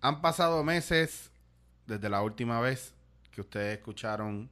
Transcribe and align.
Han 0.00 0.20
pasado 0.20 0.62
meses 0.62 1.32
desde 1.86 2.08
la 2.08 2.22
última 2.22 2.60
vez 2.60 2.94
que 3.32 3.40
ustedes 3.40 3.78
escucharon 3.78 4.48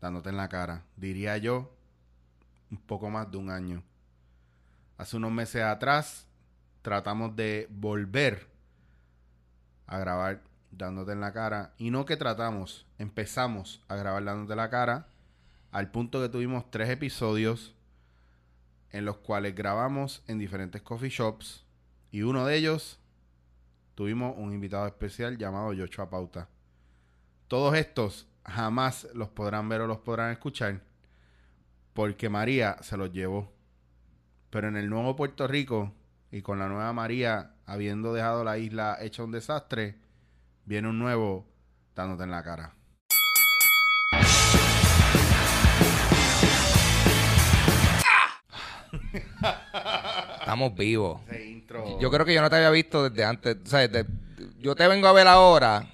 dándote 0.00 0.30
en 0.30 0.36
la 0.36 0.48
cara. 0.48 0.84
Diría 0.96 1.36
yo, 1.36 1.70
un 2.70 2.78
poco 2.78 3.10
más 3.10 3.30
de 3.30 3.36
un 3.36 3.50
año. 3.50 3.82
Hace 4.96 5.16
unos 5.16 5.32
meses 5.32 5.62
atrás 5.62 6.26
tratamos 6.82 7.36
de 7.36 7.66
volver 7.70 8.48
a 9.86 9.98
grabar 9.98 10.42
dándote 10.70 11.12
en 11.12 11.20
la 11.20 11.32
cara. 11.32 11.74
Y 11.76 11.90
no 11.90 12.06
que 12.06 12.16
tratamos, 12.16 12.86
empezamos 12.98 13.82
a 13.88 13.96
grabar 13.96 14.24
dándote 14.24 14.56
la 14.56 14.70
cara 14.70 15.08
al 15.72 15.90
punto 15.90 16.20
que 16.20 16.28
tuvimos 16.28 16.70
tres 16.70 16.88
episodios 16.88 17.74
en 18.92 19.04
los 19.04 19.18
cuales 19.18 19.54
grabamos 19.54 20.22
en 20.26 20.38
diferentes 20.38 20.80
coffee 20.82 21.10
shops. 21.10 21.64
Y 22.10 22.22
uno 22.22 22.46
de 22.46 22.56
ellos 22.56 22.99
tuvimos 23.94 24.34
un 24.36 24.52
invitado 24.52 24.86
especial 24.86 25.38
llamado 25.38 25.72
Yocho 25.72 26.08
Pauta. 26.08 26.48
Todos 27.48 27.74
estos 27.76 28.28
jamás 28.44 29.08
los 29.14 29.28
podrán 29.28 29.68
ver 29.68 29.82
o 29.82 29.86
los 29.86 29.98
podrán 29.98 30.32
escuchar 30.32 30.80
porque 31.94 32.28
María 32.28 32.76
se 32.82 32.96
los 32.96 33.12
llevó. 33.12 33.52
Pero 34.50 34.68
en 34.68 34.76
el 34.76 34.88
nuevo 34.88 35.16
Puerto 35.16 35.46
Rico 35.46 35.92
y 36.30 36.42
con 36.42 36.58
la 36.58 36.68
nueva 36.68 36.92
María 36.92 37.54
habiendo 37.66 38.12
dejado 38.12 38.44
la 38.44 38.58
isla 38.58 38.96
hecha 39.00 39.24
un 39.24 39.32
desastre, 39.32 40.00
viene 40.64 40.88
un 40.88 40.98
nuevo 40.98 41.46
dándote 41.94 42.24
en 42.24 42.30
la 42.30 42.42
cara. 42.42 42.74
Estamos 50.50 50.74
vivos. 50.74 51.20
Ese 51.30 51.46
intro. 51.46 51.98
Yo 52.00 52.10
creo 52.10 52.26
que 52.26 52.34
yo 52.34 52.40
no 52.42 52.50
te 52.50 52.56
había 52.56 52.70
visto 52.70 53.08
desde 53.08 53.24
antes. 53.24 53.56
O 53.64 53.68
sea, 53.68 53.86
desde- 53.86 54.06
yo 54.58 54.74
te 54.74 54.86
vengo 54.88 55.06
a 55.06 55.12
ver 55.12 55.28
ahora, 55.28 55.86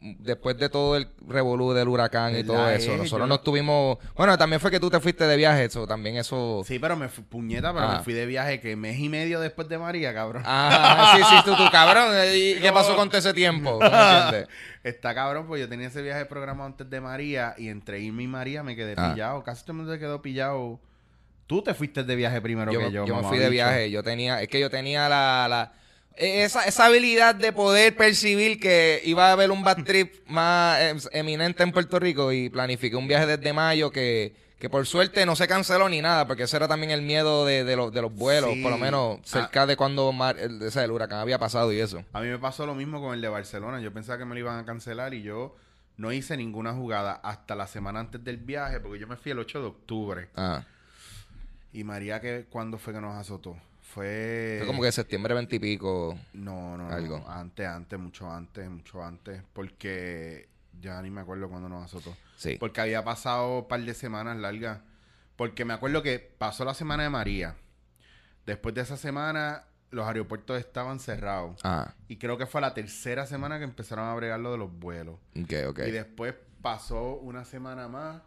después 0.00 0.56
de 0.56 0.68
todo 0.70 0.96
el 0.96 1.08
revolú 1.26 1.72
del 1.72 1.88
huracán 1.88 2.34
y 2.38 2.42
todo 2.44 2.56
¿Verdad, 2.56 2.74
eso. 2.76 2.92
eh? 2.92 2.96
Nosotros 2.98 3.22
Yo- 3.22 3.26
no 3.26 3.34
estuvimos. 3.34 3.98
Bueno, 4.16 4.38
también 4.38 4.60
fue 4.60 4.70
que 4.70 4.80
tú 4.80 4.88
te 4.88 4.98
fuiste 5.00 5.26
de 5.26 5.36
viaje, 5.36 5.64
eso 5.64 5.86
también 5.86 6.16
eso. 6.16 6.62
Sí, 6.64 6.78
pero 6.78 6.96
me 6.96 7.08
fui, 7.08 7.22
puñeta, 7.24 7.74
pero 7.74 7.86
Ah. 7.86 7.96
me 7.98 8.04
fui 8.04 8.14
de 8.14 8.24
viaje 8.24 8.60
que 8.60 8.76
mes 8.76 8.98
y 8.98 9.08
medio 9.08 9.40
después 9.40 9.68
de 9.68 9.76
María, 9.76 10.14
cabrón. 10.14 10.42
Ah, 10.46 11.14
sí, 11.16 11.22
sí, 11.28 11.36
tú, 11.44 11.54
tú, 11.56 11.64
cabrón. 11.70 12.14
¿Y 12.34 12.54
qué 12.62 12.72
pasó 12.72 12.96
con 12.96 13.08
todo 13.08 13.18
ese 13.18 13.34
tiempo? 13.34 13.78
¿No 13.82 13.90
me 13.90 14.20
entiendes? 14.22 14.48
Está 14.84 15.14
cabrón, 15.14 15.46
pues 15.46 15.60
yo 15.60 15.68
tenía 15.68 15.88
ese 15.88 16.00
viaje 16.00 16.24
programado 16.24 16.66
antes 16.66 16.88
de 16.88 17.00
María 17.00 17.54
y 17.58 17.68
entre 17.68 18.00
irme 18.00 18.22
y 18.22 18.28
María 18.28 18.62
me 18.62 18.74
quedé 18.76 18.94
Ah. 18.96 19.10
pillado. 19.12 19.42
Casi 19.42 19.62
todo 19.62 19.72
el 19.72 19.76
mundo 19.78 19.92
se 19.92 19.98
quedó 19.98 20.22
pillado. 20.22 20.78
Tú 21.48 21.62
te 21.62 21.74
fuiste 21.74 22.04
de 22.04 22.14
viaje 22.14 22.40
primero 22.40 22.70
Yo, 22.72 22.78
que 22.78 22.92
yo. 22.92 23.04
yo 23.06 23.16
me 23.16 23.22
fui 23.24 23.38
de 23.38 23.50
viaje. 23.50 23.90
Yo 23.90 24.04
tenía, 24.04 24.40
es 24.40 24.46
que 24.48 24.60
yo 24.60 24.70
tenía 24.70 25.08
la, 25.08 25.46
la- 25.48 25.72
esa, 26.16 26.64
esa 26.64 26.86
habilidad 26.86 27.34
de 27.34 27.52
poder 27.52 27.96
percibir 27.96 28.60
que 28.60 29.00
iba 29.04 29.28
a 29.28 29.32
haber 29.32 29.50
un 29.50 29.62
bad 29.64 29.82
trip 29.84 30.12
más 30.28 30.78
eh, 30.80 30.94
eminente 31.12 31.62
en 31.62 31.72
Puerto 31.72 31.98
Rico 31.98 32.32
y 32.32 32.48
planifiqué 32.50 32.94
un 32.96 33.08
viaje 33.08 33.24
desde 33.26 33.52
mayo 33.52 33.90
que, 33.90 34.34
que 34.58 34.68
por 34.68 34.84
suerte 34.86 35.24
no 35.24 35.36
se 35.36 35.46
canceló 35.46 35.88
ni 35.88 36.02
nada, 36.02 36.26
porque 36.26 36.42
ese 36.42 36.56
era 36.56 36.66
también 36.68 36.90
el 36.90 37.02
miedo 37.02 37.46
de, 37.46 37.62
de 37.64 37.76
los, 37.76 37.92
de 37.92 38.02
los 38.02 38.12
vuelos, 38.12 38.52
Sí. 38.52 38.62
por 38.62 38.72
lo 38.72 38.78
menos 38.78 39.20
cerca 39.24 39.64
de 39.64 39.76
cuando 39.76 40.10
mar- 40.12 40.36
el, 40.38 40.60
o 40.60 40.70
sea, 40.72 40.82
el 40.84 40.90
huracán 40.90 41.20
había 41.20 41.38
pasado 41.38 41.72
y 41.72 41.78
eso. 41.80 42.02
A 42.12 42.20
mí 42.20 42.26
me 42.28 42.38
pasó 42.40 42.66
lo 42.66 42.74
mismo 42.74 43.00
con 43.00 43.14
el 43.14 43.20
de 43.20 43.28
Barcelona. 43.28 43.80
Yo 43.80 43.92
pensaba 43.92 44.18
que 44.18 44.24
me 44.24 44.34
lo 44.34 44.40
iban 44.40 44.58
a 44.58 44.64
cancelar 44.66 45.14
y 45.14 45.22
yo 45.22 45.54
no 45.96 46.10
hice 46.12 46.36
ninguna 46.36 46.72
jugada 46.74 47.12
hasta 47.22 47.54
la 47.54 47.66
semana 47.68 48.00
antes 48.00 48.22
del 48.24 48.36
viaje 48.38 48.80
porque 48.80 48.98
yo 48.98 49.06
me 49.06 49.16
fui 49.16 49.30
el 49.32 49.38
8 49.38 49.60
de 49.60 49.66
octubre. 49.68 50.28
Ah, 50.36 50.64
Y 51.72 51.84
María, 51.84 52.20
que 52.20 52.46
¿cuándo 52.48 52.78
fue 52.78 52.92
que 52.94 53.00
nos 53.00 53.14
azotó? 53.14 53.56
Fue... 53.82 54.56
fue 54.58 54.66
como 54.66 54.82
que 54.82 54.92
septiembre 54.92 55.34
20 55.34 55.56
y 55.56 55.58
pico. 55.58 56.18
No, 56.34 56.76
no, 56.76 56.88
Algo. 56.90 57.18
no. 57.20 57.28
Antes, 57.30 57.66
antes, 57.66 57.98
mucho 57.98 58.30
antes, 58.30 58.68
mucho 58.68 59.02
antes. 59.02 59.42
Porque 59.52 60.48
ya 60.80 61.00
ni 61.02 61.10
me 61.10 61.20
acuerdo 61.22 61.48
cuándo 61.48 61.68
nos 61.68 61.84
azotó. 61.84 62.14
Sí. 62.36 62.56
Porque 62.60 62.80
había 62.80 63.02
pasado 63.04 63.60
un 63.60 63.68
par 63.68 63.80
de 63.80 63.94
semanas 63.94 64.36
largas. 64.36 64.80
Porque 65.36 65.64
me 65.64 65.72
acuerdo 65.74 66.02
que 66.02 66.18
pasó 66.18 66.64
la 66.64 66.74
semana 66.74 67.04
de 67.04 67.10
María. 67.10 67.56
Después 68.44 68.74
de 68.74 68.82
esa 68.82 68.96
semana, 68.96 69.64
los 69.90 70.06
aeropuertos 70.06 70.58
estaban 70.58 71.00
cerrados. 71.00 71.60
Ah, 71.64 71.94
Y 72.08 72.16
creo 72.16 72.36
que 72.38 72.46
fue 72.46 72.60
la 72.60 72.74
tercera 72.74 73.26
semana 73.26 73.58
que 73.58 73.64
empezaron 73.64 74.06
a 74.06 74.14
bregar 74.14 74.40
lo 74.40 74.52
de 74.52 74.58
los 74.58 74.72
vuelos. 74.72 75.16
ok, 75.40 75.52
ok. 75.68 75.78
Y 75.86 75.90
después 75.92 76.34
pasó 76.60 77.14
una 77.16 77.44
semana 77.44 77.88
más. 77.88 78.22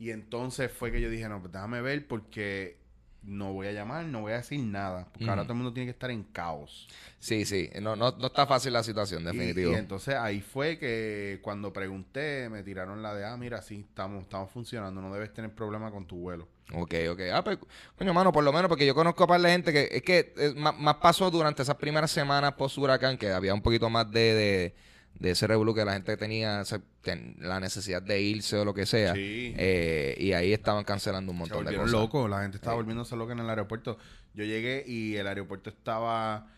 Y 0.00 0.10
entonces 0.12 0.72
fue 0.72 0.90
que 0.90 1.00
yo 1.00 1.10
dije, 1.10 1.28
no, 1.28 1.40
pues 1.40 1.52
déjame 1.52 1.82
ver 1.82 2.08
porque 2.08 2.80
no 3.22 3.52
voy 3.52 3.66
a 3.66 3.72
llamar, 3.72 4.06
no 4.06 4.22
voy 4.22 4.32
a 4.32 4.36
decir 4.36 4.58
nada. 4.60 5.06
Porque 5.12 5.28
ahora 5.28 5.42
todo 5.42 5.52
el 5.52 5.58
mundo 5.58 5.74
tiene 5.74 5.88
que 5.88 5.90
estar 5.90 6.10
en 6.10 6.22
caos. 6.24 6.88
Sí, 7.18 7.44
sí. 7.44 7.68
No, 7.82 7.96
no, 7.96 8.12
no 8.12 8.26
está 8.28 8.46
fácil 8.46 8.72
la 8.72 8.82
situación, 8.82 9.24
definitivo. 9.24 9.72
Y, 9.72 9.74
entonces 9.74 10.14
ahí 10.14 10.40
fue 10.40 10.78
que 10.78 11.38
cuando 11.42 11.70
pregunté, 11.70 12.48
me 12.48 12.62
tiraron 12.62 13.02
la 13.02 13.14
de, 13.14 13.26
ah, 13.26 13.36
mira, 13.36 13.60
sí, 13.60 13.84
estamos, 13.86 14.22
estamos 14.22 14.50
funcionando, 14.50 15.02
no 15.02 15.12
debes 15.12 15.34
tener 15.34 15.54
problema 15.54 15.90
con 15.90 16.06
tu 16.06 16.16
vuelo. 16.16 16.48
Ok, 16.72 16.94
ok. 17.10 17.20
Ah, 17.34 17.44
pues, 17.44 17.58
coño, 17.98 18.14
mano, 18.14 18.32
por 18.32 18.42
lo 18.42 18.54
menos, 18.54 18.70
porque 18.70 18.86
yo 18.86 18.94
conozco 18.94 19.24
a 19.24 19.26
par 19.26 19.42
de 19.42 19.50
gente 19.50 19.70
que 19.70 19.88
es 19.92 20.02
que 20.02 20.32
eh, 20.38 20.54
más, 20.56 20.78
más 20.78 20.94
pasó 20.96 21.30
durante 21.30 21.60
esas 21.60 21.76
primeras 21.76 22.10
semanas 22.10 22.54
post 22.54 22.78
huracán, 22.78 23.18
que 23.18 23.30
había 23.30 23.52
un 23.52 23.60
poquito 23.60 23.90
más 23.90 24.10
de, 24.10 24.34
de, 24.34 24.74
de 25.20 25.30
ese 25.30 25.46
revuelo 25.46 25.72
que 25.74 25.84
la 25.84 25.92
gente 25.92 26.16
tenía 26.16 26.64
se- 26.64 26.80
ten- 27.02 27.36
la 27.38 27.60
necesidad 27.60 28.02
de 28.02 28.20
irse 28.20 28.56
o 28.56 28.64
lo 28.64 28.74
que 28.74 28.86
sea. 28.86 29.14
Sí. 29.14 29.54
Eh, 29.56 30.16
y 30.18 30.32
ahí 30.32 30.52
estaban 30.52 30.82
cancelando 30.82 31.30
un 31.30 31.36
Se 31.38 31.40
montón 31.40 31.64
de 31.66 31.76
cosas. 31.76 31.90
locos, 31.92 32.28
la 32.28 32.40
gente 32.42 32.56
estaba 32.56 32.74
Sí. 32.74 32.78
volviéndose 32.78 33.14
loca 33.16 33.32
en 33.34 33.38
el 33.40 33.48
aeropuerto. 33.50 33.98
Yo 34.34 34.44
llegué 34.44 34.82
y 34.86 35.14
el 35.16 35.26
aeropuerto 35.28 35.70
estaba... 35.70 36.48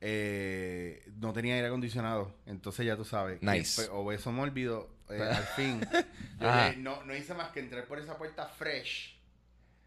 eh, 0.00 1.02
no 1.20 1.32
tenía 1.32 1.54
aire 1.54 1.66
acondicionado. 1.68 2.34
Entonces 2.46 2.86
ya 2.86 2.96
tú 2.96 3.04
sabes. 3.04 3.42
Nice. 3.42 3.82
fue 3.86 3.94
obeso 3.96 4.30
mórbido, 4.32 4.88
eh, 5.10 5.20
al 5.22 5.44
fin. 5.44 5.80
Yo 6.40 6.48
no, 6.78 7.02
no 7.04 7.16
hice 7.16 7.34
más 7.34 7.48
que 7.50 7.60
entrar 7.60 7.84
por 7.86 7.98
esa 7.98 8.16
puerta 8.18 8.46
fresh 8.46 9.15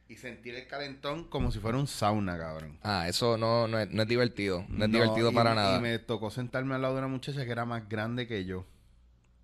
y 0.09 0.17
sentir 0.17 0.55
el 0.55 0.67
calentón 0.67 1.25
como 1.25 1.51
si 1.51 1.59
fuera 1.59 1.77
un 1.77 1.85
sauna, 1.87 2.37
cabrón. 2.37 2.77
Ah, 2.83 3.07
eso 3.07 3.37
no, 3.37 3.67
no, 3.67 3.79
es, 3.79 3.89
no 3.91 4.01
es 4.01 4.07
divertido. 4.07 4.65
No 4.67 4.85
es 4.85 4.89
No, 4.91 4.97
divertido 4.97 5.31
y- 5.31 5.35
para 5.35 5.53
nada. 5.55 5.77
Y 5.77 5.81
me 5.81 5.99
tocó 5.99 6.31
sentarme 6.31 6.73
al 6.75 6.81
lado 6.81 6.95
de 6.95 6.99
una 6.99 7.07
muchacha 7.07 7.45
que 7.45 7.51
era 7.51 7.63
más 7.65 7.87
grande 7.87 8.27
que 8.27 8.43
yo. 8.43 8.65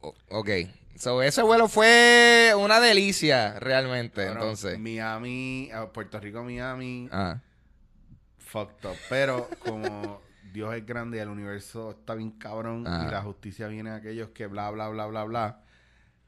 O- 0.01 0.15
ok. 0.29 0.49
So, 0.95 1.21
ese 1.21 1.43
vuelo 1.43 1.67
fue 1.67 2.53
una 2.57 2.79
delicia, 2.79 3.59
realmente, 3.59 4.25
entonces. 4.27 4.79
Miami, 4.79 5.69
a 5.73 5.87
Puerto 5.91 6.19
Rico, 6.19 6.43
Miami, 6.43 7.09
Ah, 7.11 7.39
fucked 8.39 8.89
up. 8.89 8.97
Pero 9.09 9.49
como 9.59 10.21
Dios 10.53 10.73
es 10.73 10.85
grande 10.85 11.17
y 11.17 11.19
el 11.19 11.29
universo 11.29 11.91
está 11.91 12.15
bien 12.15 12.31
cabrón 12.31 12.85
Ah. 12.87 13.03
y 13.07 13.11
la 13.11 13.21
justicia 13.21 13.67
viene 13.67 13.89
a 13.91 13.95
aquellos 13.95 14.29
que 14.29 14.47
bla, 14.47 14.71
bla, 14.71 14.87
bla, 14.89 15.05
bla, 15.07 15.23
bla. 15.25 15.61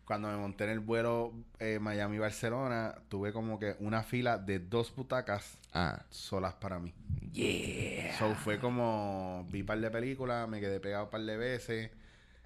Cuando 0.07 0.29
me 0.29 0.37
monté 0.37 0.63
en 0.63 0.69
el 0.69 0.79
vuelo 0.79 1.33
eh, 1.59 1.79
Miami-Barcelona, 1.81 2.95
tuve 3.09 3.33
como 3.33 3.59
que 3.59 3.75
una 3.79 4.03
fila 4.03 4.37
de 4.37 4.59
dos 4.59 4.95
butacas 4.95 5.57
ah. 5.73 6.01
solas 6.09 6.53
para 6.53 6.79
mí. 6.79 6.93
Yeah. 7.33 8.17
So 8.17 8.33
fue 8.35 8.57
como, 8.57 9.45
vi 9.51 9.63
par 9.63 9.81
de 9.81 9.91
películas, 9.91 10.47
me 10.47 10.61
quedé 10.61 10.79
pegado 10.79 11.03
un 11.03 11.09
par 11.09 11.19
de 11.19 11.35
veces. 11.35 11.91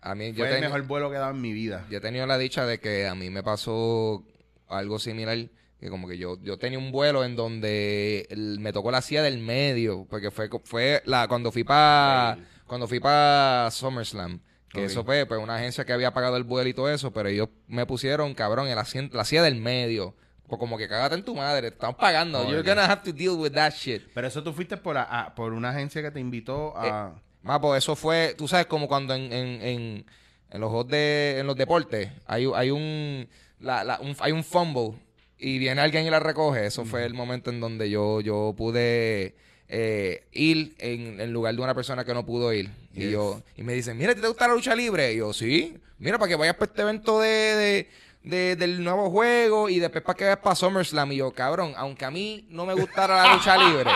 A 0.01 0.15
mí, 0.15 0.33
yo 0.33 0.44
Fue 0.44 0.56
el 0.56 0.62
mejor 0.62 0.81
vuelo 0.88 1.12
que 1.12 1.18
he 1.18 1.19
dado 1.19 1.35
en 1.35 1.41
mi 1.41 1.53
vida. 1.53 1.85
Yo 1.91 2.00
he 2.00 2.01
tenido 2.01 2.25
la 2.25 2.39
dicha 2.39 2.65
de 2.65 2.80
que 2.80 3.06
a 3.06 3.13
mí 3.13 3.30
me 3.30 3.44
pasó 3.44 4.25
algo 4.68 4.97
similar, 4.97 5.38
que 5.80 5.89
como 5.91 6.07
que 6.07 6.18
yo, 6.18 6.41
yo 6.41 6.57
tenía 6.57 6.80
un 6.80 6.91
vuelo 6.91 7.24
en 7.24 7.35
donde 7.35 8.25
el- 8.31 8.59
me 8.59 8.74
tocó 8.74 8.89
la 8.89 9.03
silla 9.03 9.21
del 9.21 9.38
medio, 9.38 10.07
porque 10.09 10.31
fue, 10.31 10.50
fue 10.63 11.03
la, 11.06 11.27
cuando 11.27 11.51
fui 11.51 11.63
para 11.63 12.38
Ey. 12.39 12.44
cuando 12.65 12.88
fui 12.88 13.00
para 13.00 13.69
SummerSlam, 13.69 14.41
que 14.73 14.85
eso 14.85 15.03
fue 15.03 15.25
pues 15.25 15.39
una 15.41 15.56
agencia 15.57 15.85
que 15.85 15.94
había 15.94 16.13
pagado 16.13 16.38
el 16.38 16.44
vuelo 16.44 16.69
y 16.69 16.73
todo 16.73 16.89
eso, 16.89 17.12
pero 17.12 17.29
ellos 17.29 17.50
me 17.68 17.85
pusieron, 17.85 18.33
cabrón, 18.33 18.68
el 18.68 18.77
asiento, 18.77 19.18
la 19.18 19.25
silla 19.25 19.44
del 19.44 19.56
medio. 19.56 20.15
Pues 20.47 20.59
como 20.59 20.77
que 20.77 20.89
cagate 20.89 21.15
en 21.15 21.23
tu 21.23 21.33
madre, 21.33 21.69
te 21.69 21.75
están 21.75 21.95
pagando. 21.95 22.44
You're 22.50 22.62
gonna 22.68 22.83
have 22.85 23.03
to 23.03 23.13
deal 23.13 23.35
with 23.39 23.51
that 23.51 23.71
shit. 23.73 24.01
Pero 24.13 24.27
eso 24.27 24.44
tú 24.44 24.51
fuiste 24.51 24.75
por, 24.75 24.97
a- 24.97 25.03
a- 25.03 25.33
por 25.35 25.53
una 25.53 25.69
agencia 25.69 26.01
que 26.01 26.12
te 26.12 26.19
invitó 26.19 26.73
a... 26.77 27.15
Más, 27.41 27.59
pues 27.59 27.83
eso 27.83 27.95
fue, 27.95 28.35
tú 28.38 28.47
sabes, 28.50 28.65
como 28.65 28.88
cuando 28.89 29.15
en, 29.15 29.31
en, 29.31 29.62
en, 29.62 30.06
en 30.51 30.62
los 30.62 30.69
juegos 30.69 30.89
de, 30.89 31.38
en 31.39 31.47
los 31.47 31.56
deportes 31.56 32.09
hay, 32.27 32.47
hay 32.53 32.69
un, 32.69 33.27
la, 33.59 33.83
la- 33.85 34.00
un- 34.01 34.15
hay 34.19 34.31
un 34.33 34.44
fumble 34.44 34.94
y 35.38 35.57
viene 35.57 35.79
alguien 35.81 36.06
y 36.06 36.09
la 36.09 36.19
recoge. 36.19 36.65
Eso 36.65 36.83
fue 36.85 37.06
el 37.06 37.13
momento 37.13 37.50
en 37.50 37.59
donde 37.62 37.89
yo, 37.89 38.19
yo 38.19 38.53
pude 38.57 39.35
eh, 39.69 40.27
ir 40.33 40.75
en, 40.79 41.19
en 41.21 41.31
lugar 41.31 41.56
de 41.56 41.62
una 41.62 41.73
persona 41.73 42.03
que 42.03 42.13
no 42.13 42.25
pudo 42.25 42.51
ir. 42.53 42.69
Y 42.93 43.09
yo, 43.11 43.41
y 43.55 43.63
me 43.63 43.73
dicen, 43.73 43.97
mira, 43.97 44.13
¿te 44.13 44.27
gusta 44.27 44.47
la 44.47 44.53
lucha 44.55 44.75
libre? 44.75 45.13
Y 45.13 45.17
yo, 45.17 45.31
sí. 45.33 45.77
Mira, 45.97 46.17
para 46.19 46.29
que 46.29 46.35
vayas 46.35 46.55
para 46.55 46.69
este 46.71 46.81
evento 46.81 47.19
de, 47.21 47.29
de- 47.29 47.89
de- 48.23 48.55
del 48.55 48.83
nuevo 48.83 49.09
juego 49.09 49.69
y 49.69 49.79
después 49.79 50.03
para 50.03 50.17
que 50.17 50.23
vayas 50.25 50.39
para 50.39 50.55
SummerSlam. 50.55 51.11
Y 51.11 51.17
yo, 51.17 51.31
cabrón, 51.31 51.73
aunque 51.77 52.05
a 52.05 52.11
mí 52.11 52.45
no 52.49 52.65
me 52.65 52.73
gustara 52.73 53.23
la 53.23 53.33
lucha 53.35 53.57
libre, 53.57 53.89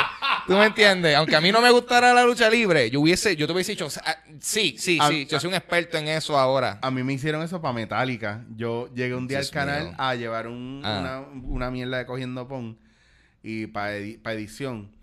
¿tú 0.47 0.53
me 0.53 0.65
entiendes? 0.65 1.15
Aunque 1.15 1.35
a 1.35 1.41
mí 1.41 1.51
no 1.51 1.61
me 1.61 1.69
gustara 1.71 2.13
la 2.13 2.23
lucha 2.23 2.49
libre, 2.49 2.89
yo 2.89 3.01
hubiese, 3.01 3.35
yo 3.35 3.45
te 3.47 3.53
hubiese 3.53 3.73
dicho, 3.73 3.87
"Ah, 4.05 4.15
sí, 4.39 4.75
sí, 4.79 4.97
A- 5.01 5.09
sí, 5.09 5.25
yo 5.25 5.39
soy 5.39 5.49
un 5.49 5.55
experto 5.55 5.97
en 5.97 6.07
eso 6.07 6.37
ahora. 6.39 6.79
A 6.81 6.89
mí 6.89 7.03
me 7.03 7.13
hicieron 7.13 7.41
eso 7.43 7.61
para 7.61 7.73
Metallica. 7.73 8.43
Yo 8.55 8.89
llegué 8.95 9.13
un 9.13 9.27
día 9.27 9.39
Dios 9.39 9.49
al 9.49 9.53
canal 9.53 9.83
mío. 9.89 9.95
a 9.97 10.15
llevar 10.15 10.47
un- 10.47 10.81
Ah. 10.83 11.23
una, 11.29 11.43
una 11.47 11.71
mierda 11.71 11.97
de 11.99 12.05
cogiendo 12.05 12.47
pon 12.47 12.77
y 13.43 13.67
para 13.67 13.95
edición. 13.97 14.94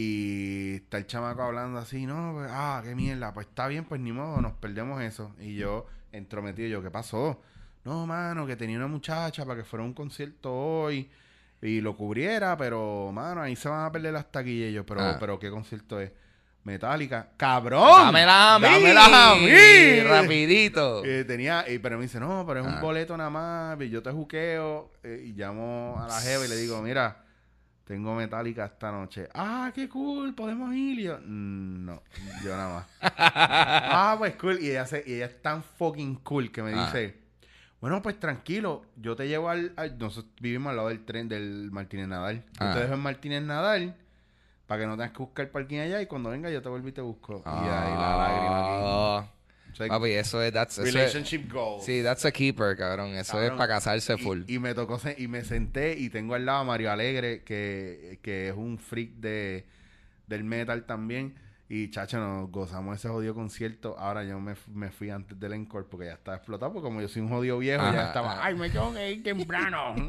Y 0.00 0.74
está 0.74 0.98
el 0.98 1.06
chamaco 1.06 1.40
hablando 1.42 1.78
así, 1.78 2.04
no, 2.04 2.32
pues, 2.34 2.50
ah, 2.52 2.82
qué 2.84 2.94
mierda, 2.94 3.32
pues 3.32 3.46
está 3.46 3.66
bien, 3.66 3.86
pues 3.86 3.98
ni 3.98 4.12
modo, 4.12 4.42
nos 4.42 4.52
perdemos 4.52 5.00
eso. 5.00 5.34
Y 5.40 5.54
yo, 5.54 5.86
entrometido, 6.12 6.68
yo, 6.68 6.82
¿qué 6.82 6.90
pasó? 6.90 7.40
No, 7.82 8.06
mano, 8.06 8.46
que 8.46 8.56
tenía 8.56 8.76
una 8.76 8.88
muchacha 8.88 9.46
para 9.46 9.58
que 9.60 9.64
fuera 9.64 9.82
a 9.84 9.86
un 9.86 9.94
concierto 9.94 10.52
hoy 10.52 11.08
y 11.62 11.80
lo 11.80 11.96
cubriera, 11.96 12.58
pero, 12.58 13.10
mano, 13.10 13.40
ahí 13.40 13.56
se 13.56 13.70
van 13.70 13.86
a 13.86 13.90
perder 13.90 14.12
las 14.12 14.30
taquillas. 14.30 14.68
Y 14.68 14.74
yo, 14.74 14.84
pero, 14.84 15.00
Ah. 15.00 15.16
pero, 15.18 15.38
¿qué 15.38 15.48
concierto 15.50 15.98
es? 15.98 16.12
Metallica. 16.64 17.30
¡Cabrón! 17.38 18.06
Dámela 18.06 18.56
a 18.56 18.58
mí. 18.58 18.66
¡Dámelas 18.66 19.08
a 19.10 19.34
mí! 19.36 20.00
Rapidito. 20.04 21.04
Eh, 21.06 21.24
tenía, 21.24 21.64
y- 21.70 21.78
pero 21.78 21.96
me 21.96 22.02
dice, 22.02 22.20
no, 22.20 22.44
pero 22.46 22.60
es 22.60 22.66
Ah. 22.66 22.70
un 22.74 22.80
boleto 22.82 23.16
nada 23.16 23.30
más, 23.30 23.80
y 23.80 23.88
yo 23.88 24.02
te 24.02 24.10
juqueo, 24.10 24.92
eh, 25.02 25.22
y 25.26 25.32
llamo 25.32 25.96
a 25.98 26.06
la 26.06 26.20
jeva 26.20 26.44
y 26.44 26.48
le 26.48 26.56
digo, 26.56 26.82
mira, 26.82 27.22
tengo 27.86 28.14
Metallica 28.16 28.64
esta 28.66 28.90
noche. 28.90 29.28
Ah, 29.32 29.70
qué 29.74 29.88
cool, 29.88 30.34
podemos 30.34 30.74
ir. 30.74 30.98
Y 30.98 31.02
yo, 31.04 31.18
"Mm, 31.18 31.84
no, 31.86 32.02
yo 32.44 32.56
nada 32.56 32.74
más. 32.74 32.86
ah, 33.00 34.16
pues 34.18 34.34
cool. 34.36 34.58
Y 34.60 34.70
ella, 34.70 34.84
se, 34.86 35.04
y 35.06 35.14
ella 35.14 35.26
es 35.26 35.40
tan 35.40 35.62
fucking 35.62 36.16
cool 36.16 36.50
que 36.50 36.62
me 36.62 36.72
Ah. 36.74 36.86
dice, 36.86 37.16
bueno, 37.80 38.02
pues 38.02 38.18
tranquilo, 38.18 38.82
yo 38.96 39.14
te 39.14 39.28
llevo 39.28 39.48
al, 39.50 39.72
al- 39.76 39.96
Nosotros 39.98 40.32
vivimos 40.40 40.70
al 40.70 40.76
lado 40.76 40.88
del 40.88 41.04
tren 41.04 41.28
del 41.28 41.70
Martínez 41.70 42.08
Nadal. 42.08 42.42
Yo 42.58 42.66
Ah. 42.66 42.74
te 42.74 42.80
dejo 42.80 42.94
en 42.94 43.00
Martínez 43.00 43.42
Nadal 43.42 43.94
para 44.66 44.80
que 44.80 44.86
no 44.88 44.96
tengas 44.96 45.12
que 45.12 45.18
buscar 45.18 45.48
parking 45.50 45.78
allá 45.78 46.02
y 46.02 46.06
cuando 46.06 46.30
venga 46.30 46.50
yo 46.50 46.60
te 46.60 46.68
vuelvo 46.68 46.88
y 46.88 46.92
te 46.92 47.00
busco. 47.02 47.42
y 47.46 47.48
ahí 47.48 47.94
la 47.94 48.16
lágrima 48.16 49.20
aquí. 49.20 49.35
Sea, 49.76 49.88
Papi, 49.88 50.10
eso 50.12 50.42
es, 50.42 50.52
that's, 50.52 50.78
eso 50.78 50.86
es- 50.88 50.94
relationship 50.94 51.52
goals. 51.52 51.84
sí, 51.84 52.02
that's 52.02 52.24
a 52.24 52.32
keeper, 52.32 52.76
cabrón. 52.76 53.14
Eso 53.14 53.40
es 53.42 53.50
para 53.50 53.68
casarse 53.68 54.14
Y- 54.14 54.22
full. 54.22 54.42
Y, 54.46 54.58
me 54.58 54.74
tocó 54.74 54.98
y 55.18 55.28
me 55.28 55.44
senté 55.44 55.98
y 55.98 56.08
tengo 56.08 56.34
al 56.34 56.46
lado 56.46 56.60
a 56.60 56.64
Mario 56.64 56.90
Alegre, 56.90 57.42
que, 57.44 58.18
que 58.22 58.48
es 58.48 58.54
un 58.56 58.78
freak 58.78 59.10
de, 59.16 59.66
del 60.26 60.44
metal 60.44 60.84
también. 60.86 61.34
Y 61.68 61.90
chacho, 61.90 62.18
nos 62.20 62.48
gozamos 62.52 62.96
ese 62.96 63.08
jodido 63.08 63.34
concierto. 63.34 63.96
Ahora 63.98 64.22
yo 64.22 64.38
me, 64.38 64.54
me 64.72 64.92
fui 64.92 65.10
antes 65.10 65.38
del 65.40 65.52
encore 65.52 65.84
porque 65.90 66.06
ya 66.06 66.12
estaba 66.12 66.36
explotado. 66.36 66.72
Porque 66.72 66.84
como 66.84 67.00
yo 67.00 67.08
soy 67.08 67.22
un 67.22 67.28
jodido 67.28 67.58
viejo, 67.58 67.82
Ajá, 67.82 67.92
ya 67.94 68.06
estaba. 68.06 68.32
ajá. 68.34 68.44
¡Ay, 68.46 68.54
me 68.54 68.70
tengo 68.70 68.94
que 68.94 69.10
ir 69.12 69.22
temprano! 69.24 69.94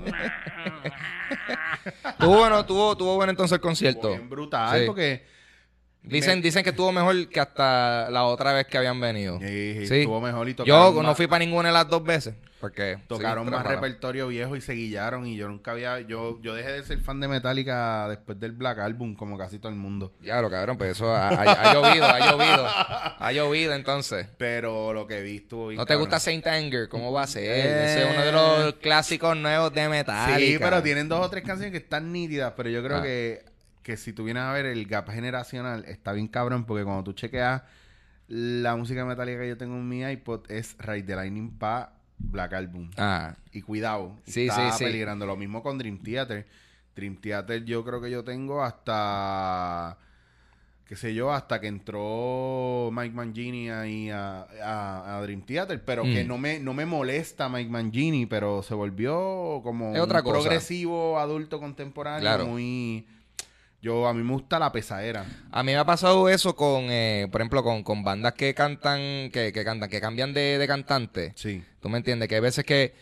Tuvo 2.20 2.38
bueno, 2.38 2.66
tuvo, 2.66 2.96
tuvo 2.98 3.16
bueno 3.16 3.32
entonces 3.32 3.56
el 3.56 3.62
concierto. 3.62 4.10
Bien 4.10 4.30
brutal, 4.30 4.82
Sí. 4.82 4.86
porque 4.86 5.26
Dicen, 6.10 6.42
dicen 6.42 6.64
que 6.64 6.72
estuvo 6.72 6.92
mejor 6.92 7.30
que 7.30 7.40
hasta 7.40 8.10
la 8.10 8.24
otra 8.26 8.54
vez 8.54 8.66
que 8.68 8.78
habían 8.78 9.00
venido. 9.00 9.40
eh, 9.42 9.86
Sí. 9.88 10.00
estuvo 10.00 10.20
mejor 10.22 10.50
y 10.50 10.56
Yo 10.66 10.92
no 10.94 11.04
más- 11.04 11.18
fui 11.18 11.28
para 11.28 11.44
ninguna 11.46 11.70
de 11.70 11.74
las 11.74 11.88
dos 11.90 12.04
veces. 12.04 12.36
Porque 12.60 12.98
Tocaron 13.08 13.46
sí, 13.46 13.52
más 13.52 13.64
repertorio 13.68 14.30
viejo 14.30 14.56
y 14.56 14.62
se 14.62 14.74
guillaron. 14.74 15.28
Y 15.28 15.36
yo 15.36 15.48
nunca 15.48 15.72
había. 15.74 16.00
Yo, 16.02 16.42
yo 16.42 16.56
dejé 16.56 16.72
de 16.72 16.84
ser 16.84 17.00
fan 17.02 17.20
de 17.20 17.28
Metallica 17.28 18.08
después 18.10 18.40
del 18.40 18.54
Black 18.54 18.80
Album, 18.80 19.14
como 19.16 19.38
casi 19.38 19.60
todo 19.60 19.72
el 19.72 19.78
mundo. 19.78 20.12
Ya, 20.24 20.42
lo 20.42 20.50
cabrón, 20.50 20.76
pues 20.76 20.94
eso 20.94 21.08
ha, 21.16 21.28
ha- 21.30 21.34
ha 21.70 21.74
llovido, 21.76 22.06
ha 22.06 22.20
llovido. 22.32 22.68
Ha 23.20 23.32
llovido 23.32 23.74
entonces. 23.76 24.28
Pero 24.40 24.92
lo 24.92 25.06
que 25.06 25.22
vi 25.22 25.36
estuvo 25.38 25.68
bien 25.68 25.78
¿No 25.78 25.86
te 25.86 25.94
gusta 25.96 26.20
Saint 26.20 26.48
Anger? 26.48 26.90
¿Cómo 26.90 27.12
va 27.12 27.24
a 27.24 27.28
ser? 27.28 27.44
Eh. 27.44 27.86
Ese 27.92 28.04
es 28.06 28.10
uno 28.16 28.26
de 28.26 28.32
los 28.32 28.74
clásicos 28.82 29.38
nuevos 29.38 29.72
de 29.72 29.88
Metallica. 29.88 30.40
Sí, 30.40 30.58
pero 30.60 30.82
tienen 30.82 31.08
dos 31.08 31.24
o 31.24 31.30
tres 31.30 31.44
canciones 31.44 31.72
que 31.72 31.78
están 31.78 32.12
nítidas, 32.12 32.54
pero 32.58 32.70
yo 32.72 32.84
creo 32.84 32.98
Ah. 32.98 33.04
que, 33.04 33.44
que 33.88 33.96
si 33.96 34.12
tú 34.12 34.26
vienes 34.26 34.44
a 34.44 34.52
ver 34.52 34.66
el 34.66 34.86
gap 34.86 35.10
generacional, 35.10 35.86
está 35.86 36.12
bien 36.12 36.28
cabrón, 36.28 36.66
porque 36.66 36.84
cuando 36.84 37.06
tú 37.06 37.14
chequeas 37.14 37.62
la 38.28 38.76
música 38.76 39.06
metálica 39.06 39.40
que 39.40 39.48
yo 39.48 39.58
tengo 39.58 39.76
en 39.76 39.88
mi 39.88 40.02
iPod, 40.04 40.42
es 40.52 40.76
Ride 40.78 41.04
the 41.04 41.16
Lightning 41.16 41.52
pa 41.58 41.94
Black 42.18 42.52
Album. 42.52 42.90
Ah, 42.98 43.36
Y 43.54 43.62
cuidado, 43.62 44.18
Sí, 44.26 44.48
está 44.50 44.72
sí, 44.74 44.78
sí. 44.80 44.84
peligrando. 44.84 45.26
Lo 45.26 45.38
mismo 45.38 45.64
con 45.64 45.78
Dream 45.78 46.00
Theater. 46.00 46.46
Dream 46.98 47.16
Theater 47.16 47.64
yo 47.64 47.86
creo 47.86 48.02
que 48.02 48.12
yo 48.12 48.26
tengo 48.26 48.62
hasta 48.62 49.98
qué 50.86 50.96
sé 50.98 51.14
yo, 51.14 51.32
hasta 51.34 51.60
que 51.62 51.68
entró 51.68 52.90
Mike 52.94 53.14
Mangini 53.14 53.70
ahí 53.70 54.10
a, 54.10 54.48
a- 54.64 55.18
a 55.18 55.22
Dream 55.22 55.42
Theater, 55.42 55.84
pero 55.84 56.04
que 56.04 56.24
Mm. 56.24 56.28
no 56.28 56.38
me, 56.38 56.60
no 56.60 56.74
me 56.74 56.86
molesta 56.86 57.48
Mike 57.50 57.70
Mangini, 57.70 58.26
pero 58.26 58.64
se 58.64 58.74
volvió 58.74 59.60
como 59.64 59.94
Es 59.96 60.02
otra 60.02 60.20
un 60.20 60.26
cosa. 60.26 60.40
progresivo 60.42 61.20
adulto 61.20 61.60
contemporáneo, 61.60 62.22
Claro. 62.22 62.46
muy 62.48 63.06
yo 63.82 64.08
a 64.08 64.14
mí 64.14 64.24
me 64.24 64.34
gusta 64.34 64.60
la 64.60 64.72
pesadera. 64.72 65.26
A 65.52 65.64
mí 65.64 65.72
me 65.72 65.78
ha 65.78 65.86
pasado 65.86 66.30
eso 66.30 66.56
con, 66.56 66.86
eh, 66.90 67.28
por 67.32 67.42
ejemplo, 67.42 67.64
con, 67.64 67.84
con 67.84 68.04
bandas 68.04 68.34
que 68.34 68.54
cantan, 68.54 69.30
que, 69.32 69.52
que 69.54 69.64
cantan, 69.64 69.90
que 69.90 70.02
cambian 70.02 70.34
de, 70.34 70.58
de 70.58 70.68
cantante. 70.68 71.34
Sí. 71.36 71.64
¿Tú 71.80 71.90
me 71.90 71.98
entiendes? 71.98 72.28
Que 72.28 72.36
hay 72.36 72.42
veces 72.42 72.66
que 72.66 72.94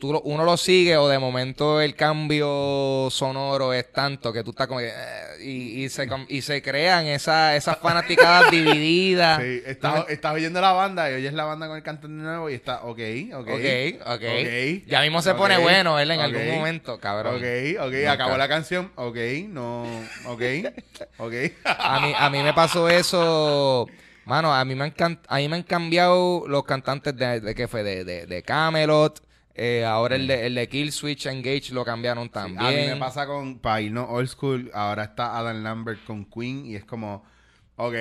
tú 0.00 0.12
lo- 0.12 0.22
uno 0.22 0.44
lo 0.44 0.56
sigue 0.56 0.96
o 0.96 1.06
de 1.08 1.18
momento 1.18 1.80
el 1.80 1.94
cambio 1.94 3.08
sonoro 3.10 3.72
es 3.72 3.92
tanto 3.92 4.32
que 4.32 4.42
tú 4.42 4.50
estás 4.50 4.66
como 4.66 4.80
que, 4.80 4.88
eh, 4.88 5.42
y, 5.44 5.84
y 5.84 5.88
se, 5.88 6.08
y 6.28 6.42
se 6.42 6.62
crean 6.62 7.06
esa- 7.06 7.54
esas 7.54 7.76
fanaticadas 7.78 8.50
divididas. 8.50 9.40
Sí, 9.40 9.62
estás, 9.66 10.06
estás 10.08 10.34
oyendo 10.34 10.60
la 10.60 10.72
banda 10.72 11.10
y 11.10 11.14
oyes 11.14 11.32
la 11.34 11.44
banda 11.44 11.68
con 11.68 11.76
el 11.76 11.82
cantante 11.82 12.08
nuevo 12.08 12.50
y 12.50 12.54
está, 12.54 12.82
ok, 12.82 12.98
ok. 13.34 13.48
Ok, 13.48 14.00
ok. 14.06 14.22
ok, 14.22 14.86
Ya 14.86 15.00
mismo 15.02 15.22
se 15.22 15.34
pone 15.34 15.58
bueno 15.58 15.98
él 15.98 16.10
en 16.10 16.20
algún 16.20 16.42
momento, 16.56 16.98
cabrón. 16.98 17.36
Ok, 17.36 17.44
ok, 17.80 17.94
acabó 18.08 18.36
la 18.36 18.48
canción. 18.48 18.90
Ok, 18.96 19.16
no, 19.48 19.84
ok, 20.26 20.42
ok. 21.18 21.34
A 21.64 22.00
mí, 22.00 22.12
a 22.16 22.30
mí 22.30 22.42
me 22.42 22.52
pasó 22.54 22.88
eso. 22.88 23.86
Mano, 24.24 24.54
a 24.54 24.64
mí 24.64 24.74
me 24.74 24.84
han, 24.98 25.20
a 25.28 25.36
mí 25.38 25.48
me 25.48 25.56
han 25.56 25.62
cambiado 25.62 26.44
los 26.46 26.64
cantantes 26.64 27.16
de, 27.16 27.40
de 27.40 27.54
¿qué 27.54 27.66
fue? 27.68 27.82
De, 27.82 28.04
de, 28.04 28.26
de 28.26 28.42
Camelot. 28.42 29.20
Eh, 29.54 29.84
ahora 29.84 30.16
el 30.16 30.26
de, 30.26 30.46
el 30.46 30.54
de 30.54 30.68
Kill 30.68 30.92
Switch 30.92 31.26
Engage 31.26 31.72
lo 31.72 31.84
cambiaron 31.84 32.28
también. 32.28 32.60
A 32.60 32.70
mí 32.70 32.86
me 32.94 32.96
pasa 32.96 33.26
con, 33.26 33.58
para 33.58 33.80
irnos 33.80 34.06
old 34.08 34.28
school, 34.28 34.70
ahora 34.72 35.04
está 35.04 35.36
Adam 35.36 35.62
Lambert 35.62 36.04
con 36.04 36.24
Queen 36.24 36.66
y 36.66 36.76
es 36.76 36.84
como, 36.84 37.24
ok, 37.80 37.94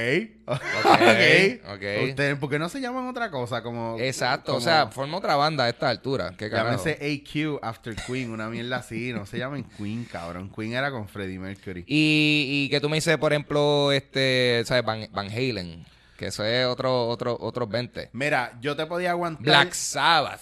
ok, 0.46 1.72
ok. 1.74 2.10
Ustedes, 2.10 2.38
¿por 2.38 2.50
qué 2.50 2.60
no 2.60 2.68
se 2.68 2.82
llaman 2.82 3.08
otra 3.08 3.32
cosa? 3.32 3.64
Como, 3.64 3.98
Exacto, 3.98 4.56
o 4.56 4.62
sea, 4.62 4.88
forma 4.88 5.18
otra 5.18 5.38
banda 5.38 5.64
a 5.64 5.70
esta 5.70 5.90
altura. 5.90 6.34
¿Qué? 6.38 6.50
Llámense 6.50 6.92
AQ 6.92 7.60
After 7.62 7.96
Queen, 7.96 8.32
una 8.32 8.50
mierda 8.50 8.78
así, 8.78 9.14
no 9.14 9.26
se 9.26 9.38
llaman 9.38 9.64
Queen, 9.64 10.04
cabrón. 10.04 10.52
Queen 10.54 10.74
era 10.74 10.92
con 10.92 11.08
Freddie 11.08 11.40
Mercury. 11.40 11.86
Y, 11.88 12.66
y 12.66 12.70
que 12.70 12.82
tú 12.82 12.90
me 12.90 12.98
dices, 12.98 13.18
por 13.18 13.32
ejemplo, 13.32 13.92
este, 13.94 14.64
¿sabes? 14.66 14.84
Van, 14.84 15.08
Van 15.12 15.28
Halen. 15.30 15.86
Que 16.18 16.28
eso 16.28 16.44
es 16.44 16.66
otro, 16.66 17.08
otro, 17.08 17.38
otros 17.40 17.70
20. 17.70 18.10
Mira, 18.12 18.60
yo 18.60 18.76
te 18.76 18.86
podía 18.86 19.12
aguantar. 19.12 19.46
Black 19.46 19.72
Sabbath. 19.72 20.42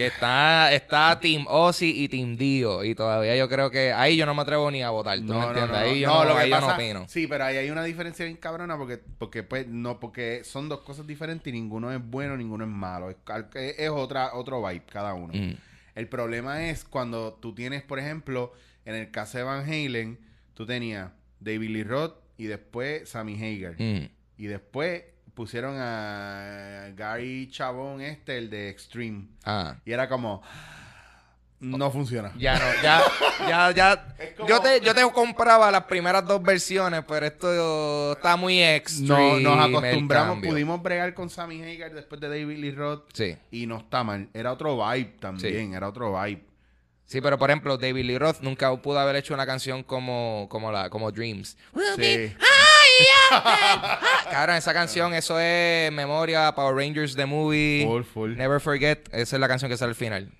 Que 0.00 0.06
está, 0.06 0.72
está 0.72 1.20
Team 1.20 1.44
Ozzy 1.46 2.04
y 2.04 2.08
Team 2.08 2.34
Dio. 2.38 2.82
Y 2.84 2.94
todavía 2.94 3.36
yo 3.36 3.50
creo 3.50 3.70
que 3.70 3.92
ahí 3.92 4.16
yo 4.16 4.24
no 4.24 4.34
me 4.34 4.40
atrevo 4.40 4.70
ni 4.70 4.82
a 4.82 4.88
votar. 4.88 5.18
¿Tú 5.18 5.34
me 5.34 5.44
entiendes? 5.44 5.76
ahí 5.76 6.00
yo, 6.00 6.08
no, 6.08 6.24
lo 6.24 6.34
que 6.36 6.40
ahí 6.40 6.48
yo 6.48 6.58
no 6.58 6.68
pasa- 6.68 6.74
opino. 6.78 7.04
Sí, 7.06 7.26
pero 7.26 7.44
ahí 7.44 7.58
hay 7.58 7.68
una 7.68 7.84
diferencia 7.84 8.24
bien 8.24 8.38
cabrona 8.38 8.78
porque, 8.78 8.96
porque 8.96 9.42
pues, 9.42 9.66
no, 9.66 10.00
porque 10.00 10.40
son 10.42 10.70
dos 10.70 10.80
cosas 10.80 11.06
diferentes 11.06 11.46
y 11.46 11.52
ninguno 11.52 11.92
es 11.92 12.00
bueno, 12.02 12.34
ninguno 12.38 12.64
es 12.64 12.70
malo. 12.70 13.10
Es, 13.10 13.16
es- 13.76 13.90
otra, 13.90 14.32
otro 14.32 14.66
vibe 14.66 14.84
cada 14.90 15.12
uno. 15.12 15.34
Mm. 15.34 15.56
El 15.94 16.08
problema 16.08 16.66
es 16.70 16.84
cuando 16.84 17.34
tú 17.34 17.54
tienes, 17.54 17.82
por 17.82 17.98
ejemplo, 17.98 18.54
en 18.86 18.94
el 18.94 19.10
caso 19.10 19.36
de 19.36 19.44
Van 19.44 19.64
Halen, 19.70 20.18
tú 20.54 20.64
tenías 20.64 21.10
David 21.40 21.68
Lee 21.68 21.84
Roth 21.84 22.14
y 22.38 22.46
después 22.46 23.06
Sammy 23.06 23.34
Hagar. 23.34 23.74
Mm. 23.78 24.08
Y 24.38 24.46
después 24.46 25.04
pusieron 25.40 25.74
a 25.78 26.90
Gary 26.94 27.48
Chabón 27.50 28.02
este, 28.02 28.36
el 28.36 28.50
de 28.50 28.68
Extreme. 28.68 29.26
Ah. 29.42 29.74
Y 29.86 29.92
era 29.92 30.06
como... 30.06 30.42
No 31.60 31.90
funciona. 31.90 32.30
Ya 32.38 32.58
no, 32.58 32.82
ya, 32.82 33.02
ya, 33.48 33.70
ya. 33.70 34.14
Como- 34.36 34.48
Yo 34.50 34.60
te, 34.60 34.80
yo 34.82 34.94
te 34.94 35.02
compraba 35.12 35.70
las 35.70 35.84
primeras 35.84 36.26
dos 36.26 36.42
versiones, 36.42 37.02
pero 37.08 37.24
esto 37.24 38.12
está 38.12 38.36
muy 38.36 38.62
extreme. 38.62 39.40
No, 39.42 39.56
nos 39.56 39.68
acostumbramos, 39.68 40.46
pudimos 40.46 40.82
bregar 40.82 41.14
con 41.14 41.30
Sammy 41.30 41.62
Hagar 41.62 41.94
después 41.94 42.20
de 42.20 42.28
David 42.28 42.58
Lee 42.58 42.72
Roth 42.72 43.04
Sí. 43.14 43.34
y 43.50 43.66
no 43.66 43.78
está 43.78 44.04
mal. 44.04 44.28
Era 44.34 44.52
otro 44.52 44.76
vibe 44.76 45.16
también, 45.20 45.72
era 45.72 45.88
otro 45.88 46.12
vibe. 46.22 46.44
Sí, 47.06 47.20
pero 47.22 47.38
por 47.38 47.50
ejemplo, 47.50 47.76
David 47.78 48.04
Lee 48.04 48.18
Roth 48.18 48.40
nunca 48.40 48.74
pudo 48.76 48.98
haber 48.98 49.16
hecho 49.16 49.32
una 49.34 49.44
canción 49.46 49.82
como, 49.82 50.46
como 50.50 50.70
la, 50.70 50.88
como 50.90 51.10
Dreams. 51.10 51.56
Sí. 51.96 52.32
Cabrón, 54.30 54.56
esa 54.56 54.72
canción, 54.72 55.14
eso 55.14 55.38
es 55.38 55.92
memoria, 55.92 56.52
Power 56.54 56.74
Rangers 56.74 57.14
The 57.16 57.26
Movie. 57.26 57.84
Full, 57.86 58.02
full. 58.02 58.36
Never 58.36 58.60
Forget, 58.60 59.08
esa 59.12 59.36
es 59.36 59.40
la 59.40 59.48
canción 59.48 59.70
que 59.70 59.76
sale 59.76 59.90
al 59.90 59.96
final. 59.96 60.32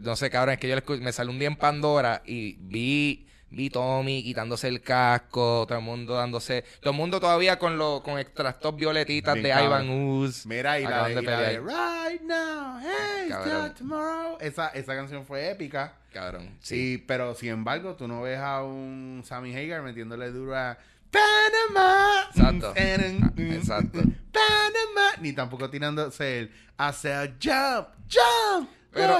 No 0.00 0.16
sé, 0.16 0.30
cabrón, 0.30 0.54
es 0.54 0.58
que 0.60 0.68
yo 0.68 0.76
me 1.00 1.12
salió 1.12 1.32
un 1.32 1.38
día 1.38 1.48
en 1.48 1.56
Pandora 1.56 2.22
y 2.26 2.56
vi 2.60 3.26
vi 3.54 3.70
Tommy 3.70 4.22
quitándose 4.22 4.68
el 4.68 4.80
casco, 4.82 5.64
todo 5.66 5.78
el 5.78 5.84
mundo 5.84 6.14
dándose, 6.14 6.64
todo 6.80 6.90
el 6.90 6.96
mundo 6.96 7.20
todavía 7.20 7.58
con 7.58 7.78
los 7.78 8.00
con 8.02 8.18
extractos 8.18 8.74
violetitas 8.76 9.34
Bien 9.34 9.44
de 9.44 9.50
cabrón. 9.50 9.84
Ivan 9.86 9.90
Ooze. 9.90 10.48
Mira, 10.48 10.80
y 10.80 10.84
la 10.84 11.08
de, 11.08 11.14
de 11.14 11.22
y 11.22 11.24
la 11.24 11.40
de 11.40 11.46
pelear. 11.46 11.62
Right 11.62 12.20
Now, 12.22 12.80
Hey, 12.80 13.30
it's 13.30 13.78
tomorrow. 13.78 14.36
Esa, 14.40 14.68
esa 14.68 14.94
canción 14.94 15.24
fue 15.24 15.50
épica. 15.50 15.94
Cabrón. 16.12 16.56
Sí. 16.60 17.02
pero 17.06 17.34
sin 17.34 17.50
embargo, 17.50 17.94
tú 17.94 18.06
no 18.06 18.22
ves 18.22 18.38
a 18.38 18.62
un 18.62 19.22
Sammy 19.24 19.54
Hagar 19.56 19.82
metiéndole 19.82 20.30
duro 20.30 20.56
a 20.56 20.78
Panama. 21.14 22.28
Exacto. 22.34 22.74
Mm, 22.74 23.50
Ah, 23.50 23.54
exacto. 23.54 23.98
Panama. 24.32 25.12
Ni 25.20 25.32
tampoco 25.32 25.70
tirándose 25.70 26.40
el 26.40 26.50
hacer 26.76 27.34
jump, 27.42 27.88
jump. 28.12 28.68
Pero-. 28.92 29.18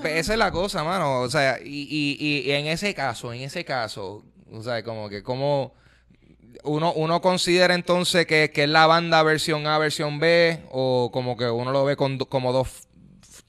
Pues 0.00 0.16
esa 0.16 0.32
es 0.32 0.38
la 0.38 0.50
cosa, 0.50 0.84
mano. 0.84 1.20
O 1.20 1.30
sea, 1.30 1.58
y, 1.62 1.86
y, 1.90 2.42
y, 2.46 2.50
en 2.52 2.66
ese 2.66 2.94
caso, 2.94 3.32
en 3.32 3.42
ese 3.42 3.64
caso, 3.64 4.24
o 4.52 4.62
sea, 4.62 4.82
como 4.82 5.08
que 5.08 5.22
como 5.22 5.74
uno, 6.64 6.92
uno 6.92 7.20
considera 7.20 7.74
entonces 7.74 8.26
que, 8.26 8.50
que 8.50 8.64
es 8.64 8.70
la 8.70 8.86
banda 8.86 9.22
versión 9.22 9.66
A, 9.66 9.78
versión 9.78 10.18
B, 10.18 10.60
o 10.70 11.10
como 11.12 11.36
que 11.36 11.48
uno 11.48 11.72
lo 11.72 11.84
ve 11.84 11.96
con, 11.96 12.18
como 12.18 12.52
dos 12.52 12.88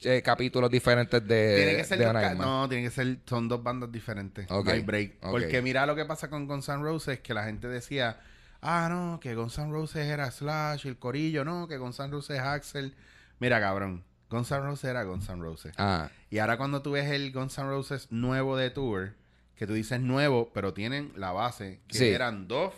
eh, 0.06 0.22
capítulos 0.24 0.70
diferentes 0.70 1.26
de, 1.28 1.56
Tiene 1.58 1.76
que 1.78 1.84
ser 1.84 1.98
de 2.00 2.06
dos. 2.06 2.36
No, 2.38 2.70
tiene 2.70 2.84
que 2.86 2.92
ser, 2.92 3.18
son 3.26 3.48
dos 3.50 3.62
bandas 3.64 3.92
diferentes. 3.92 4.46
Ok, 4.50 4.66
No 4.66 4.72
hay 4.72 4.82
break. 4.82 5.14
ok. 5.22 5.32
Porque 5.32 5.62
mira 5.62 5.86
lo 5.86 5.96
que 5.96 6.06
pasa 6.06 6.30
con 6.30 6.48
Guns 6.48 6.70
N' 6.70 6.82
Roses, 6.84 7.20
que 7.20 7.34
la 7.34 7.44
gente 7.44 7.68
decía, 7.68 8.20
ah, 8.62 8.88
no, 8.90 9.20
que 9.20 9.36
Guns 9.36 9.58
N' 9.58 9.72
Roses 9.72 10.06
era 10.08 10.30
Slash, 10.32 10.86
el 10.88 10.98
corillo, 10.98 11.44
no, 11.44 11.68
que 11.68 11.78
Guns 11.78 12.00
N' 12.00 12.12
Roses 12.12 12.38
es 12.38 12.42
Axel. 12.44 12.96
Mira, 13.40 13.60
cabrón, 13.60 14.04
Guns 14.30 14.52
N' 14.52 14.60
Roses 14.62 14.90
era 14.90 15.04
Guns 15.04 15.28
N' 15.30 15.42
Roses. 15.42 15.74
Ah, 15.78 16.10
Y 16.30 16.40
ahora 16.40 16.58
cuando 16.58 16.82
tú 16.82 16.92
ves 16.92 17.10
el 17.12 17.32
Guns 17.32 17.58
N' 17.58 17.68
Roses 17.68 18.08
nuevo 18.12 18.56
de 18.58 18.70
tour, 18.70 19.14
que 19.56 19.66
tú 19.68 19.74
dices 19.74 20.00
nuevo, 20.02 20.52
pero 20.54 20.74
tienen 20.74 21.14
la 21.16 21.32
base, 21.32 21.80
que 21.88 21.98
Sí. 21.98 22.06
eran 22.10 22.48
Duff, 22.48 22.74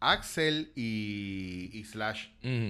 Axel 0.00 0.72
y, 0.76 1.70
y 1.72 1.84
Slash. 1.84 2.28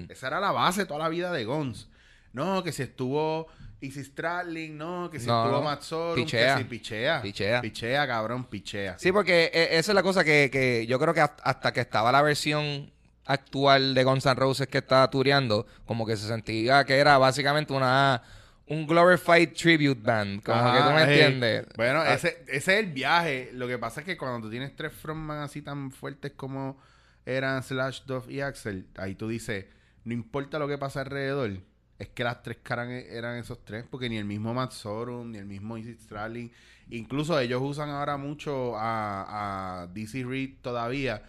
Esa 0.09 0.27
era 0.29 0.41
la 0.41 0.53
base 0.53 0.87
toda 0.87 1.01
la 1.01 1.09
vida 1.09 1.33
de 1.33 1.45
Guns. 1.45 1.89
No, 2.33 2.63
que 2.63 2.73
si 2.73 2.83
estuvo 2.83 3.49
Easy 3.81 4.03
Stradlin, 4.05 4.77
no, 4.77 5.09
que 5.11 5.21
si 5.21 5.27
No, 5.27 5.45
estuvo 5.45 5.81
Sorum, 5.83 6.25
Pichea. 6.25 6.57
que 6.57 6.63
si 6.63 6.69
pichea. 6.69 7.23
Pichea. 7.23 7.61
Pichea, 7.61 8.07
cabrón, 8.07 8.45
pichea. 8.45 8.99
Sí, 8.99 9.13
porque 9.13 9.51
eh, 9.55 9.69
esa 9.79 9.93
es 9.93 9.95
la 9.95 10.03
cosa 10.03 10.25
que, 10.25 10.49
que 10.53 10.87
yo 10.87 10.99
creo 10.99 11.15
que 11.15 11.21
hasta- 11.21 11.73
que 11.73 11.81
estaba 11.81 12.11
la 12.11 12.23
versión 12.23 12.91
actual 13.25 13.95
de 13.95 14.05
Guns 14.05 14.27
N' 14.27 14.35
Roses 14.35 14.67
que 14.69 14.79
estaba 14.79 15.09
tureando, 15.11 15.67
como 15.85 16.07
que 16.07 16.17
se 16.17 16.27
sentía 16.27 16.85
que 16.85 16.97
era 16.97 17.19
básicamente 17.19 17.73
una 17.73 18.23
un 18.71 18.87
glorified 18.87 19.55
tribute 19.55 20.01
band, 20.03 20.43
como 20.43 20.59
Ajá, 20.61 20.77
que 20.77 20.83
tú 20.85 20.91
me 20.95 21.03
entiendes. 21.05 21.67
Bueno, 21.77 22.01
Ah, 22.01 22.13
ese, 22.15 22.43
ese 22.49 22.57
es 22.79 22.85
el 22.85 22.93
viaje. 22.93 23.49
Lo 23.55 23.67
que 23.67 23.79
pasa 23.79 24.01
es 24.01 24.07
que 24.07 24.19
cuando 24.19 24.41
tú 24.47 24.51
tienes 24.51 24.77
tres 24.77 24.93
frontman 24.93 25.39
así 25.41 25.63
tan 25.63 25.91
fuertes 25.91 26.33
como 26.37 26.79
eran 27.25 27.63
Slash, 27.63 28.03
Duff 28.05 28.29
y 28.29 28.43
Axel, 28.43 28.87
ahí 28.99 29.15
tú 29.15 29.29
dices, 29.29 29.65
no 30.05 30.13
importa 30.13 30.59
lo 30.59 30.69
que 30.69 30.77
pasa 30.77 31.01
alrededor, 31.01 31.61
es 31.99 32.09
que 32.09 32.25
las 32.25 32.43
tres 32.43 32.59
caras 32.63 32.89
eran 32.89 33.37
esos 33.37 33.65
tres, 33.65 33.85
porque 33.91 34.09
ni 34.09 34.19
el 34.19 34.25
mismo 34.25 34.55
Matt 34.55 34.73
Sorum, 34.73 35.33
ni 35.33 35.39
el 35.39 35.47
mismo 35.47 35.77
Easy 35.77 35.95
Stradlin, 35.95 36.51
incluso 36.91 37.39
ellos 37.39 37.61
usan 37.63 37.91
ahora 37.91 38.17
mucho 38.17 38.77
a, 38.77 39.83
a 39.83 39.87
DC 39.89 40.25
Reed 40.25 40.55
todavía, 40.63 41.23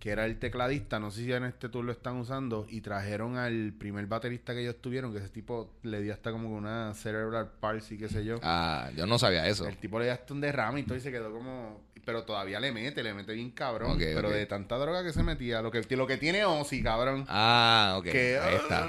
que 0.00 0.10
era 0.10 0.26
el 0.26 0.38
tecladista, 0.38 0.98
no 0.98 1.10
sé 1.10 1.24
si 1.24 1.32
en 1.32 1.44
este 1.44 1.68
tour 1.68 1.84
lo 1.84 1.92
están 1.92 2.16
usando, 2.16 2.66
y 2.68 2.80
trajeron 2.80 3.36
al 3.36 3.72
primer 3.72 4.06
baterista 4.06 4.52
que 4.52 4.62
ellos 4.62 4.76
tuvieron, 4.80 5.12
que 5.12 5.18
ese 5.18 5.28
tipo 5.28 5.70
le 5.82 6.02
dio 6.02 6.12
hasta 6.12 6.32
como 6.32 6.50
una 6.50 6.92
cerebral 6.94 7.52
palsy, 7.60 7.96
qué 7.96 8.08
sé 8.08 8.24
yo. 8.24 8.38
Ah, 8.42 8.90
yo 8.96 9.06
no 9.06 9.18
sabía 9.18 9.46
eso. 9.46 9.66
El 9.66 9.76
tipo 9.76 9.98
le 9.98 10.06
dio 10.06 10.14
hasta 10.14 10.34
un 10.34 10.40
derrame 10.40 10.80
y 10.80 10.82
todo 10.82 10.96
y 10.96 11.00
se 11.00 11.12
quedó 11.12 11.32
como... 11.32 11.80
Pero 12.06 12.22
todavía 12.22 12.60
le 12.60 12.70
mete, 12.70 13.02
le 13.02 13.12
mete 13.12 13.32
bien 13.32 13.50
cabrón. 13.50 13.98
Pero 13.98 14.30
de 14.30 14.46
tanta 14.46 14.76
droga 14.76 15.02
que 15.02 15.12
se 15.12 15.24
metía, 15.24 15.60
lo 15.60 15.72
que, 15.72 15.82
lo 15.96 16.06
que 16.06 16.16
tiene 16.16 16.44
Ozzy, 16.44 16.80
cabrón. 16.80 17.26
Ah, 17.28 17.96
ok. 17.98 18.04
que, 18.04 18.38
Ahí 18.38 18.54
está. 18.54 18.88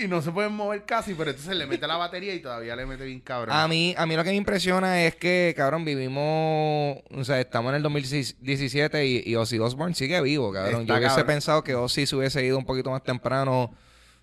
Y 0.00 0.06
no 0.06 0.22
se 0.22 0.30
pueden 0.30 0.52
mover 0.52 0.84
casi, 0.84 1.14
pero 1.14 1.30
entonces 1.30 1.56
le 1.56 1.66
mete 1.66 1.84
la 1.88 1.96
batería 1.96 2.32
y 2.32 2.38
todavía 2.38 2.76
le 2.76 2.86
mete 2.86 3.04
bien 3.04 3.18
cabrón. 3.18 3.56
A 3.56 3.66
mí, 3.66 3.92
a 3.98 4.06
mí 4.06 4.14
lo 4.14 4.22
que 4.22 4.30
me 4.30 4.36
impresiona 4.36 5.02
es 5.04 5.16
que, 5.16 5.52
cabrón, 5.56 5.84
vivimos, 5.84 6.98
o 7.10 7.24
sea, 7.24 7.40
estamos 7.40 7.70
en 7.70 7.76
el 7.76 7.82
2017 7.82 9.04
y, 9.04 9.22
y 9.26 9.34
Ozzy 9.34 9.58
Osbourne 9.58 9.96
sigue 9.96 10.20
vivo, 10.20 10.52
cabrón. 10.52 10.82
Está 10.82 10.94
Yo 10.94 10.98
hubiese 10.98 11.16
cabrón. 11.16 11.26
pensado 11.26 11.64
que 11.64 11.74
Ozzy 11.74 12.06
se 12.06 12.14
hubiese 12.14 12.44
ido 12.44 12.56
un 12.56 12.64
poquito 12.64 12.92
más 12.92 13.02
temprano. 13.02 13.74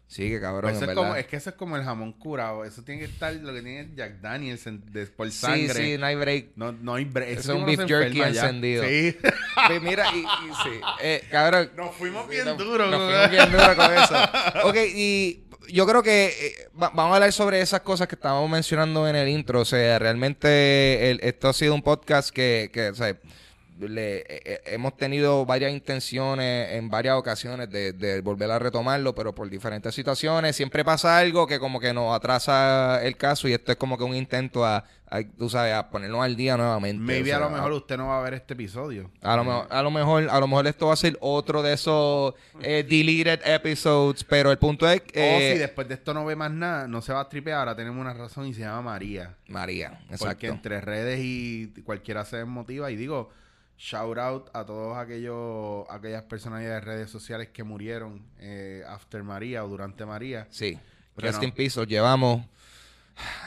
Sigue, 0.10 0.42
cabrón, 0.42 0.64
Pues 0.72 0.78
eso 0.78 0.86
es, 0.86 0.88
verdad. 0.88 1.04
como, 1.04 1.16
es 1.16 1.28
que 1.28 1.36
eso 1.36 1.52
es 1.52 1.56
como 1.56 1.78
el 1.78 1.84
jamón 1.84 2.14
curado. 2.14 2.66
Eso 2.66 2.82
tiene 2.82 3.00
que 3.02 3.06
estar, 3.06 3.32
lo 3.32 3.54
que 3.54 3.62
tiene 3.62 3.90
Jack 3.96 4.20
Daniels 4.22 4.66
en- 4.66 4.82
de- 4.92 5.06
por 5.06 5.30
sí, 5.30 5.38
sangre. 5.38 5.74
sí, 5.76 5.98
no 6.00 6.08
hay 6.08 6.16
break. 6.16 6.48
No, 6.56 6.72
no 6.72 6.96
hay 6.96 7.06
bre- 7.06 7.26
ese 7.28 7.42
Eso 7.42 7.52
es 7.54 7.56
un 7.56 7.62
no 7.62 7.66
beef 7.68 7.86
jerky 7.88 8.20
encendido. 8.22 8.84
Sí. 8.84 9.16
Pues 9.68 9.82
mira, 9.84 10.08
y, 10.16 10.20
y 10.22 10.24
sí, 10.64 10.82
eh, 11.04 11.24
cabrón. 11.30 11.70
Nos 11.78 11.94
fuimos 11.96 12.24
Sí, 12.26 12.32
bien 12.32 12.46
nos- 12.46 12.58
duros. 12.58 12.90
Nos 12.90 13.04
fuimos 13.04 13.30
bien 13.30 13.52
duros 13.52 13.76
con 13.76 13.94
eso. 13.94 14.68
Ok, 14.68 14.76
y 14.96 15.44
yo 15.72 15.86
creo 15.86 16.02
que 16.02 16.26
eh, 16.28 16.68
va- 16.74 16.90
vamos 16.90 17.12
a 17.12 17.16
hablar 17.18 17.32
sobre 17.32 17.62
esas 17.62 17.82
cosas 17.82 18.08
que 18.08 18.16
estábamos 18.16 18.50
mencionando 18.50 19.08
en 19.08 19.16
el 19.16 19.30
intro. 19.30 19.62
O 19.62 19.66
sea, 19.66 20.00
realmente 20.00 21.12
el- 21.12 21.20
esto 21.22 21.50
ha 21.50 21.54
sido 21.54 21.76
un 21.76 21.84
podcast 21.84 22.32
que, 22.32 22.72
que 22.74 22.90
o 22.90 22.96
sea, 22.96 23.16
le- 23.80 24.18
eh, 24.20 24.26
eh, 24.46 24.62
hemos 24.66 24.98
tenido 24.98 25.46
varias 25.46 25.72
intenciones 25.72 26.74
en 26.74 26.90
varias 26.90 27.16
ocasiones 27.16 27.70
de, 27.70 27.94
de 27.94 28.22
volver 28.22 28.52
a 28.52 28.60
retomarlo, 28.60 29.16
pero 29.16 29.34
por 29.34 29.50
diferentes 29.50 29.96
situaciones 29.96 30.56
siempre 30.56 30.84
pasa 30.84 31.18
algo 31.18 31.48
que 31.48 31.60
como 31.60 31.80
que 31.80 31.94
nos 31.94 32.16
atrasa 32.16 33.00
el 33.04 33.16
caso 33.18 33.48
y 33.48 33.54
esto 33.54 33.72
es 33.72 33.78
como 33.78 33.98
que 33.98 34.04
un 34.04 34.16
intento 34.16 34.66
a, 34.66 34.84
a, 35.10 35.22
tú 35.38 35.50
sabes, 35.50 35.74
a 35.74 35.90
ponernos 35.90 36.22
al 36.24 36.36
día 36.36 36.58
nuevamente. 36.58 37.02
Maybe 37.02 37.34
O 37.34 37.38
a 37.38 37.40
lo 37.40 37.50
mejor 37.50 37.72
usted 37.72 37.98
no 37.98 38.08
va 38.08 38.20
a 38.20 38.22
ver 38.24 38.34
este 38.34 38.54
episodio. 38.54 39.10
a 39.22 39.36
lo, 39.36 39.44
mejor, 39.44 39.68
a 39.70 39.82
lo 39.84 39.92
mejor, 39.92 40.28
a 40.30 40.40
lo 40.40 40.48
mejor 40.48 40.68
esto 40.68 40.88
va 40.88 40.94
a 40.94 40.98
ser 40.98 41.18
otro 41.22 41.62
de 41.62 41.74
esos 41.74 42.34
eh, 42.62 42.86
deleted 42.88 43.40
episodes, 43.46 44.24
pero 44.24 44.52
el 44.52 44.58
punto 44.58 44.90
es 44.90 45.00
o 45.02 45.04
que 45.06 45.52
si 45.54 45.60
después 45.60 45.88
de 45.88 45.94
esto 45.96 46.14
no 46.14 46.26
ve 46.26 46.36
más 46.36 46.52
nada, 46.52 46.88
no 46.88 47.02
se 47.02 47.14
va 47.14 47.22
a 47.22 47.30
tripear, 47.30 47.60
ahora 47.60 47.76
tenemos 47.76 48.00
una 48.02 48.14
razón 48.14 48.46
y 48.48 48.54
se 48.54 48.62
llama 48.62 48.82
María. 48.82 49.36
María, 49.48 50.00
Porque 50.10 50.14
exacto. 50.16 50.48
entre 50.48 50.82
redes 50.82 51.20
y 51.24 51.72
cualquiera 51.86 52.24
se 52.26 52.38
desmotiva. 52.38 52.92
Y 52.92 52.96
digo, 52.96 53.30
shout 53.80 54.18
out 54.18 54.50
a 54.54 54.66
todos 54.66 54.98
aquellos 54.98 55.86
aquellas 55.90 56.24
personalidades 56.24 56.86
de 56.86 56.92
redes 56.92 57.10
sociales 57.10 57.48
que 57.48 57.64
murieron 57.64 58.22
eh, 58.38 58.84
after 58.88 59.24
María 59.24 59.64
o 59.64 59.70
durante 59.70 60.06
María. 60.06 60.48
Sí. 60.52 60.78
Rest 61.16 61.40
no. 61.40 61.48
in 61.48 61.52
peace, 61.52 61.80
los 61.80 61.88
llevamos. 61.88 62.46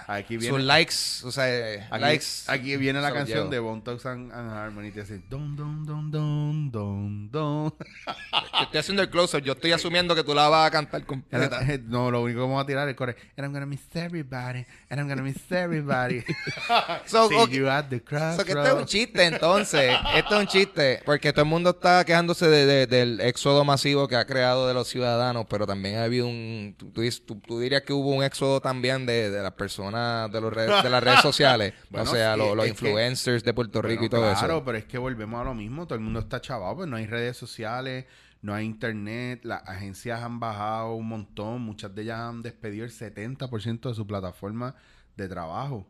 Aquí 0.07 0.35
Sus 0.35 0.43
viene, 0.43 0.59
likes, 0.64 0.95
o 1.25 1.31
sea, 1.31 1.49
eh, 1.49 1.87
aquí, 1.91 2.00
likes. 2.02 2.26
aquí 2.49 2.76
viene 2.76 3.00
la 3.00 3.12
canción 3.12 3.49
de 3.50 3.59
Bone 3.59 3.83
Thugs 3.83 4.05
and, 4.07 4.33
and 4.33 4.50
Harmony. 4.50 4.91
Te 4.91 5.00
dice, 5.02 5.21
don, 5.31 5.57
don, 5.57 5.87
don, 5.87 6.11
don, 6.11 6.71
don, 6.71 7.31
don. 7.31 7.75
Estoy 8.62 8.79
haciendo 8.81 9.02
el 9.02 9.11
closer, 9.11 9.43
yo 9.43 9.52
estoy 9.52 9.73
asumiendo 9.73 10.14
que 10.14 10.25
tú 10.25 10.35
la 10.35 10.49
vas 10.49 10.67
a 10.67 10.71
cantar 10.71 11.05
completa. 11.07 11.61
no, 11.87 12.11
lo 12.11 12.23
único 12.23 12.38
que 12.41 12.43
vamos 12.43 12.62
a 12.62 12.67
tirar 12.67 12.88
es 12.88 12.97
correr. 12.97 13.17
And 13.37 13.45
I'm 13.47 13.52
gonna 13.52 13.67
miss 13.67 13.81
everybody. 13.95 14.67
And 14.91 15.00
I'm 15.00 15.09
gonna 15.09 15.23
miss 15.23 15.50
everybody. 15.50 16.23
So, 17.07 17.29
See 17.29 17.37
ok. 17.37 17.50
you 17.50 17.69
at 17.69 17.87
the 17.88 17.99
So 17.99 18.05
que 18.05 18.17
esto 18.17 18.37
es 18.37 18.49
un 18.49 18.55
crossroads. 18.55 18.91
chiste, 18.91 19.25
entonces. 19.25 19.97
Esto 20.14 20.35
es 20.37 20.41
un 20.41 20.47
chiste. 20.47 21.00
Porque 21.05 21.33
todo 21.33 21.45
el 21.45 21.49
mundo 21.50 21.71
está 21.71 22.05
quejándose 22.05 22.47
de- 22.47 22.67
de- 22.67 22.87
del 22.87 23.21
éxodo 23.21 23.64
masivo 23.64 24.09
que 24.09 24.17
ha 24.17 24.25
creado 24.26 24.69
de 24.69 24.75
los 24.75 24.88
ciudadanos, 24.88 25.47
pero 25.49 25.67
también 25.67 25.97
ha 25.97 26.05
habido 26.05 26.26
un. 26.26 26.75
Tú, 26.79 26.91
tú- 26.93 27.41
tú 27.41 27.61
dirías 27.61 27.83
que 27.83 27.93
hubo 27.93 28.11
un 28.11 28.23
éxodo 28.23 28.61
también 28.61 29.07
de, 29.07 29.31
de 29.31 29.43
las 29.43 29.52
personas 29.52 29.62
de, 29.66 30.40
los 30.40 30.52
redes- 30.52 30.83
de 30.83 30.90
las 30.90 31.02
redes 31.04 31.21
sociales. 31.21 31.75
Bueno, 31.90 32.11
o 32.11 32.14
sea, 32.14 32.35
sí, 32.35 32.38
los 32.40 32.64
que- 32.64 32.69
influencers 32.71 33.45
de 33.45 33.54
Puerto 33.54 33.81
Rico 33.83 34.00
Bueno, 34.00 34.07
y 34.07 34.09
todo 34.11 34.21
claro, 34.33 34.54
eso. 34.57 34.64
pero 34.64 34.78
es 34.78 34.85
que 34.85 34.99
volvemos 34.99 35.40
a 35.40 35.45
lo 35.45 35.54
mismo. 35.54 35.87
Todo 35.87 35.95
el 35.97 36.00
mundo 36.04 36.21
está 36.21 36.40
chavado, 36.40 36.76
pues 36.76 36.88
no 36.88 36.97
hay 36.97 37.07
redes 37.07 37.37
sociales, 37.37 38.07
no 38.42 38.54
hay 38.54 38.64
internet. 38.66 39.40
Las 39.45 39.66
agencias 39.69 40.21
han 40.23 40.40
bajado 40.40 40.95
un 40.95 41.09
montón. 41.09 41.62
Muchas 41.62 41.95
de 41.95 42.02
ellas 42.02 42.19
han 42.21 42.42
despedido 42.42 42.85
el 42.85 42.90
70% 42.90 43.88
de 43.88 43.95
su 43.95 44.07
plataforma 44.07 44.75
de 45.16 45.28
trabajo. 45.28 45.88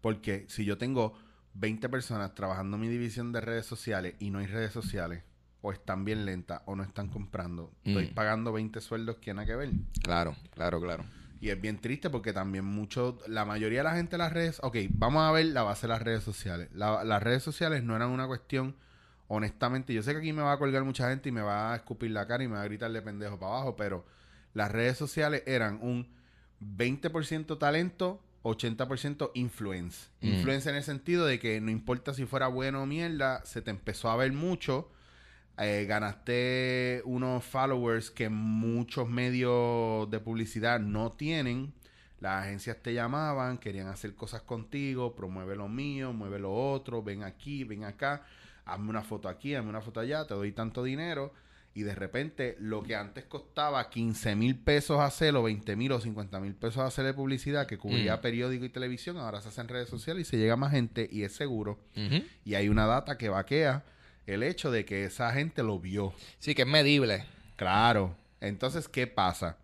Porque 0.00 0.46
si 0.48 0.64
yo 0.64 0.78
tengo 0.78 1.18
20 1.54 1.88
personas 1.88 2.34
trabajando 2.34 2.76
en 2.76 2.80
mi 2.82 2.88
división 2.88 3.32
de 3.32 3.40
redes 3.40 3.66
sociales 3.66 4.14
y 4.20 4.30
no 4.30 4.38
hay 4.38 4.46
redes 4.46 4.72
sociales, 4.72 5.24
o 5.60 5.72
están 5.72 6.04
bien 6.04 6.24
lentas 6.24 6.62
o 6.66 6.76
no 6.76 6.84
están 6.84 7.08
comprando, 7.08 7.72
estoy 7.84 8.06
Mm. 8.06 8.14
pagando 8.14 8.52
20 8.52 8.80
sueldos 8.80 9.16
que 9.16 9.34
nada 9.34 9.44
que 9.44 9.56
ver. 9.56 9.70
Claro, 10.04 10.36
claro, 10.54 10.80
claro. 10.80 11.04
Y 11.40 11.50
es 11.50 11.60
bien 11.60 11.78
triste 11.80 12.10
porque 12.10 12.32
también 12.32 12.64
mucho, 12.64 13.18
la 13.28 13.44
mayoría 13.44 13.78
de 13.80 13.84
la 13.84 13.94
gente 13.94 14.12
de 14.12 14.18
las 14.18 14.32
redes, 14.32 14.58
ok, 14.62 14.76
vamos 14.90 15.22
a 15.22 15.30
ver 15.32 15.46
la 15.46 15.62
base 15.62 15.82
de 15.86 15.92
las 15.92 16.02
redes 16.02 16.24
sociales. 16.24 16.68
La- 16.72 17.04
las 17.04 17.22
redes 17.22 17.42
sociales 17.42 17.82
no 17.84 17.94
eran 17.94 18.10
una 18.10 18.26
cuestión, 18.26 18.74
honestamente, 19.28 19.94
yo 19.94 20.02
sé 20.02 20.12
que 20.12 20.18
aquí 20.18 20.32
me 20.32 20.42
va 20.42 20.52
a 20.52 20.58
colgar 20.58 20.82
mucha 20.84 21.08
gente 21.10 21.28
y 21.28 21.32
me 21.32 21.42
va 21.42 21.72
a 21.72 21.76
escupir 21.76 22.10
la 22.10 22.26
cara 22.26 22.42
y 22.42 22.48
me 22.48 22.54
va 22.54 22.62
a 22.62 22.64
gritarle 22.64 23.02
pendejo 23.02 23.38
para 23.38 23.52
abajo, 23.52 23.76
pero 23.76 24.04
las 24.54 24.72
redes 24.72 24.96
sociales 24.96 25.42
eran 25.46 25.78
un 25.82 26.08
20% 26.76 27.58
talento, 27.58 28.20
80% 28.42 29.30
influence. 29.34 30.08
Mm. 30.20 30.26
Influence 30.28 30.68
en 30.70 30.76
el 30.76 30.82
sentido 30.82 31.26
de 31.26 31.38
que 31.38 31.60
no 31.60 31.70
importa 31.70 32.14
si 32.14 32.24
fuera 32.24 32.48
bueno 32.48 32.82
o 32.82 32.86
mierda, 32.86 33.44
se 33.44 33.62
te 33.62 33.70
empezó 33.70 34.10
a 34.10 34.16
ver 34.16 34.32
mucho. 34.32 34.90
Eh, 35.60 35.86
ganaste 35.88 37.02
unos 37.04 37.44
followers 37.44 38.10
que 38.10 38.28
muchos 38.28 39.08
medios 39.08 40.08
de 40.10 40.20
publicidad 40.20 40.80
no 40.80 41.10
tienen. 41.10 41.72
Las 42.20 42.44
agencias 42.44 42.76
te 42.82 42.94
llamaban, 42.94 43.58
querían 43.58 43.86
hacer 43.88 44.14
cosas 44.14 44.42
contigo, 44.42 45.14
promueve 45.14 45.54
lo 45.56 45.68
mío, 45.68 46.12
mueve 46.12 46.38
lo 46.38 46.52
otro, 46.52 47.02
ven 47.02 47.22
aquí, 47.22 47.62
ven 47.64 47.84
acá, 47.84 48.24
hazme 48.64 48.90
una 48.90 49.02
foto 49.02 49.28
aquí, 49.28 49.54
hazme 49.54 49.70
una 49.70 49.80
foto 49.80 50.00
allá, 50.00 50.26
te 50.26 50.34
doy 50.34 50.52
tanto 50.52 50.82
dinero. 50.82 51.32
Y 51.74 51.82
de 51.82 51.94
repente, 51.94 52.56
lo 52.58 52.82
que 52.82 52.96
antes 52.96 53.24
costaba 53.26 53.88
15 53.88 54.34
mil 54.34 54.56
pesos 54.56 54.98
hacerlo, 54.98 55.44
20 55.44 55.76
mil 55.76 55.92
o 55.92 56.00
50 56.00 56.40
mil 56.40 56.54
pesos 56.56 56.78
hacerle 56.82 57.14
publicidad 57.14 57.68
que 57.68 57.78
cubría 57.78 58.16
Mm. 58.16 58.20
periódico 58.20 58.64
y 58.64 58.68
televisión, 58.70 59.16
ahora 59.18 59.40
se 59.40 59.48
hace 59.48 59.60
en 59.60 59.68
redes 59.68 59.88
sociales 59.88 60.26
y 60.26 60.30
se 60.30 60.38
llega 60.38 60.54
a 60.54 60.56
más 60.56 60.72
gente 60.72 61.08
y 61.10 61.22
es 61.22 61.32
seguro. 61.36 61.78
Y 62.44 62.54
hay 62.54 62.68
una 62.68 62.86
data 62.86 63.16
que 63.16 63.28
vaquea 63.28 63.84
el 64.34 64.42
hecho 64.42 64.70
de 64.70 64.84
que 64.84 65.04
esa 65.04 65.32
gente 65.32 65.62
lo 65.62 65.78
vio. 65.78 66.12
Sí, 66.38 66.54
que 66.54 66.62
es 66.62 66.68
medible. 66.68 67.24
Claro. 67.56 68.14
Entonces, 68.40 68.88
¿qué 68.88 69.06
pasa? 69.06 69.56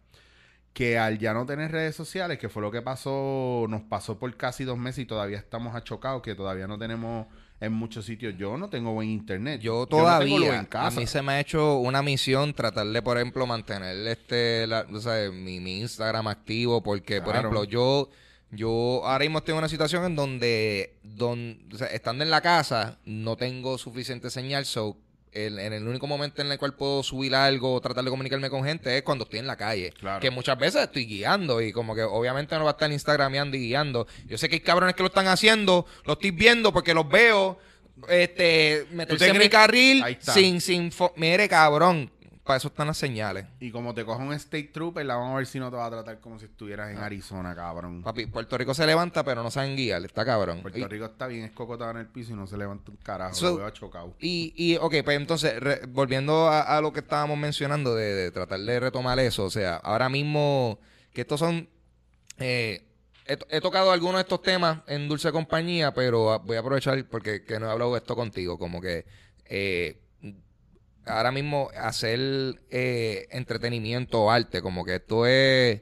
Que 0.72 0.98
al 0.98 1.18
ya 1.18 1.32
no 1.32 1.46
tener 1.46 1.70
redes 1.70 1.94
sociales, 1.94 2.38
que 2.38 2.48
fue 2.48 2.60
lo 2.60 2.70
que 2.72 2.82
pasó, 2.82 3.66
nos 3.68 3.82
pasó 3.82 4.18
por 4.18 4.36
casi 4.36 4.64
dos 4.64 4.76
meses 4.76 5.00
y 5.04 5.06
todavía 5.06 5.38
estamos 5.38 5.76
achocados, 5.76 6.20
que 6.22 6.34
todavía 6.34 6.66
no 6.66 6.76
tenemos 6.78 7.26
en 7.60 7.72
muchos 7.72 8.04
sitios. 8.06 8.34
Yo 8.36 8.56
no 8.58 8.68
tengo 8.68 8.92
buen 8.92 9.08
internet. 9.08 9.60
Yo 9.60 9.86
todavía, 9.86 10.66
a 10.72 10.90
mí 10.90 11.06
se 11.06 11.22
me 11.22 11.32
ha 11.34 11.40
hecho 11.40 11.76
una 11.78 12.02
misión 12.02 12.52
tratar 12.52 12.86
de, 12.88 13.00
por 13.02 13.16
ejemplo, 13.18 13.46
mantener 13.46 14.04
este, 14.08 14.66
la- 14.66 14.84
o 14.92 14.98
sea, 14.98 15.30
mi, 15.30 15.60
mi 15.60 15.80
Instagram 15.80 16.26
activo, 16.26 16.82
porque, 16.82 17.22
por 17.22 17.36
ejemplo, 17.36 17.62
yo, 17.62 18.10
yo 18.56 19.02
ahora 19.04 19.20
mismo 19.24 19.38
estoy 19.38 19.52
en 19.52 19.58
una 19.58 19.68
situación 19.68 20.04
en 20.04 20.16
donde, 20.16 20.94
don, 21.02 21.58
o 21.72 21.76
sea, 21.78 21.86
estando 21.88 22.24
en 22.24 22.30
la 22.30 22.40
casa, 22.40 22.98
no 23.04 23.36
tengo 23.36 23.78
suficiente 23.78 24.30
señal, 24.30 24.64
so, 24.66 24.96
el- 25.32 25.58
en 25.58 25.72
el 25.72 25.88
único 25.88 26.06
momento 26.06 26.42
en 26.42 26.52
el 26.52 26.58
cual 26.58 26.74
puedo 26.74 27.02
subir 27.02 27.34
algo 27.34 27.74
o 27.74 27.80
tratar 27.80 28.04
de 28.04 28.10
comunicarme 28.10 28.48
con 28.50 28.62
gente 28.64 28.96
es 28.96 29.02
cuando 29.02 29.24
estoy 29.24 29.40
en 29.40 29.48
la 29.48 29.56
calle. 29.56 29.92
Claro. 29.98 30.20
Que 30.20 30.30
muchas 30.30 30.56
veces 30.56 30.82
estoy 30.84 31.06
guiando 31.06 31.60
y 31.60 31.72
como 31.72 31.94
que 31.94 32.02
obviamente 32.04 32.54
no 32.56 32.62
va 32.64 32.70
a 32.70 32.74
estar 32.74 32.90
Instagrameando 32.92 33.56
y 33.56 33.60
guiando. 33.66 34.06
Yo 34.26 34.38
sé 34.38 34.48
que 34.48 34.54
hay 34.56 34.60
cabrones 34.60 34.94
que 34.94 35.02
lo 35.02 35.08
están 35.08 35.26
haciendo, 35.26 35.86
lo 36.04 36.12
estoy 36.12 36.30
viendo 36.30 36.72
porque 36.72 36.94
los 36.94 37.08
veo, 37.08 37.58
este, 38.08 38.86
meterse 38.92 39.24
te 39.26 39.30
en 39.32 39.38
mi 39.38 39.48
carril 39.48 40.04
sin, 40.20 40.60
sin, 40.60 40.92
mire 41.16 41.48
cabrón, 41.48 42.10
para 42.44 42.58
eso 42.58 42.68
están 42.68 42.86
las 42.88 42.98
señales. 42.98 43.46
Y 43.58 43.70
como 43.70 43.94
te 43.94 44.04
coja 44.04 44.22
un 44.22 44.32
State 44.34 44.70
Trooper, 44.72 45.04
la 45.06 45.16
vamos 45.16 45.32
a 45.32 45.36
ver 45.38 45.46
si 45.46 45.58
no 45.58 45.70
te 45.70 45.76
va 45.76 45.86
a 45.86 45.90
tratar 45.90 46.20
como 46.20 46.38
si 46.38 46.44
estuvieras 46.44 46.88
Ah. 46.88 46.92
en 46.92 46.98
Arizona, 46.98 47.54
cabrón. 47.54 48.02
Papi, 48.02 48.26
Puerto 48.26 48.58
Rico 48.58 48.74
se 48.74 48.86
levanta 48.86 49.24
pero 49.24 49.42
no 49.42 49.50
saben 49.50 49.74
guiar, 49.76 50.04
está 50.04 50.24
cabrón. 50.24 50.60
Puerto 50.60 50.78
Y- 50.78 50.84
Rico 50.84 51.06
está 51.06 51.26
bien 51.26 51.44
escocotado 51.44 51.90
en 51.92 51.96
el 51.96 52.06
piso 52.06 52.32
y 52.32 52.36
no 52.36 52.46
se 52.46 52.56
levanta 52.58 52.90
un 52.90 52.98
carajo. 52.98 53.34
So- 53.34 53.50
lo 53.52 53.56
veo 53.56 53.70
chocado. 53.70 54.14
Y, 54.20 54.52
y, 54.56 54.76
ok, 54.76 54.94
pues 55.04 55.16
entonces, 55.16 55.58
re- 55.58 55.80
volviendo 55.88 56.46
a, 56.48 56.60
a 56.76 56.80
lo 56.82 56.92
que 56.92 57.00
estábamos 57.00 57.38
mencionando 57.38 57.94
de, 57.94 58.12
de 58.14 58.30
tratar 58.30 58.60
de 58.60 58.78
retomar 58.78 59.18
eso, 59.18 59.44
o 59.44 59.50
sea, 59.50 59.76
ahora 59.76 60.08
mismo 60.10 60.78
que 61.14 61.22
estos 61.22 61.40
son... 61.40 61.68
eh, 62.38 62.86
he, 63.26 63.38
he 63.48 63.60
tocado 63.62 63.90
algunos 63.90 64.16
de 64.16 64.22
estos 64.22 64.42
temas 64.42 64.80
en 64.86 65.08
Dulce 65.08 65.32
Compañía, 65.32 65.94
pero 65.94 66.30
ah, 66.32 66.38
voy 66.38 66.56
a 66.56 66.60
aprovechar 66.60 67.02
porque 67.08 67.42
que 67.42 67.58
no 67.58 67.68
he 67.68 67.70
hablado 67.70 67.92
de 67.94 67.98
esto 68.00 68.14
contigo, 68.14 68.58
como 68.58 68.82
que 68.82 69.06
eh, 69.46 70.02
ahora 71.06 71.32
mismo 71.32 71.70
hacer 71.76 72.18
eh, 72.70 73.26
entretenimiento 73.30 74.22
o 74.22 74.30
arte, 74.30 74.62
como 74.62 74.84
que 74.84 74.96
esto 74.96 75.26
es 75.26 75.80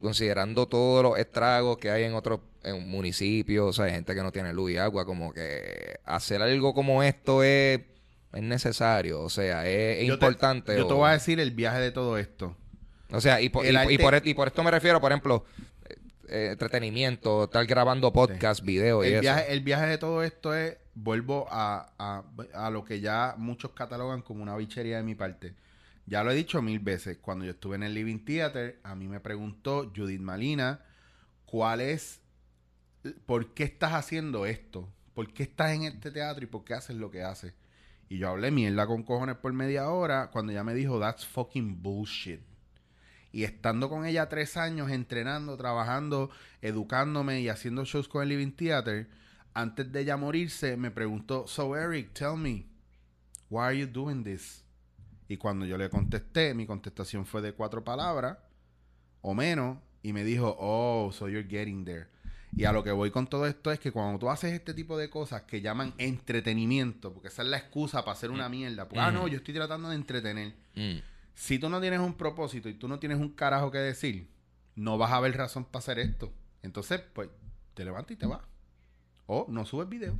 considerando 0.00 0.66
todos 0.66 1.02
los 1.02 1.18
estragos 1.18 1.78
que 1.78 1.90
hay 1.90 2.04
en 2.04 2.14
otros 2.14 2.40
en 2.62 2.88
municipios, 2.88 3.68
o 3.68 3.72
sea, 3.72 3.86
hay 3.86 3.92
gente 3.92 4.14
que 4.14 4.22
no 4.22 4.32
tiene 4.32 4.52
luz 4.52 4.72
y 4.72 4.76
agua, 4.76 5.04
como 5.04 5.32
que 5.32 5.98
hacer 6.04 6.42
algo 6.42 6.74
como 6.74 7.02
esto 7.02 7.42
es, 7.42 7.80
es 8.32 8.42
necesario, 8.42 9.20
o 9.22 9.30
sea, 9.30 9.66
es, 9.66 10.00
es 10.02 10.06
Yo 10.08 10.18
te- 10.18 10.26
importante. 10.26 10.76
yo 10.76 10.86
te 10.86 10.94
voy 10.94 11.08
a 11.08 11.12
decir 11.12 11.40
el 11.40 11.52
viaje 11.52 11.78
de 11.80 11.92
todo 11.92 12.18
esto. 12.18 12.56
o 13.10 13.20
sea, 13.20 13.40
y 13.40 13.48
por, 13.48 13.64
el 13.64 13.76
y- 13.90 13.98
por, 13.98 14.20
y 14.26 14.34
por 14.34 14.48
esto 14.48 14.62
me 14.62 14.70
refiero, 14.70 15.00
por 15.00 15.12
ejemplo, 15.12 15.44
eh, 16.28 16.48
entretenimiento, 16.52 17.44
estar 17.44 17.64
grabando 17.64 18.12
podcast, 18.12 18.62
videos 18.62 19.04
y 19.04 19.08
El 19.08 19.14
eso. 19.14 19.20
viaje, 19.22 19.52
el 19.52 19.60
viaje 19.60 19.86
de 19.86 19.98
todo 19.98 20.22
esto 20.22 20.54
es, 20.54 20.76
vuelvo 21.02 21.46
a, 21.50 21.92
a, 21.98 22.24
a 22.54 22.70
lo 22.70 22.84
que 22.84 23.00
ya 23.00 23.34
muchos 23.38 23.72
catalogan 23.72 24.22
como 24.22 24.42
una 24.42 24.56
bichería 24.56 24.96
de 24.96 25.02
mi 25.02 25.14
parte. 25.14 25.54
Ya 26.06 26.24
lo 26.24 26.30
he 26.30 26.34
dicho 26.34 26.62
mil 26.62 26.80
veces. 26.80 27.18
Cuando 27.18 27.44
yo 27.44 27.52
estuve 27.52 27.76
en 27.76 27.82
el 27.82 27.94
Living 27.94 28.24
Theater, 28.24 28.80
a 28.82 28.94
mí 28.94 29.08
me 29.08 29.20
preguntó 29.20 29.92
Judith 29.94 30.20
Malina, 30.20 30.80
¿cuál 31.44 31.80
es, 31.80 32.20
por 33.26 33.54
qué 33.54 33.64
estás 33.64 33.92
haciendo 33.92 34.46
esto? 34.46 34.88
¿Por 35.14 35.32
qué 35.32 35.42
estás 35.44 35.72
en 35.72 35.82
este 35.82 36.10
teatro 36.10 36.44
y 36.44 36.46
por 36.46 36.64
qué 36.64 36.74
haces 36.74 36.96
lo 36.96 37.10
que 37.10 37.22
haces? 37.22 37.52
Y 38.08 38.18
yo 38.18 38.30
hablé 38.30 38.50
mierda 38.50 38.86
con 38.86 39.02
cojones 39.02 39.36
por 39.36 39.52
media 39.52 39.90
hora 39.90 40.30
cuando 40.30 40.52
ella 40.52 40.64
me 40.64 40.74
dijo, 40.74 40.98
that's 40.98 41.26
fucking 41.26 41.82
bullshit. 41.82 42.40
Y 43.30 43.44
estando 43.44 43.90
con 43.90 44.06
ella 44.06 44.30
tres 44.30 44.56
años, 44.56 44.90
entrenando, 44.90 45.58
trabajando, 45.58 46.30
educándome 46.62 47.42
y 47.42 47.50
haciendo 47.50 47.84
shows 47.84 48.08
con 48.08 48.22
el 48.22 48.30
Living 48.30 48.52
Theater, 48.52 49.08
antes 49.54 49.90
de 49.90 50.00
ella 50.00 50.16
morirse, 50.16 50.76
me 50.76 50.90
preguntó, 50.90 51.46
so 51.46 51.76
Eric, 51.76 52.12
tell 52.12 52.36
me, 52.36 52.66
why 53.50 53.62
are 53.64 53.78
you 53.78 53.86
doing 53.86 54.24
this? 54.24 54.64
Y 55.28 55.36
cuando 55.36 55.66
yo 55.66 55.76
le 55.76 55.90
contesté, 55.90 56.54
mi 56.54 56.66
contestación 56.66 57.26
fue 57.26 57.42
de 57.42 57.52
cuatro 57.52 57.84
palabras 57.84 58.38
o 59.20 59.34
menos, 59.34 59.78
y 60.02 60.12
me 60.12 60.24
dijo, 60.24 60.56
oh, 60.58 61.10
so 61.12 61.28
you're 61.28 61.48
getting 61.48 61.84
there. 61.84 62.06
Y 62.56 62.64
a 62.64 62.72
lo 62.72 62.82
que 62.82 62.92
voy 62.92 63.10
con 63.10 63.26
todo 63.26 63.46
esto 63.46 63.70
es 63.70 63.78
que 63.78 63.92
cuando 63.92 64.18
tú 64.18 64.30
haces 64.30 64.52
este 64.52 64.72
tipo 64.72 64.96
de 64.96 65.10
cosas 65.10 65.42
que 65.42 65.60
llaman 65.60 65.92
entretenimiento, 65.98 67.12
porque 67.12 67.28
esa 67.28 67.42
es 67.42 67.48
la 67.48 67.58
excusa 67.58 68.00
para 68.00 68.12
hacer 68.12 68.30
una 68.30 68.48
mierda, 68.48 68.88
pues, 68.88 69.00
ah, 69.00 69.10
no, 69.10 69.28
yo 69.28 69.36
estoy 69.36 69.54
tratando 69.54 69.90
de 69.90 69.96
entretener. 69.96 70.54
Mm. 70.74 70.98
Si 71.34 71.58
tú 71.58 71.68
no 71.68 71.80
tienes 71.80 72.00
un 72.00 72.14
propósito 72.14 72.68
y 72.68 72.74
tú 72.74 72.88
no 72.88 72.98
tienes 72.98 73.18
un 73.18 73.30
carajo 73.30 73.70
que 73.70 73.78
decir, 73.78 74.30
no 74.76 74.96
vas 74.96 75.12
a 75.12 75.20
ver 75.20 75.36
razón 75.36 75.64
para 75.66 75.80
hacer 75.80 75.98
esto. 75.98 76.32
Entonces, 76.62 77.00
pues, 77.12 77.28
te 77.74 77.84
levantas 77.84 78.12
y 78.12 78.16
te 78.16 78.26
vas. 78.26 78.40
O 79.28 79.46
no 79.48 79.64
subes 79.64 79.88
video. 79.88 80.18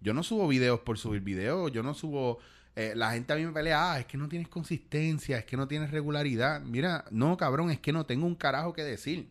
Yo 0.00 0.12
no 0.14 0.22
subo 0.22 0.48
videos 0.48 0.80
por 0.80 0.98
subir 0.98 1.20
videos. 1.22 1.70
Yo 1.72 1.82
no 1.82 1.94
subo... 1.94 2.38
eh, 2.76 2.92
la 2.96 3.12
gente 3.12 3.32
a 3.32 3.36
mí 3.36 3.44
me 3.44 3.52
pelea, 3.52 3.92
ah, 3.92 3.98
es 4.00 4.06
que 4.06 4.16
no 4.18 4.28
tienes 4.28 4.48
consistencia, 4.48 5.38
es 5.38 5.44
que 5.44 5.56
no 5.56 5.66
tienes 5.68 5.90
regularidad. 5.90 6.60
Mira, 6.62 7.04
no, 7.10 7.36
cabrón, 7.36 7.70
es 7.70 7.78
que 7.80 7.92
no 7.92 8.04
tengo 8.06 8.26
un 8.26 8.34
carajo 8.34 8.72
que 8.72 8.82
decir. 8.84 9.28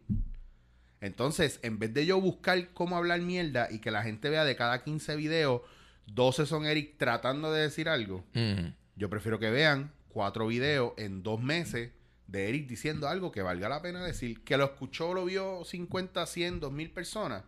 Entonces, 0.99 1.59
en 1.61 1.77
vez 1.79 1.93
de 1.93 2.05
yo 2.05 2.19
buscar 2.19 2.69
cómo 2.73 2.97
hablar 2.97 3.21
mierda 3.21 3.67
y 3.71 3.79
que 3.79 3.91
la 3.91 4.03
gente 4.03 4.29
vea 4.29 4.43
de 4.43 4.55
cada 4.55 4.83
15 4.83 5.15
videos, 5.15 5.61
12 6.07 6.45
son 6.45 6.65
Eric 6.65 6.95
tratando 6.97 7.51
de 7.51 7.61
decir 7.63 7.87
algo, 7.89 8.23
Mm. 8.33 8.73
yo 8.95 9.09
prefiero 9.09 9.39
que 9.39 9.49
vean 9.51 9.91
cuatro 10.09 10.47
videos 10.47 10.93
en 10.97 11.21
dos 11.21 11.41
meses 11.41 11.91
de 12.27 12.49
Eric 12.49 12.67
diciendo 12.67 13.07
algo 13.07 13.31
que 13.31 13.41
valga 13.41 13.69
la 13.69 13.81
pena 13.81 14.03
decir. 14.03 14.43
Que 14.43 14.57
lo 14.57 14.65
escuchó, 14.65 15.13
lo 15.13 15.25
vio 15.25 15.63
50, 15.63 16.25
100, 16.25 16.59
2000 16.59 16.91
personas. 16.91 17.43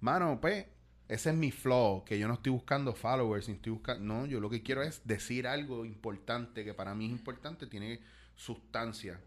Mano, 0.00 0.38
pues, 0.40 0.64
ese 1.08 1.30
es 1.30 1.36
mi 1.36 1.50
flow. 1.50 2.04
Que 2.04 2.18
yo 2.18 2.28
no 2.28 2.34
estoy 2.34 2.52
buscando 2.52 2.94
followers, 2.94 3.48
ni 3.48 3.54
estoy 3.54 3.72
buscando. 3.72 4.04
No, 4.04 4.26
yo 4.26 4.40
lo 4.40 4.50
que 4.50 4.62
quiero 4.62 4.82
es 4.82 5.00
decir 5.04 5.46
algo 5.46 5.84
importante, 5.84 6.64
que 6.64 6.74
para 6.74 6.94
mí 6.94 7.06
es 7.06 7.12
importante, 7.12 7.66
tiene 7.66 8.00
sustancia. 8.36 9.20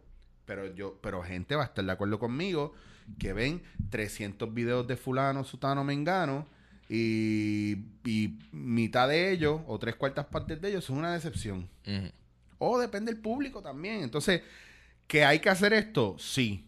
Pero 0.46 0.74
yo, 0.74 1.00
pero 1.02 1.24
gente 1.24 1.56
va 1.56 1.64
a 1.64 1.66
estar 1.68 1.84
de 1.84 1.92
acuerdo 1.92 2.20
conmigo 2.20 2.74
que 3.20 3.34
ven 3.34 3.62
300 3.90 4.54
videos 4.54 4.88
de 4.88 4.96
fulano, 4.96 5.44
sutano, 5.44 5.84
mengano 5.84 6.48
y, 6.88 7.78
y 8.06 8.40
mitad 8.52 9.08
de 9.08 9.32
ellos 9.32 9.62
o 9.68 9.80
tres 9.80 9.96
cuartas 9.96 10.26
partes 10.26 10.62
de 10.62 10.70
ellos 10.70 10.86
son 10.86 10.98
una 10.98 11.14
decepción. 11.14 11.68
O 12.58 12.80
depende 12.80 13.12
del 13.12 13.22
público 13.22 13.62
también. 13.62 14.04
Entonces, 14.04 14.42
¿que 15.08 15.26
hay 15.26 15.40
que 15.40 15.50
hacer 15.50 15.74
esto? 15.74 16.16
Sí. 16.20 16.68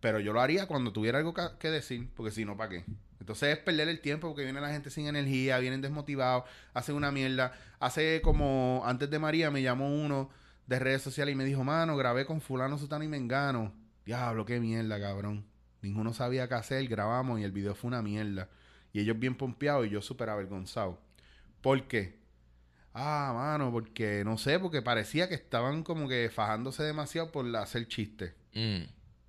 Pero 0.00 0.20
yo 0.20 0.32
lo 0.32 0.40
haría 0.40 0.66
cuando 0.66 0.92
tuviera 0.92 1.18
algo 1.18 1.34
que 1.58 1.70
decir, 1.70 2.10
porque 2.14 2.30
si 2.30 2.44
no, 2.44 2.56
¿para 2.56 2.70
qué? 2.70 2.84
Entonces 3.24 3.56
es 3.56 3.58
perder 3.58 3.88
el 3.88 4.00
tiempo 4.00 4.28
porque 4.28 4.44
viene 4.44 4.60
la 4.60 4.68
gente 4.68 4.90
sin 4.90 5.06
energía, 5.06 5.58
vienen 5.58 5.80
desmotivados, 5.80 6.44
hacen 6.74 6.94
una 6.94 7.10
mierda. 7.10 7.54
Hace 7.80 8.20
como 8.20 8.82
antes 8.84 9.08
de 9.08 9.18
María 9.18 9.50
me 9.50 9.62
llamó 9.62 9.88
uno 9.88 10.28
de 10.66 10.78
redes 10.78 11.00
sociales 11.00 11.32
y 11.32 11.34
me 11.34 11.46
dijo, 11.46 11.64
mano, 11.64 11.96
grabé 11.96 12.26
con 12.26 12.42
fulano, 12.42 12.76
sutano 12.76 13.02
y 13.02 13.08
mengano. 13.08 13.72
Diablo, 14.04 14.44
qué 14.44 14.60
mierda, 14.60 15.00
cabrón. 15.00 15.46
Ninguno 15.80 16.12
sabía 16.12 16.48
qué 16.48 16.54
hacer, 16.56 16.86
grabamos 16.86 17.40
y 17.40 17.44
el 17.44 17.52
video 17.52 17.74
fue 17.74 17.88
una 17.88 18.02
mierda. 18.02 18.50
Y 18.92 19.00
ellos 19.00 19.18
bien 19.18 19.38
pompeados 19.38 19.86
y 19.86 19.88
yo 19.88 20.02
súper 20.02 20.28
avergonzado. 20.28 21.00
¿Por 21.62 21.88
qué? 21.88 22.18
Ah, 22.92 23.32
mano, 23.34 23.72
porque 23.72 24.22
no 24.22 24.36
sé, 24.36 24.58
porque 24.58 24.82
parecía 24.82 25.30
que 25.30 25.34
estaban 25.34 25.82
como 25.82 26.10
que 26.10 26.28
fajándose 26.28 26.82
demasiado 26.82 27.32
por 27.32 27.56
hacer 27.56 27.88
chistes. 27.88 28.34
Mm. 28.52 28.82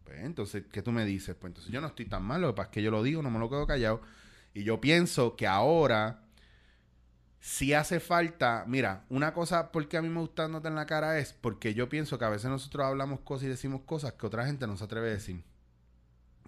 Pues 0.05 0.23
entonces, 0.23 0.63
¿qué 0.71 0.81
tú 0.81 0.91
me 0.91 1.03
dices? 1.03 1.35
Pues 1.35 1.49
entonces 1.49 1.73
yo 1.73 1.81
no 1.81 1.87
estoy 1.87 2.05
tan 2.05 2.23
mal, 2.23 2.41
lo 2.41 2.47
que 2.49 2.53
pasa 2.53 2.69
es 2.69 2.73
que 2.73 2.83
yo 2.83 2.91
lo 2.91 3.03
digo, 3.03 3.21
no 3.21 3.31
me 3.31 3.39
lo 3.39 3.49
quedo 3.49 3.67
callado. 3.67 4.01
Y 4.53 4.63
yo 4.63 4.79
pienso 4.79 5.35
que 5.35 5.47
ahora 5.47 6.21
sí 7.41 7.73
hace 7.73 7.99
falta, 7.99 8.63
mira, 8.67 9.05
una 9.09 9.33
cosa 9.33 9.71
porque 9.71 9.97
a 9.97 10.01
mí 10.01 10.09
me 10.09 10.19
gusta 10.19 10.43
dándote 10.43 10.67
en 10.67 10.75
la 10.75 10.85
cara 10.85 11.19
es 11.19 11.33
porque 11.33 11.73
yo 11.73 11.89
pienso 11.89 12.17
que 12.17 12.25
a 12.25 12.29
veces 12.29 12.49
nosotros 12.49 12.85
hablamos 12.85 13.19
cosas 13.21 13.45
y 13.45 13.49
decimos 13.49 13.81
cosas 13.85 14.13
que 14.13 14.25
otra 14.25 14.45
gente 14.45 14.65
no 14.67 14.77
se 14.77 14.83
atreve 14.83 15.09
a 15.09 15.13
decir. 15.13 15.43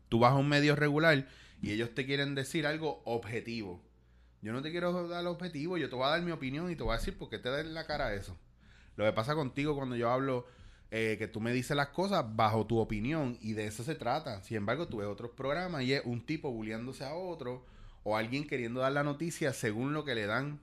Tú 0.08 0.20
vas 0.20 0.32
a 0.32 0.36
un 0.36 0.48
medio 0.48 0.76
regular 0.76 1.28
y 1.62 1.72
ellos 1.72 1.94
te 1.94 2.06
quieren 2.06 2.36
decir 2.36 2.66
algo 2.66 3.02
objetivo. 3.06 3.84
Yo 4.42 4.54
no 4.54 4.62
te 4.62 4.72
quiero 4.72 5.08
dar 5.08 5.26
objetivo, 5.26 5.78
yo 5.78 5.90
te 5.90 5.96
voy 5.96 6.06
a 6.06 6.12
dar 6.12 6.22
mi 6.22 6.32
opinión 6.32 6.72
y 6.72 6.76
te 6.76 6.84
voy 6.84 6.94
a 6.94 6.98
decir 6.98 7.18
por 7.18 7.30
qué 7.30 7.40
te 7.40 7.50
da 7.50 7.60
en 7.60 7.74
la 7.74 7.86
cara 7.86 8.14
eso. 8.14 8.38
Lo 8.96 9.04
que 9.04 9.14
pasa 9.14 9.36
contigo 9.36 9.76
cuando 9.76 9.96
yo 9.96 10.10
hablo 10.10 10.48
eh, 10.92 11.16
que 11.20 11.28
tú 11.28 11.40
me 11.42 11.52
dices 11.52 11.76
las 11.76 11.90
cosas 11.90 12.26
bajo 12.36 12.66
tu 12.66 12.78
opinión 12.80 13.38
y 13.42 13.54
de 13.54 13.66
eso 13.68 13.84
se 13.84 13.96
trata. 13.96 14.42
Sin 14.44 14.58
embargo, 14.58 14.88
tú 14.88 14.98
ves 14.98 15.08
otros 15.08 15.32
programas 15.32 15.84
y 15.84 15.94
es 15.94 16.02
un 16.06 16.26
tipo 16.26 16.52
bulleándose 16.52 17.04
a 17.04 17.14
otro 17.14 17.66
o 18.04 18.16
alguien 18.16 18.48
queriendo 18.48 18.80
dar 18.80 18.94
la 18.94 19.04
noticia 19.04 19.52
según 19.54 19.94
lo 19.94 20.06
que 20.06 20.16
le 20.16 20.26
dan. 20.26 20.60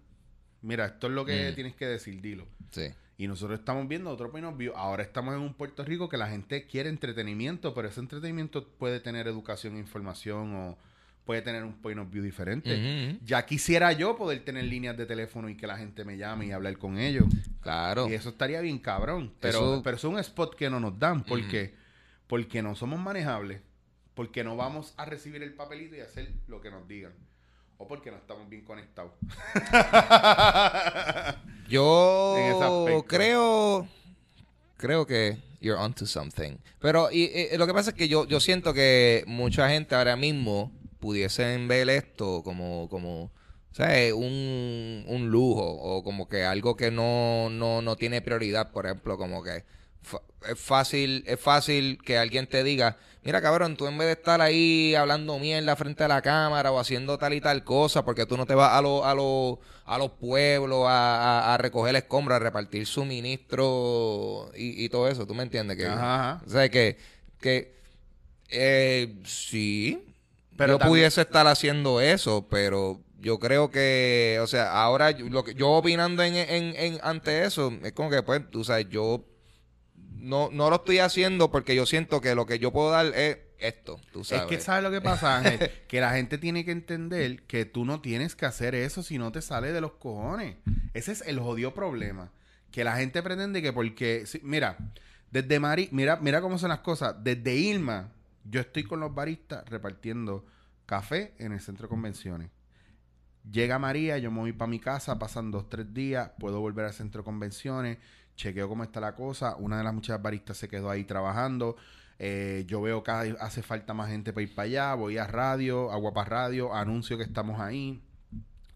Mira, 0.63 0.87
esto 0.87 1.09
es 1.09 1.13
lo 1.13 1.27
que 1.27 1.51
Mm. 1.51 1.55
tienes 1.55 1.75
que 1.77 1.87
decir, 1.87 2.21
dilo. 2.23 2.47
Sí. 2.71 2.87
Y 3.19 3.29
nosotros 3.29 3.59
estamos 3.61 3.87
viendo 3.87 4.11
otro 4.11 4.31
point 4.33 4.47
of 4.47 4.57
view. 4.57 4.73
Ahora 4.75 5.03
estamos 5.03 5.35
en 5.35 5.41
un 5.41 5.53
Puerto 5.55 5.85
Rico 5.85 6.09
que 6.09 6.17
la 6.17 6.29
gente 6.29 6.67
quiere 6.67 6.89
entretenimiento, 6.89 7.75
pero 7.75 7.87
ese 7.89 8.01
entretenimiento 8.01 8.67
puede 8.67 8.99
tener 9.01 9.29
educación 9.29 9.77
e 9.77 9.79
información 9.81 10.55
o 10.57 10.79
puede 11.25 11.43
tener 11.43 11.65
un 11.65 11.75
point 11.75 11.99
of 11.99 12.11
view 12.11 12.23
diferente. 12.23 13.19
Ya 13.25 13.45
quisiera 13.47 13.93
yo 13.93 14.17
poder 14.17 14.45
tener 14.45 14.65
líneas 14.65 14.97
de 14.97 15.07
teléfono 15.07 15.49
y 15.49 15.57
que 15.57 15.67
la 15.67 15.79
gente 15.79 16.05
me 16.05 16.17
llame 16.17 16.47
y 16.47 16.53
hablar 16.53 16.77
con 16.79 16.99
ellos. 16.99 17.25
Claro. 17.61 18.09
Y 18.09 18.15
eso 18.15 18.31
estaría 18.31 18.61
bien 18.61 18.79
cabrón. 18.79 19.33
Pero, 19.41 19.59
Eso- 19.59 19.83
pero 19.83 19.97
es 19.97 20.05
un 20.05 20.19
spot 20.19 20.55
que 20.55 20.69
no 20.69 20.81
nos 20.81 20.99
dan. 20.99 21.23
¿Por 21.25 21.47
qué? 21.49 21.75
Porque 22.27 22.63
no 22.63 22.75
somos 22.75 23.01
manejables. 23.01 23.61
Porque 24.15 24.45
no 24.45 24.57
vamos 24.57 24.95
a 24.97 25.05
recibir 25.07 25.43
el 25.43 25.55
papelito 25.55 25.97
y 25.97 26.01
hacer 26.01 26.31
lo 26.47 26.61
que 26.61 26.71
nos 26.71 26.87
digan. 26.87 27.13
O 27.79 27.89
porque 27.89 28.11
no 28.11 28.19
estamos 28.19 28.49
bien 28.49 28.65
conectados. 28.65 29.13
Yo 31.69 33.05
creo 33.09 33.89
creo 34.77 35.07
que 35.07 35.39
you're 35.61 35.81
onto 35.81 36.07
something. 36.07 36.57
Pero 36.79 37.11
y, 37.11 37.25
y, 37.25 37.57
lo 37.57 37.67
que 37.67 37.73
pasa 37.73 37.91
es 37.91 37.97
que 37.97 38.09
yo, 38.09 38.27
yo 38.27 38.39
siento 38.39 38.75
que 38.75 39.25
mucha 39.27 39.69
gente 39.71 39.95
ahora 39.95 40.15
mismo 40.17 40.71
pudiesen 41.05 41.69
ver 41.69 41.89
esto 41.91 42.43
como 42.43 42.89
como 42.89 43.31
¿sabes? 43.73 44.13
Un, 44.15 45.05
un 45.09 45.29
lujo 45.31 45.65
o 45.67 46.03
como 46.03 46.29
que 46.29 46.45
algo 46.45 46.77
que 46.77 46.91
no, 46.91 47.51
no, 47.51 47.83
no 47.83 47.97
tiene 47.97 48.23
prioridad, 48.23 48.71
por 48.73 48.87
ejemplo, 48.87 49.19
como 49.19 49.43
que 49.43 49.65
es 50.49 50.59
fácil 50.61 51.25
es 51.27 51.41
fácil 51.41 51.99
que 52.05 52.19
alguien 52.19 52.47
te 52.47 52.63
diga, 52.63 52.99
mira 53.25 53.41
cabrón, 53.43 53.77
tú 53.77 53.87
en 53.87 53.97
vez 53.99 54.07
de 54.07 54.13
estar 54.13 54.41
ahí 54.41 54.95
hablando 54.95 55.39
mierda 55.39 55.75
frente 55.77 56.05
a 56.05 56.09
la 56.09 56.23
cámara 56.23 56.71
o 56.73 56.79
haciendo 56.79 57.19
tal 57.19 57.33
y 57.35 57.41
tal 57.41 57.65
cosa, 57.65 58.05
porque 58.05 58.27
tú 58.27 58.37
no 58.37 58.47
te 58.47 58.55
vas 58.55 58.73
a, 58.73 58.83
los 58.83 59.05
a, 59.05 59.15
los 59.15 59.59
a 59.87 59.99
los 59.99 60.11
pueblos 60.13 60.85
a, 60.87 61.51
a- 61.51 61.55
a 61.55 61.59
recoger 61.59 61.97
escombros, 61.97 62.37
a 62.37 62.39
repartir 62.41 62.87
suministro 62.87 64.51
y, 64.57 64.85
y 64.85 64.89
todo 64.89 65.09
eso, 65.09 65.27
¿tú 65.27 65.35
me 65.35 65.43
entiendes? 65.43 65.77
Que, 65.77 65.87
Ajá, 65.87 66.15
ajá. 66.35 66.45
O 66.47 66.51
sea, 66.51 66.69
que, 66.69 66.97
que 67.41 67.75
eh, 68.51 69.17
sí, 69.25 70.03
Pero 70.57 70.75
yo 70.75 70.79
también- 70.79 70.91
pudiese 70.93 71.21
estar 71.23 71.47
haciendo 71.47 72.01
eso, 72.01 72.47
pero 72.49 73.01
yo 73.21 73.39
creo 73.39 73.71
que, 73.71 74.39
o 74.43 74.47
sea, 74.47 74.73
ahora 74.83 75.11
yo, 75.11 75.29
lo 75.29 75.45
que, 75.45 75.55
yo 75.55 75.71
opinando 75.71 76.23
en, 76.23 76.35
en, 76.37 76.75
en- 76.77 76.99
ante 77.03 77.45
eso, 77.45 77.73
es 77.83 77.93
como 77.93 78.11
que, 78.11 78.23
pues, 78.23 78.43
tú 78.51 78.65
sabes, 78.65 78.89
yo 78.89 79.25
no, 80.17 80.49
no 80.53 80.71
lo 80.71 80.77
estoy 80.77 80.99
haciendo 80.99 81.51
porque 81.51 81.75
yo 81.75 81.87
siento 81.87 82.21
que 82.21 82.35
lo 82.35 82.47
que 82.47 82.59
yo 82.59 82.73
puedo 82.73 82.91
dar 82.91 83.07
es 83.15 83.39
esto, 83.59 83.99
tú 84.13 84.25
sabes. 84.25 84.45
Es 84.45 84.49
que 84.49 84.61
sabes 84.61 84.83
lo 84.83 84.91
que 84.91 85.01
pasa, 85.01 85.37
Ángel, 85.39 85.71
que 85.89 86.01
la 86.01 86.13
gente 86.15 86.39
tiene 86.39 86.65
que 86.65 86.71
entender 86.73 87.43
que 87.45 87.65
tú 87.65 87.85
no 87.85 88.01
tienes 88.01 88.37
que 88.37 88.47
hacer 88.47 88.75
eso 88.75 89.03
si 89.03 89.19
no 89.19 89.33
te 89.33 89.43
sale 89.43 89.73
de 89.73 89.81
los 89.81 89.93
cojones. 89.93 90.57
Ese 90.93 91.13
es 91.13 91.23
el 91.23 91.39
jodido 91.41 91.73
problema. 91.75 92.31
Que 92.71 92.85
la 92.85 92.97
gente 92.97 93.23
pretende 93.23 93.63
que 93.63 93.73
porque, 93.73 94.25
mira, 94.43 94.77
desde 95.31 95.61
Mari, 95.61 95.89
mira, 95.93 96.17
mira 96.17 96.41
cómo 96.41 96.59
son 96.59 96.71
las 96.71 96.81
cosas. 96.81 97.15
Desde 97.23 97.55
Irma, 97.55 98.13
yo 98.45 98.61
estoy 98.61 98.85
con 98.85 99.01
los 99.01 99.15
baristas 99.15 99.69
repartiendo 99.69 100.47
café 100.87 101.35
en 101.39 101.53
el 101.53 101.61
centro 101.61 101.87
de 101.87 101.91
convenciones. 101.91 102.51
Llega 103.51 103.79
María, 103.79 104.17
yo 104.19 104.31
me 104.31 104.41
voy 104.41 104.53
para 104.53 104.71
mi 104.71 104.79
casa, 104.79 105.19
pasan 105.19 105.51
dos, 105.51 105.69
tres 105.69 105.93
días, 105.93 106.31
puedo 106.39 106.61
volver 106.61 106.87
al 106.87 106.93
centro 106.95 107.23
de 107.23 107.25
convenciones, 107.25 107.99
chequeo 108.37 108.69
cómo 108.69 108.85
está 108.85 109.01
la 109.01 109.15
cosa. 109.15 109.57
Una 109.57 109.79
de 109.79 109.85
las 109.85 109.93
muchas 109.93 110.21
baristas 110.21 110.57
se 110.57 110.69
quedó 110.69 110.91
ahí 110.91 111.05
trabajando. 111.05 111.77
Eh, 112.19 112.65
yo 112.67 112.81
veo 112.81 113.03
que 113.03 113.11
hace 113.11 113.63
falta 113.63 113.93
más 113.93 114.09
gente 114.09 114.33
para 114.33 114.45
ir 114.45 114.55
para 114.55 114.67
allá. 114.67 114.95
Voy 114.95 115.19
a 115.19 115.27
radio, 115.27 115.91
a 115.93 115.97
Guapa 115.97 116.25
Radio, 116.25 116.75
anuncio 116.75 117.19
que 117.19 117.25
estamos 117.25 117.61
ahí. 117.61 118.03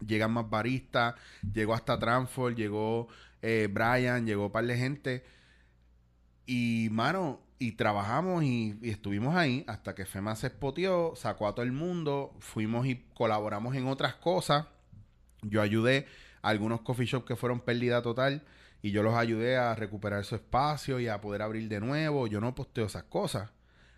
Llegan 0.05 0.31
más 0.31 0.49
baristas. 0.49 1.15
Llegó 1.53 1.73
hasta 1.73 1.97
Transfor, 1.97 2.55
llegó 2.55 3.07
eh, 3.41 3.67
Brian, 3.71 4.25
llegó 4.25 4.47
un 4.47 4.51
par 4.51 4.65
de 4.65 4.77
gente. 4.77 5.23
Y, 6.45 6.89
mano, 6.91 7.41
y 7.59 7.73
trabajamos 7.73 8.43
y, 8.43 8.79
estuvimos 8.81 9.35
ahí 9.35 9.65
hasta 9.67 9.93
que 9.93 10.05
FEMA 10.05 10.35
se 10.37 10.47
espoteó, 10.47 11.13
sacó 11.15 11.47
a 11.47 11.53
todo 11.53 11.63
el 11.63 11.73
mundo. 11.73 12.33
Fuimos 12.39 12.87
y 12.87 13.03
colaboramos 13.13 13.75
en 13.75 13.87
otras 13.87 14.15
cosas. 14.15 14.65
Yo 15.41 15.61
ayudé 15.61 16.07
a 16.41 16.49
algunos 16.49 16.81
coffee 16.81 17.05
shops 17.05 17.25
que 17.25 17.35
fueron 17.35 17.59
pérdida 17.59 18.01
total 18.01 18.43
y 18.81 18.91
yo 18.91 19.03
los 19.03 19.13
ayudé 19.15 19.57
a 19.57 19.75
recuperar 19.75 20.23
su 20.23 20.35
espacio 20.35 21.01
y 21.01 21.09
a 21.09 21.19
poder 21.19 21.41
abrir 21.41 21.67
de 21.67 21.81
nuevo. 21.81 22.27
Yo 22.27 22.39
no 22.39 22.55
posteo 22.55 22.85
esas 22.85 23.03
cosas. 23.03 23.51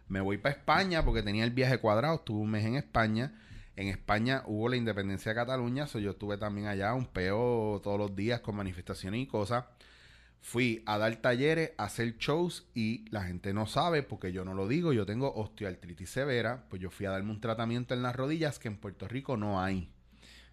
Me 0.07 0.21
voy 0.21 0.39
para 0.39 0.55
España 0.55 1.05
porque 1.05 1.21
tenía 1.21 1.43
el 1.43 1.51
viaje 1.51 1.77
cuadrado. 1.77 2.15
Estuve 2.15 2.41
un 2.41 2.49
mes 2.49 2.65
en 2.65 2.75
España. 2.75 3.39
En 3.75 3.87
España 3.87 4.41
hubo 4.47 4.69
la 4.69 4.75
independencia 4.75 5.31
de 5.31 5.35
Cataluña. 5.35 5.85
So 5.85 5.99
yo 5.99 6.11
estuve 6.11 6.37
también 6.37 6.65
allá, 6.65 6.95
un 6.95 7.05
peo 7.05 7.79
todos 7.83 7.99
los 7.99 8.15
días 8.15 8.41
con 8.41 8.55
manifestaciones 8.55 9.21
y 9.21 9.27
cosas. 9.27 9.65
Fui 10.41 10.81
a 10.87 10.97
dar 10.97 11.15
talleres, 11.17 11.71
a 11.77 11.85
hacer 11.85 12.17
shows 12.17 12.65
y 12.73 13.05
la 13.11 13.23
gente 13.23 13.53
no 13.53 13.67
sabe 13.67 14.01
porque 14.01 14.33
yo 14.33 14.43
no 14.43 14.53
lo 14.53 14.67
digo. 14.67 14.91
Yo 14.91 15.05
tengo 15.05 15.31
osteoartritis 15.33 16.09
severa. 16.09 16.63
Pues 16.69 16.81
yo 16.81 16.89
fui 16.89 17.05
a 17.05 17.11
darme 17.11 17.29
un 17.29 17.39
tratamiento 17.39 17.93
en 17.93 18.01
las 18.01 18.15
rodillas 18.15 18.57
que 18.57 18.67
en 18.67 18.77
Puerto 18.77 19.07
Rico 19.07 19.37
no 19.37 19.61
hay. 19.61 19.89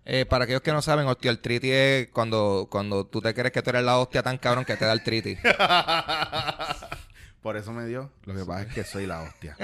Eh, 0.05 0.27
para 0.27 0.45
aquellos 0.45 0.63
que 0.63 0.73
no 0.73 0.83
saben, 0.83 1.07
osteoartritis 1.07 1.71
es 1.71 2.09
cuando, 2.09 2.69
cuando 2.71 3.07
tú 3.07 3.21
te 3.21 3.35
crees 3.35 3.53
que 3.53 3.63
tú 3.63 3.71
eres 3.71 3.83
la 3.83 3.99
hostia 3.99 4.23
tan 4.23 4.39
cabrón 4.39 4.65
que 4.65 4.77
te 4.77 4.85
da 4.85 4.93
artritis. 4.93 5.39
Por 7.43 7.57
eso 7.57 7.73
me 7.73 7.87
dio. 7.87 8.13
Lo 8.25 8.35
que 8.35 8.45
pasa 8.45 8.63
es 8.63 8.75
que 8.75 8.85
soy 8.85 9.07
la 9.07 9.23
hostia. 9.23 9.57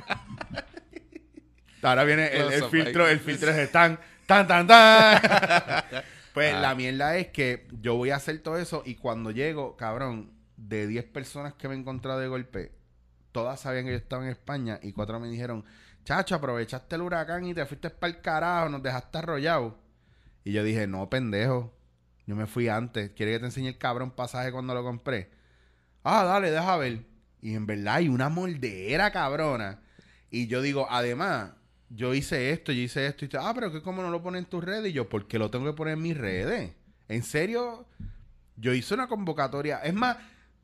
Ahora 1.82 2.04
viene 2.04 2.28
el, 2.28 2.64
filtro, 2.64 3.06
el 3.06 3.20
filtro 3.20 3.50
es 3.50 3.56
de 3.56 3.66
tan, 3.66 3.98
tan, 4.26 4.46
tan, 4.46 4.66
tan. 4.66 5.20
pues 6.34 6.52
Ah. 6.52 6.60
la 6.60 6.74
mierda 6.74 7.16
es 7.16 7.28
que 7.28 7.66
yo 7.80 7.94
voy 7.94 8.10
a 8.10 8.16
hacer 8.16 8.38
todo 8.40 8.58
eso 8.58 8.82
y 8.84 8.96
cuando 8.96 9.30
llego, 9.30 9.76
cabrón, 9.76 10.32
de 10.56 10.86
10 10.86 11.04
personas 11.06 11.54
que 11.54 11.68
me 11.68 11.74
he 11.74 11.78
encontrado 11.78 12.18
de 12.20 12.28
golpe, 12.28 12.72
todas 13.32 13.60
sabían 13.60 13.86
que 13.86 13.92
yo 13.92 13.96
estaba 13.96 14.24
en 14.24 14.30
España 14.30 14.78
y 14.82 14.92
cuatro 14.92 15.18
me 15.18 15.28
dijeron, 15.28 15.64
chacho, 16.04 16.34
aprovechaste 16.34 16.96
el 16.96 17.02
huracán 17.02 17.46
y 17.46 17.54
te 17.54 17.64
fuiste 17.64 17.88
para 17.88 18.12
el 18.12 18.20
carajo, 18.20 18.68
nos 18.68 18.82
dejaste 18.82 19.18
arrollado. 19.18 19.78
Y 20.44 20.52
yo 20.52 20.62
dije, 20.62 20.86
no, 20.86 21.08
pendejo. 21.08 21.72
Yo 22.26 22.36
me 22.36 22.46
fui 22.46 22.68
antes. 22.68 23.10
¿Quiere 23.12 23.32
que 23.32 23.38
te 23.38 23.44
enseñe 23.46 23.68
el 23.68 23.78
cabrón 23.78 24.10
pasaje 24.10 24.50
cuando 24.52 24.74
lo 24.74 24.82
compré? 24.82 25.30
Ah, 26.02 26.24
dale, 26.24 26.50
deja 26.50 26.76
ver. 26.76 27.04
Y 27.40 27.54
en 27.54 27.66
verdad 27.66 27.94
hay 27.96 28.08
una 28.08 28.28
moldera 28.28 29.10
cabrona. 29.10 29.80
Y 30.30 30.46
yo 30.46 30.62
digo, 30.62 30.86
además, 30.90 31.52
yo 31.94 32.14
hice 32.14 32.50
esto, 32.50 32.72
yo 32.72 32.80
hice 32.82 33.06
esto. 33.06 33.24
Y 33.24 33.28
te, 33.28 33.36
ah, 33.38 33.52
pero 33.54 33.70
que 33.72 33.82
cómo 33.82 34.02
no 34.02 34.10
lo 34.10 34.22
pones 34.22 34.40
en 34.40 34.46
tus 34.50 34.64
redes. 34.64 34.90
Y 34.90 34.92
yo, 34.92 35.08
¿por 35.08 35.26
qué 35.28 35.38
lo 35.38 35.50
tengo 35.50 35.66
que 35.66 35.72
poner 35.76 35.94
en 35.94 36.02
mis 36.02 36.16
redes? 36.16 36.72
En 37.08 37.22
serio, 37.22 37.86
yo 38.56 38.72
hice 38.74 38.94
una 38.94 39.06
convocatoria. 39.08 39.78
Es 39.78 39.94
más, 39.94 40.16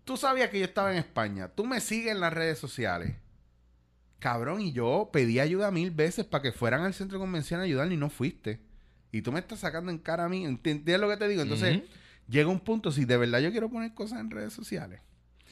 tú 0.05 0.17
sabías 0.17 0.51
que 0.51 0.59
yo 0.59 0.65
estaba 0.65 0.93
en 0.93 0.99
España. 0.99 1.49
Tú 1.49 1.65
me 1.67 1.81
sigues 1.81 2.13
en 2.13 2.21
las 2.21 2.33
redes 2.33 2.59
sociales. 2.59 3.15
Cabrón, 4.19 4.61
y 4.61 4.73
yo 4.73 5.09
pedí 5.13 5.41
ayuda 5.41 5.71
mil 5.71 5.91
veces 5.91 6.27
para 6.27 6.43
que 6.43 6.53
fueran 6.53 6.83
al 6.83 6.93
centro 6.93 7.19
de 7.19 7.23
convención 7.23 7.61
a 7.61 7.63
ayudarme 7.63 7.95
y 7.95 7.97
no 7.97 8.11
fuiste. 8.11 8.61
Y 9.13 9.23
tú 9.23 9.33
me 9.33 9.41
estás 9.41 9.61
sacando 9.61 9.91
en 9.91 9.99
cara 9.99 10.25
a 10.27 10.29
mí. 10.29 10.45
¿Enti- 10.45 10.71
¿Entiendes 10.71 11.01
lo 11.01 11.09
que 11.09 11.17
te 11.17 11.27
digo? 11.29 11.43
Entonces, 11.43 11.79
llega 12.29 12.49
un 12.51 12.61
punto, 12.61 12.93
si 12.93 13.07
de 13.07 13.17
verdad 13.17 13.41
yo 13.41 13.51
quiero 13.51 13.71
poner 13.71 13.95
cosas 13.95 14.21
en 14.21 14.31
redes 14.31 14.53
sociales, 14.53 15.01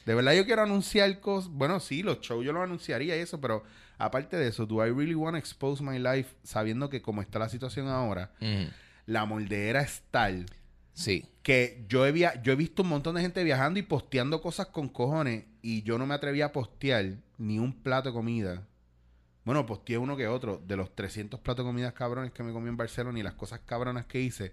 de 0.05 0.15
verdad 0.15 0.33
yo 0.33 0.45
quiero 0.45 0.61
anunciar 0.63 1.19
cosas, 1.19 1.49
bueno, 1.51 1.79
sí, 1.79 2.03
los 2.03 2.19
shows 2.21 2.45
yo 2.45 2.51
los 2.53 2.63
anunciaría 2.63 3.15
y 3.17 3.19
eso, 3.19 3.39
pero 3.39 3.63
aparte 3.97 4.37
de 4.37 4.47
eso, 4.47 4.65
do 4.65 4.85
I 4.85 4.91
really 4.91 5.15
want 5.15 5.35
to 5.35 5.37
expose 5.39 5.83
my 5.83 5.99
life 5.99 6.35
sabiendo 6.43 6.89
que 6.89 7.01
como 7.01 7.21
está 7.21 7.39
la 7.39 7.49
situación 7.49 7.87
ahora, 7.87 8.31
la 9.05 9.25
moldera 9.25 9.81
es 9.81 10.01
tal 10.11 10.45
Sí. 10.93 11.25
que 11.43 11.85
yo 11.87 12.05
he, 12.05 12.11
via- 12.11 12.41
yo 12.43 12.51
he 12.51 12.55
visto 12.55 12.83
un 12.83 12.89
montón 12.89 13.15
de 13.15 13.21
gente 13.21 13.43
viajando 13.43 13.79
y 13.79 13.83
posteando 13.83 14.41
cosas 14.41 14.67
con 14.67 14.89
cojones 14.89 15.45
y 15.61 15.81
yo 15.83 15.97
no 15.97 16.05
me 16.05 16.13
atreví 16.15 16.41
a 16.41 16.51
postear 16.51 17.05
ni 17.37 17.57
un 17.59 17.71
plato 17.73 18.09
de 18.09 18.13
comida. 18.13 18.63
Bueno, 19.45 19.65
posteé 19.65 19.97
uno 19.97 20.17
que 20.17 20.27
otro. 20.27 20.61
De 20.67 20.75
los 20.75 20.93
300 20.93 21.39
platos 21.39 21.65
de 21.65 21.69
comidas 21.69 21.93
cabrones 21.93 22.31
que 22.33 22.43
me 22.43 22.51
comí 22.51 22.67
en 22.67 22.75
Barcelona 22.77 23.17
y 23.17 23.23
las 23.23 23.33
cosas 23.35 23.61
cabronas 23.65 24.05
que 24.05 24.19
hice, 24.21 24.51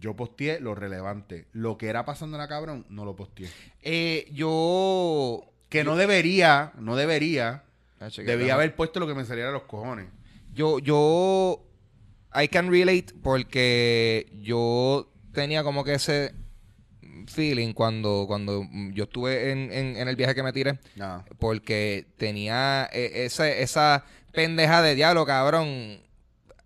yo 0.00 0.16
posteé 0.16 0.58
lo 0.58 0.74
relevante. 0.74 1.46
Lo 1.52 1.78
que 1.78 1.88
era 1.88 2.04
pasando 2.04 2.38
la 2.38 2.48
cabrón, 2.48 2.86
no 2.88 3.04
lo 3.04 3.14
posteé. 3.14 3.48
Eh, 3.82 4.28
yo... 4.32 5.44
Que 5.68 5.84
no 5.84 5.94
debería, 5.94 6.72
no 6.80 6.96
debería. 6.96 7.62
Debía 8.16 8.54
haber 8.54 8.74
puesto 8.74 8.98
lo 8.98 9.06
que 9.06 9.14
me 9.14 9.24
saliera 9.24 9.50
de 9.50 9.52
los 9.52 9.62
cojones. 9.62 10.08
Yo, 10.52 10.80
yo, 10.80 11.64
I 12.34 12.48
can 12.48 12.72
relate 12.72 13.14
porque 13.22 14.32
yo 14.42 15.08
tenía 15.32 15.62
como 15.62 15.84
que 15.84 15.94
ese 15.94 16.34
feeling 17.28 17.72
cuando, 17.72 18.24
cuando 18.26 18.66
yo 18.92 19.04
estuve 19.04 19.52
en, 19.52 19.72
en, 19.72 19.96
en 19.96 20.08
el 20.08 20.16
viaje 20.16 20.34
que 20.34 20.42
me 20.42 20.52
tiré, 20.52 20.80
porque 21.38 22.06
tenía 22.16 22.88
eh, 22.92 23.26
esa, 23.26 23.48
esa 23.48 24.04
pendeja 24.32 24.82
de 24.82 24.96
diablo, 24.96 25.24
cabrón. 25.24 26.00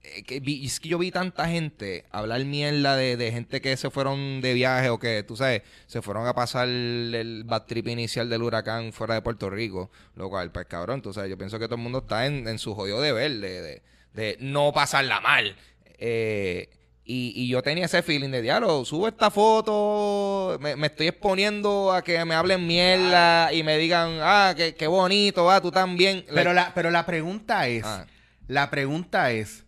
Eh, 0.04 0.22
que 0.22 0.40
vi- 0.40 0.64
es 0.66 0.78
que 0.80 0.88
yo 0.90 0.98
vi 0.98 1.10
tanta 1.10 1.48
gente 1.48 2.04
hablar 2.10 2.44
mierda 2.44 2.94
de, 2.96 3.16
de 3.16 3.32
gente 3.32 3.60
que 3.60 3.76
se 3.76 3.90
fueron 3.90 4.40
de 4.40 4.52
viaje 4.54 4.90
o 4.90 4.98
que, 4.98 5.22
tú 5.22 5.36
sabes, 5.36 5.62
se 5.86 6.02
fueron 6.02 6.26
a 6.26 6.34
pasar 6.34 6.68
el 6.68 7.42
bad 7.46 7.62
trip 7.64 7.88
inicial 7.88 8.28
del 8.28 8.42
huracán 8.42 8.92
fuera 8.92 9.14
de 9.14 9.22
Puerto 9.22 9.48
Rico. 9.50 9.90
Lo 10.14 10.28
cual, 10.28 10.52
pues 10.52 10.66
cabrón, 10.66 11.02
tú 11.02 11.12
sabes, 11.12 11.30
yo 11.30 11.38
pienso 11.38 11.58
que 11.58 11.64
todo 11.66 11.76
el 11.76 11.82
mundo 11.82 11.98
está 12.00 12.26
en, 12.26 12.46
en 12.46 12.58
su 12.58 12.74
jodido 12.74 13.00
deber 13.00 13.32
de, 13.40 13.60
de, 13.62 13.82
de 14.12 14.36
no 14.40 14.72
pasarla 14.72 15.20
mal. 15.20 15.56
Eh, 15.98 16.68
y, 17.06 17.32
y 17.36 17.48
yo 17.48 17.62
tenía 17.62 17.84
ese 17.84 18.02
feeling 18.02 18.30
de 18.30 18.40
diálogo, 18.40 18.82
subo 18.86 19.08
esta 19.08 19.30
foto, 19.30 20.58
me, 20.60 20.74
me 20.76 20.86
estoy 20.86 21.08
exponiendo 21.08 21.92
a 21.92 22.02
que 22.02 22.24
me 22.24 22.34
hablen 22.34 22.66
mierda 22.66 23.52
y 23.52 23.62
me 23.62 23.76
digan, 23.76 24.18
ah, 24.22 24.54
qué, 24.56 24.74
qué 24.74 24.86
bonito, 24.86 25.50
ah, 25.50 25.60
tú 25.60 25.70
también. 25.70 26.24
Pero 26.32 26.52
la, 26.52 26.72
pero 26.74 26.90
la 26.90 27.04
pregunta 27.04 27.68
es, 27.68 27.84
Ah. 27.84 28.06
la 28.48 28.70
pregunta 28.70 29.32
es, 29.32 29.63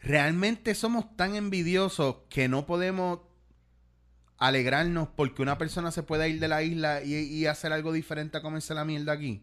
¿realmente 0.00 0.74
somos 0.74 1.16
tan 1.16 1.34
envidiosos 1.34 2.16
que 2.28 2.48
no 2.48 2.66
podemos 2.66 3.20
alegrarnos 4.38 5.08
porque 5.08 5.42
una 5.42 5.58
persona 5.58 5.90
se 5.90 6.02
pueda 6.02 6.28
ir 6.28 6.40
de 6.40 6.48
la 6.48 6.62
isla 6.62 7.02
y, 7.02 7.46
hacer 7.46 7.72
algo 7.72 7.92
diferente 7.92 8.38
a 8.38 8.42
comerse 8.42 8.74
la 8.74 8.84
mierda 8.84 9.12
aquí? 9.12 9.42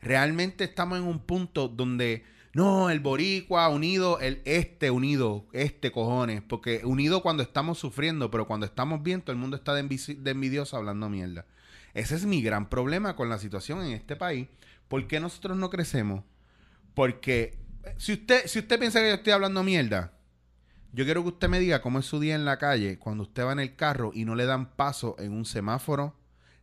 Realmente 0.00 0.64
estamos 0.64 0.98
en 0.98 1.04
un 1.04 1.20
punto 1.20 1.68
donde, 1.68 2.24
no, 2.52 2.88
el 2.90 3.00
boricua 3.00 3.68
unido, 3.68 4.20
el 4.20 4.42
este 4.44 4.90
unido, 4.90 5.46
este 5.52 5.90
cojones, 5.90 6.42
porque 6.42 6.82
unido 6.84 7.22
cuando 7.22 7.42
estamos 7.42 7.78
sufriendo, 7.78 8.30
pero 8.30 8.46
cuando 8.46 8.66
estamos 8.66 9.02
bien, 9.02 9.22
todo 9.22 9.32
el 9.32 9.38
mundo 9.38 9.56
está 9.56 9.74
de, 9.74 9.82
de 9.82 10.30
envidioso 10.30 10.76
hablando 10.76 11.08
mierda. 11.08 11.46
Ese 11.94 12.14
es 12.14 12.26
mi 12.26 12.42
gran 12.42 12.68
problema 12.68 13.16
con 13.16 13.28
la 13.28 13.38
situación 13.38 13.82
en 13.82 13.92
este 13.92 14.14
país. 14.14 14.46
¿Por 14.86 15.06
qué 15.06 15.20
nosotros 15.20 15.56
no 15.56 15.68
crecemos? 15.68 16.24
Porque 16.94 17.57
si 17.96 18.12
usted, 18.12 18.46
si 18.46 18.58
usted 18.58 18.78
piensa 18.78 19.00
que 19.00 19.08
yo 19.08 19.14
estoy 19.14 19.32
hablando 19.32 19.62
mierda, 19.62 20.12
yo 20.92 21.04
quiero 21.04 21.22
que 21.22 21.28
usted 21.28 21.48
me 21.48 21.60
diga 21.60 21.82
cómo 21.82 21.98
es 21.98 22.06
su 22.06 22.18
día 22.18 22.34
en 22.34 22.44
la 22.44 22.58
calle 22.58 22.98
cuando 22.98 23.24
usted 23.24 23.44
va 23.44 23.52
en 23.52 23.60
el 23.60 23.76
carro 23.76 24.10
y 24.14 24.24
no 24.24 24.34
le 24.34 24.46
dan 24.46 24.74
paso 24.74 25.16
en 25.18 25.32
un 25.32 25.44
semáforo, 25.44 26.16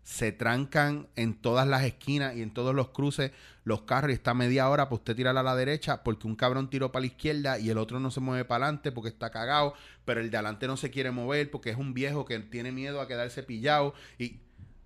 se 0.04 0.32
trancan 0.32 1.08
en 1.16 1.34
todas 1.34 1.68
las 1.68 1.84
esquinas 1.84 2.36
y 2.36 2.42
en 2.42 2.54
todos 2.54 2.76
los 2.76 2.90
cruces 2.90 3.32
los 3.64 3.82
carros 3.82 4.12
y 4.12 4.14
está 4.14 4.36
media 4.36 4.70
hora 4.70 4.86
para 4.86 4.96
usted 4.96 5.16
tirar 5.16 5.36
a 5.36 5.44
la 5.44 5.56
derecha 5.56 6.04
porque 6.04 6.28
un 6.28 6.36
cabrón 6.36 6.70
tiró 6.70 6.92
para 6.92 7.02
la 7.02 7.08
izquierda 7.08 7.58
y 7.58 7.70
el 7.72 7.78
otro 7.80 8.00
no 8.00 8.12
se 8.12 8.20
mueve 8.20 8.46
para 8.46 8.66
adelante 8.66 8.92
porque 8.92 9.10
está 9.10 9.32
cagado, 9.32 9.74
pero 10.06 10.22
el 10.22 10.30
de 10.30 10.38
adelante 10.38 10.68
no 10.68 10.78
se 10.78 10.92
quiere 10.92 11.10
mover 11.10 11.50
porque 11.50 11.72
es 11.72 11.78
un 11.78 11.94
viejo 11.96 12.26
que 12.26 12.38
tiene 12.40 12.72
miedo 12.72 13.02
a 13.02 13.08
quedarse 13.08 13.42
pillado 13.42 13.96
y 14.20 14.42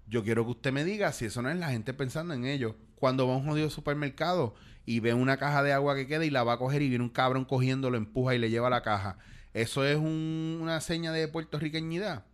yo 0.08 0.24
quiero 0.24 0.46
que 0.46 0.52
usted 0.52 0.72
me 0.72 0.84
diga 0.84 1.12
si 1.12 1.26
eso 1.26 1.42
no 1.42 1.50
es 1.50 1.58
la 1.58 1.70
gente 1.70 1.94
pensando 1.94 2.34
en 2.34 2.46
ello. 2.46 2.76
Cuando 2.96 3.28
va 3.28 3.34
a 3.34 3.38
un 3.38 3.46
jodido 3.46 3.70
supermercado 3.70 4.56
y 4.90 5.02
ve 5.02 5.14
una 5.14 5.38
caja 5.38 5.62
de 5.62 5.72
agua 5.72 5.94
que 5.96 6.08
queda 6.08 6.26
y 6.26 6.32
la 6.32 6.44
va 6.44 6.54
a 6.54 6.58
coger 6.58 6.82
y 6.82 6.90
viene 6.90 7.04
un 7.04 7.12
cabrón 7.12 7.46
cogiendo, 7.46 7.92
lo 7.92 7.98
empuja 7.98 8.34
y 8.34 8.40
le 8.40 8.50
lleva 8.50 8.72
la 8.72 8.82
caja. 8.82 9.20
¿Eso 9.54 9.86
es 9.86 9.98
un- 9.98 10.58
una 10.60 10.82
seña 10.82 11.12
de 11.12 11.28
puertorriqueñidad? 11.28 12.26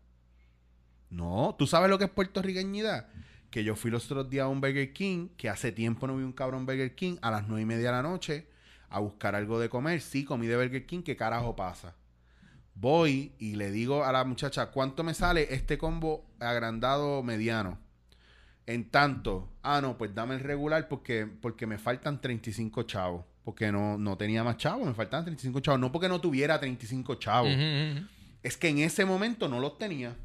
No, 1.10 1.54
¿tú 1.60 1.68
sabes 1.68 1.90
lo 1.90 1.98
que 1.98 2.06
es 2.06 2.10
puertorriqueñidad? 2.10 3.08
Que 3.50 3.66
yo 3.66 3.76
fui 3.76 3.92
los 3.92 4.06
otros 4.10 4.30
días 4.30 4.46
a 4.46 4.48
un 4.48 4.62
Burger 4.62 4.94
King, 4.94 5.28
que 5.36 5.50
hace 5.50 5.74
tiempo 5.74 6.08
no 6.08 6.16
vi 6.16 6.24
un 6.24 6.32
cabrón 6.32 6.66
Burger 6.66 6.96
King, 6.96 7.18
a 7.22 7.30
las 7.30 7.46
nueve 7.46 7.64
y 7.64 7.66
media 7.66 7.88
de 7.88 7.92
la 7.92 8.02
noche, 8.02 8.48
a 8.88 9.00
buscar 9.00 9.36
algo 9.36 9.60
de 9.60 9.68
comer. 9.68 10.00
Sí, 10.00 10.24
comí 10.24 10.48
de 10.48 10.56
Burger 10.56 10.86
King, 10.86 11.02
¿qué 11.04 11.18
carajo 11.18 11.58
pasa? 11.58 11.94
Voy 12.74 13.34
y 13.38 13.58
le 13.58 13.70
digo 13.70 14.06
a 14.06 14.14
la 14.14 14.24
muchacha, 14.24 14.68
¿cuánto 14.68 15.04
me 15.04 15.14
sale 15.14 15.54
este 15.54 15.78
combo 15.78 16.26
agrandado 16.40 17.22
mediano? 17.22 17.80
En 18.68 18.90
tanto, 18.90 19.50
ah, 19.62 19.80
no, 19.82 19.98
pues 19.98 20.16
dame 20.16 20.34
el 20.36 20.42
regular 20.42 20.88
porque, 20.88 21.28
porque 21.28 21.68
me 21.68 21.78
faltan 21.78 22.20
35 22.20 22.84
chavos. 22.84 23.24
Porque 23.44 23.72
no, 23.72 23.98
no 23.98 24.18
tenía 24.18 24.44
más 24.44 24.58
chavos, 24.58 24.88
me 24.88 24.94
faltaban 24.96 25.24
35 25.26 25.60
chavos. 25.60 25.80
No 25.80 25.92
porque 25.92 26.10
no 26.10 26.20
tuviera 26.20 26.60
35 26.60 27.16
chavos. 27.16 27.52
Ujú, 27.52 27.62
ujú. 27.62 28.08
Es 28.42 28.58
que 28.58 28.70
en 28.70 28.80
ese 28.80 29.06
momento 29.06 29.48
no 29.48 29.60
los 29.60 29.78
tenía. 29.78 30.16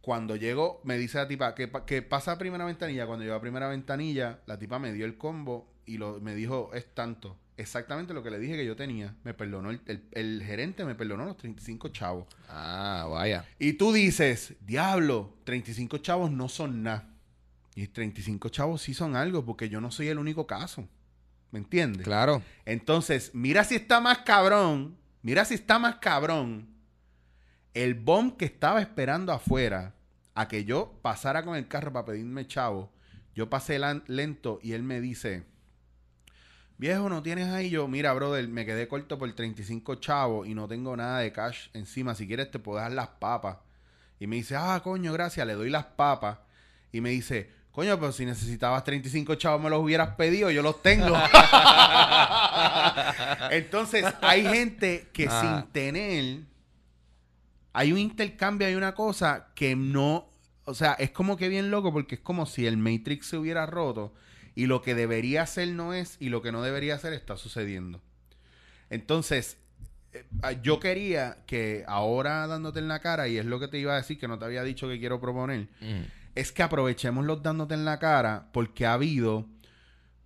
Cuando 0.00 0.36
llego, 0.36 0.80
me 0.84 0.96
dice 0.96 1.18
la 1.18 1.28
tipa, 1.28 1.54
que, 1.54 1.68
pa- 1.68 1.84
que 1.84 2.00
pasa 2.02 2.32
a 2.32 2.38
primera 2.38 2.64
ventanilla? 2.64 3.06
Cuando 3.06 3.24
llegó 3.24 3.36
a 3.36 3.40
primera 3.40 3.68
ventanilla, 3.68 4.38
la 4.46 4.58
tipa 4.58 4.78
me 4.78 4.92
dio 4.92 5.04
el 5.04 5.18
combo 5.18 5.70
y 5.84 5.98
lo, 5.98 6.20
me 6.20 6.34
dijo, 6.34 6.70
es 6.72 6.94
tanto. 6.94 7.36
Exactamente 7.58 8.14
lo 8.14 8.22
que 8.22 8.30
le 8.30 8.38
dije 8.38 8.56
que 8.56 8.64
yo 8.64 8.76
tenía. 8.76 9.14
Me 9.24 9.34
perdonó, 9.34 9.70
el, 9.70 9.80
el- 9.86 10.04
el 10.12 10.42
gerente 10.44 10.84
me 10.86 10.94
perdonó 10.94 11.26
los 11.26 11.36
35 11.36 11.88
chavos. 11.88 12.26
Ah, 12.48 13.06
vaya. 13.10 13.44
Y 13.58 13.74
tú 13.74 13.92
dices, 13.92 14.54
diablo, 14.60 15.34
35 15.44 15.98
chavos 15.98 16.30
no 16.30 16.48
son 16.48 16.82
nada. 16.82 17.06
Y 17.78 17.86
35 17.86 18.48
chavos 18.48 18.82
sí 18.82 18.92
son 18.92 19.14
algo, 19.14 19.44
porque 19.44 19.68
yo 19.68 19.80
no 19.80 19.92
soy 19.92 20.08
el 20.08 20.18
único 20.18 20.48
caso. 20.48 20.88
¿Me 21.52 21.60
entiendes? 21.60 22.02
Claro. 22.02 22.42
Entonces, 22.64 23.30
mira 23.34 23.62
si 23.62 23.76
está 23.76 24.00
más 24.00 24.18
cabrón. 24.18 24.96
Mira 25.22 25.44
si 25.44 25.54
está 25.54 25.78
más 25.78 25.94
cabrón. 25.98 26.70
El 27.74 27.94
bomb 27.94 28.36
que 28.36 28.46
estaba 28.46 28.80
esperando 28.80 29.32
afuera 29.32 29.94
a 30.34 30.48
que 30.48 30.64
yo 30.64 30.98
pasara 31.02 31.44
con 31.44 31.54
el 31.54 31.68
carro 31.68 31.92
para 31.92 32.06
pedirme 32.06 32.48
chavo. 32.48 32.90
Yo 33.36 33.48
pasé 33.48 33.78
lento 34.08 34.58
y 34.60 34.72
él 34.72 34.82
me 34.82 35.00
dice: 35.00 35.44
Viejo, 36.78 37.08
¿no 37.08 37.22
tienes 37.22 37.46
ahí? 37.46 37.70
Yo, 37.70 37.86
mira, 37.86 38.12
brother, 38.12 38.48
me 38.48 38.66
quedé 38.66 38.88
corto 38.88 39.20
por 39.20 39.32
35 39.32 39.94
chavos 40.00 40.48
y 40.48 40.54
no 40.56 40.66
tengo 40.66 40.96
nada 40.96 41.20
de 41.20 41.30
cash 41.30 41.68
encima. 41.74 42.16
Si 42.16 42.26
quieres, 42.26 42.50
te 42.50 42.58
puedo 42.58 42.80
dar 42.80 42.90
las 42.90 43.06
papas. 43.06 43.58
Y 44.18 44.26
me 44.26 44.34
dice: 44.34 44.56
Ah, 44.56 44.80
coño, 44.82 45.12
gracias. 45.12 45.46
Le 45.46 45.52
doy 45.52 45.70
las 45.70 45.84
papas. 45.84 46.38
Y 46.90 47.00
me 47.00 47.10
dice: 47.10 47.56
Coño, 47.72 47.98
pero 48.00 48.10
si 48.12 48.26
necesitabas 48.26 48.82
35 48.82 49.36
chavos, 49.36 49.62
me 49.62 49.70
los 49.70 49.80
hubieras 49.80 50.16
pedido. 50.16 50.50
Yo 50.50 50.62
los 50.62 50.82
tengo. 50.82 51.16
Entonces, 53.50 54.04
hay 54.20 54.44
gente 54.46 55.08
que 55.12 55.26
Ah. 55.30 55.40
sin 55.62 55.72
tener, 55.72 56.40
hay 57.72 57.92
un 57.92 57.98
intercambio, 57.98 58.66
hay 58.66 58.74
una 58.74 58.94
cosa 58.94 59.48
que 59.54 59.76
no, 59.76 60.28
o 60.64 60.74
sea, 60.74 60.92
es 60.94 61.10
como 61.10 61.36
que 61.36 61.48
bien 61.48 61.70
loco 61.70 61.92
porque 61.92 62.16
es 62.16 62.20
como 62.20 62.46
si 62.46 62.66
el 62.66 62.76
Matrix 62.76 63.26
se 63.28 63.36
hubiera 63.36 63.66
roto 63.66 64.12
y 64.54 64.66
lo 64.66 64.82
que 64.82 64.94
debería 64.94 65.46
ser 65.46 65.68
no 65.68 65.94
es 65.94 66.16
y 66.18 66.30
lo 66.30 66.42
que 66.42 66.52
no 66.52 66.62
debería 66.62 66.98
ser 66.98 67.12
está 67.12 67.36
sucediendo. 67.36 68.00
Entonces, 68.90 69.56
eh, 70.12 70.24
yo 70.62 70.80
quería 70.80 71.38
que 71.46 71.84
ahora 71.86 72.46
dándote 72.46 72.78
en 72.80 72.88
la 72.88 73.00
cara, 73.00 73.28
y 73.28 73.38
es 73.38 73.44
lo 73.44 73.60
que 73.60 73.68
te 73.68 73.78
iba 73.78 73.92
a 73.92 73.96
decir, 73.96 74.18
que 74.18 74.26
no 74.26 74.38
te 74.38 74.46
había 74.46 74.64
dicho 74.64 74.88
que 74.88 74.98
quiero 74.98 75.20
proponer. 75.20 75.68
Es 76.40 76.52
que 76.52 76.62
aprovechemos 76.62 77.24
los 77.24 77.42
dándote 77.42 77.74
en 77.74 77.84
la 77.84 77.98
cara 77.98 78.48
porque 78.52 78.86
ha 78.86 78.92
habido... 78.92 79.46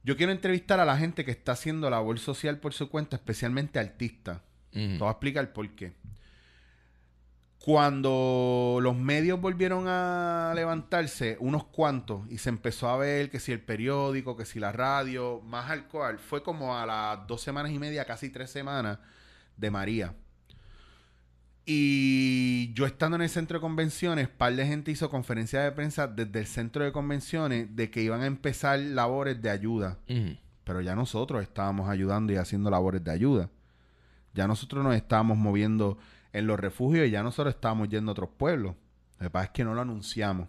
Yo 0.05 0.17
quiero 0.17 0.33
entrevistar 0.33 0.81
a 0.81 0.85
la 0.85 0.99
gente 0.99 1.25
que 1.25 1.31
está 1.31 1.53
haciendo 1.53 1.89
labor 1.89 2.19
social 2.19 2.59
por 2.59 2.75
su 2.75 2.91
cuenta, 2.91 3.17
especialmente 3.17 3.79
artistas. 3.79 4.41
Te 4.71 4.87
Ujú. 4.87 4.99
voy 4.99 5.09
a 5.09 5.13
explicar 5.13 5.53
por 5.53 5.69
qué. 5.71 5.95
Cuando 7.59 8.81
los 8.83 8.97
medios 8.97 9.41
volvieron 9.41 9.87
a 9.87 10.53
levantarse, 10.57 11.37
unos 11.39 11.65
cuantos, 11.65 12.29
y 12.29 12.39
se 12.39 12.49
empezó 12.49 12.89
a 12.89 12.97
ver 12.97 13.31
que 13.31 13.39
si 13.39 13.53
el 13.53 13.61
periódico, 13.61 14.37
que 14.37 14.45
si 14.45 14.59
la 14.59 14.73
radio, 14.73 15.41
más 15.43 15.71
alcohol, 15.71 16.19
fue 16.19 16.43
como 16.43 16.77
a 16.77 16.85
las 16.85 17.27
dos 17.29 17.41
semanas 17.41 17.71
y 17.71 17.79
media, 17.79 18.05
casi 18.05 18.31
tres 18.31 18.51
semanas 18.51 18.99
de 19.57 19.71
María. 19.71 20.13
Y 21.65 22.73
yo 22.75 22.87
estando 22.87 23.17
en 23.17 23.23
el 23.23 23.29
centro 23.29 23.59
de 23.59 23.61
convenciones, 23.61 24.29
par 24.29 24.55
de 24.57 24.67
gente 24.67 24.91
hizo 24.91 25.09
conferencia 25.11 25.61
de 25.61 25.71
prensa 25.71 26.09
desde 26.09 26.41
el 26.41 26.47
centro 26.47 26.85
de 26.85 26.91
convenciones 26.91 27.77
de 27.77 27.91
que 27.91 28.03
iban 28.03 28.23
a 28.23 28.27
empezar 28.27 28.81
labores 28.81 29.41
de 29.41 29.51
ayuda. 29.51 29.99
Pero 30.65 30.81
ya 30.81 30.97
nosotros 30.97 31.43
estábamos 31.43 31.89
ayudando 31.89 32.33
y 32.33 32.37
haciendo 32.37 32.71
labores 32.71 33.05
de 33.05 33.13
ayuda. 33.13 33.49
Ya 34.35 34.49
nosotros 34.49 34.83
nos 34.83 34.97
estábamos 34.97 35.39
moviendo 35.39 35.99
en 36.33 36.47
los 36.47 36.59
refugios 36.59 37.07
y 37.07 37.11
ya 37.11 37.23
nosotros 37.23 37.55
estábamos 37.55 37.89
yendo 37.89 38.11
a 38.11 38.13
otros 38.13 38.31
pueblos. 38.37 38.75
Lo 39.19 39.27
que 39.27 39.31
pasa 39.31 39.45
es 39.47 39.51
que 39.51 39.65
no 39.65 39.75
lo 39.75 39.83
anunciamos. 39.83 40.49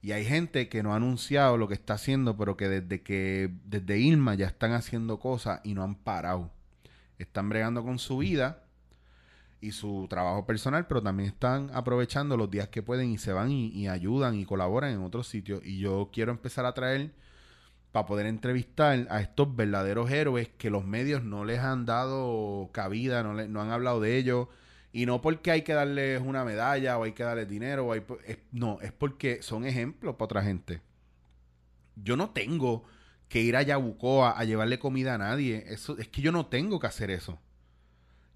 Y 0.00 0.12
hay 0.12 0.24
gente 0.24 0.68
que 0.68 0.82
no 0.82 0.92
ha 0.92 0.96
anunciado 0.96 1.58
lo 1.58 1.68
que 1.68 1.74
está 1.74 1.94
haciendo, 1.94 2.36
pero 2.36 2.56
que 2.56 2.68
desde 2.68 3.02
que 3.02 3.50
desde 3.64 3.98
Irma 3.98 4.34
ya 4.34 4.46
están 4.46 4.72
haciendo 4.72 5.18
cosas 5.18 5.60
y 5.64 5.74
no 5.74 5.82
han 5.82 5.94
parado. 5.96 6.52
Están 7.18 7.48
bregando 7.48 7.82
con 7.82 7.98
su 7.98 8.18
vida 8.18 8.65
y 9.60 9.72
su 9.72 10.06
trabajo 10.08 10.46
personal, 10.46 10.86
pero 10.86 11.02
también 11.02 11.28
están 11.30 11.70
aprovechando 11.74 12.36
los 12.36 12.50
días 12.50 12.68
que 12.68 12.82
pueden 12.82 13.10
y 13.10 13.18
se 13.18 13.32
van 13.32 13.50
y, 13.50 13.88
ayudan 13.88 14.34
y 14.36 14.44
colaboran 14.44 14.92
en 14.92 15.02
otros 15.02 15.28
sitios. 15.28 15.62
Y 15.64 15.78
yo 15.78 16.10
quiero 16.12 16.32
empezar 16.32 16.66
a 16.66 16.74
traer 16.74 17.12
para 17.92 18.06
poder 18.06 18.26
entrevistar 18.26 19.06
a 19.10 19.20
estos 19.20 19.54
verdaderos 19.56 20.10
héroes 20.10 20.48
que 20.58 20.70
los 20.70 20.84
medios 20.84 21.24
no 21.24 21.44
les 21.44 21.60
han 21.60 21.86
dado 21.86 22.70
cabida, 22.72 23.22
no, 23.22 23.34
le- 23.34 23.48
no 23.48 23.62
han 23.62 23.70
hablado 23.70 24.00
de 24.00 24.16
ellos. 24.18 24.48
Y 24.92 25.06
no 25.06 25.20
porque 25.22 25.50
hay 25.50 25.62
que 25.62 25.74
darles 25.74 26.20
una 26.22 26.44
medalla 26.44 26.98
o 26.98 27.04
hay 27.04 27.12
que 27.12 27.22
darles 27.24 27.48
dinero. 27.48 27.86
O 27.86 27.92
hay, 27.92 28.02
no, 28.52 28.80
es 28.82 28.92
porque 28.92 29.42
son 29.42 29.64
ejemplos 29.66 30.14
para 30.16 30.24
otra 30.26 30.42
gente. 30.42 30.80
Yo 31.96 32.16
no 32.16 32.30
tengo 32.30 32.84
que 33.28 33.40
ir 33.40 33.56
a 33.56 33.62
Yabucoa 33.62 34.38
a 34.38 34.44
llevarle 34.44 34.78
comida 34.78 35.14
a 35.14 35.18
nadie. 35.18 35.64
Eso, 35.68 35.98
es 35.98 36.08
que 36.08 36.22
yo 36.22 36.32
no 36.32 36.46
tengo 36.46 36.78
que 36.80 36.86
hacer 36.86 37.10
eso. 37.10 37.38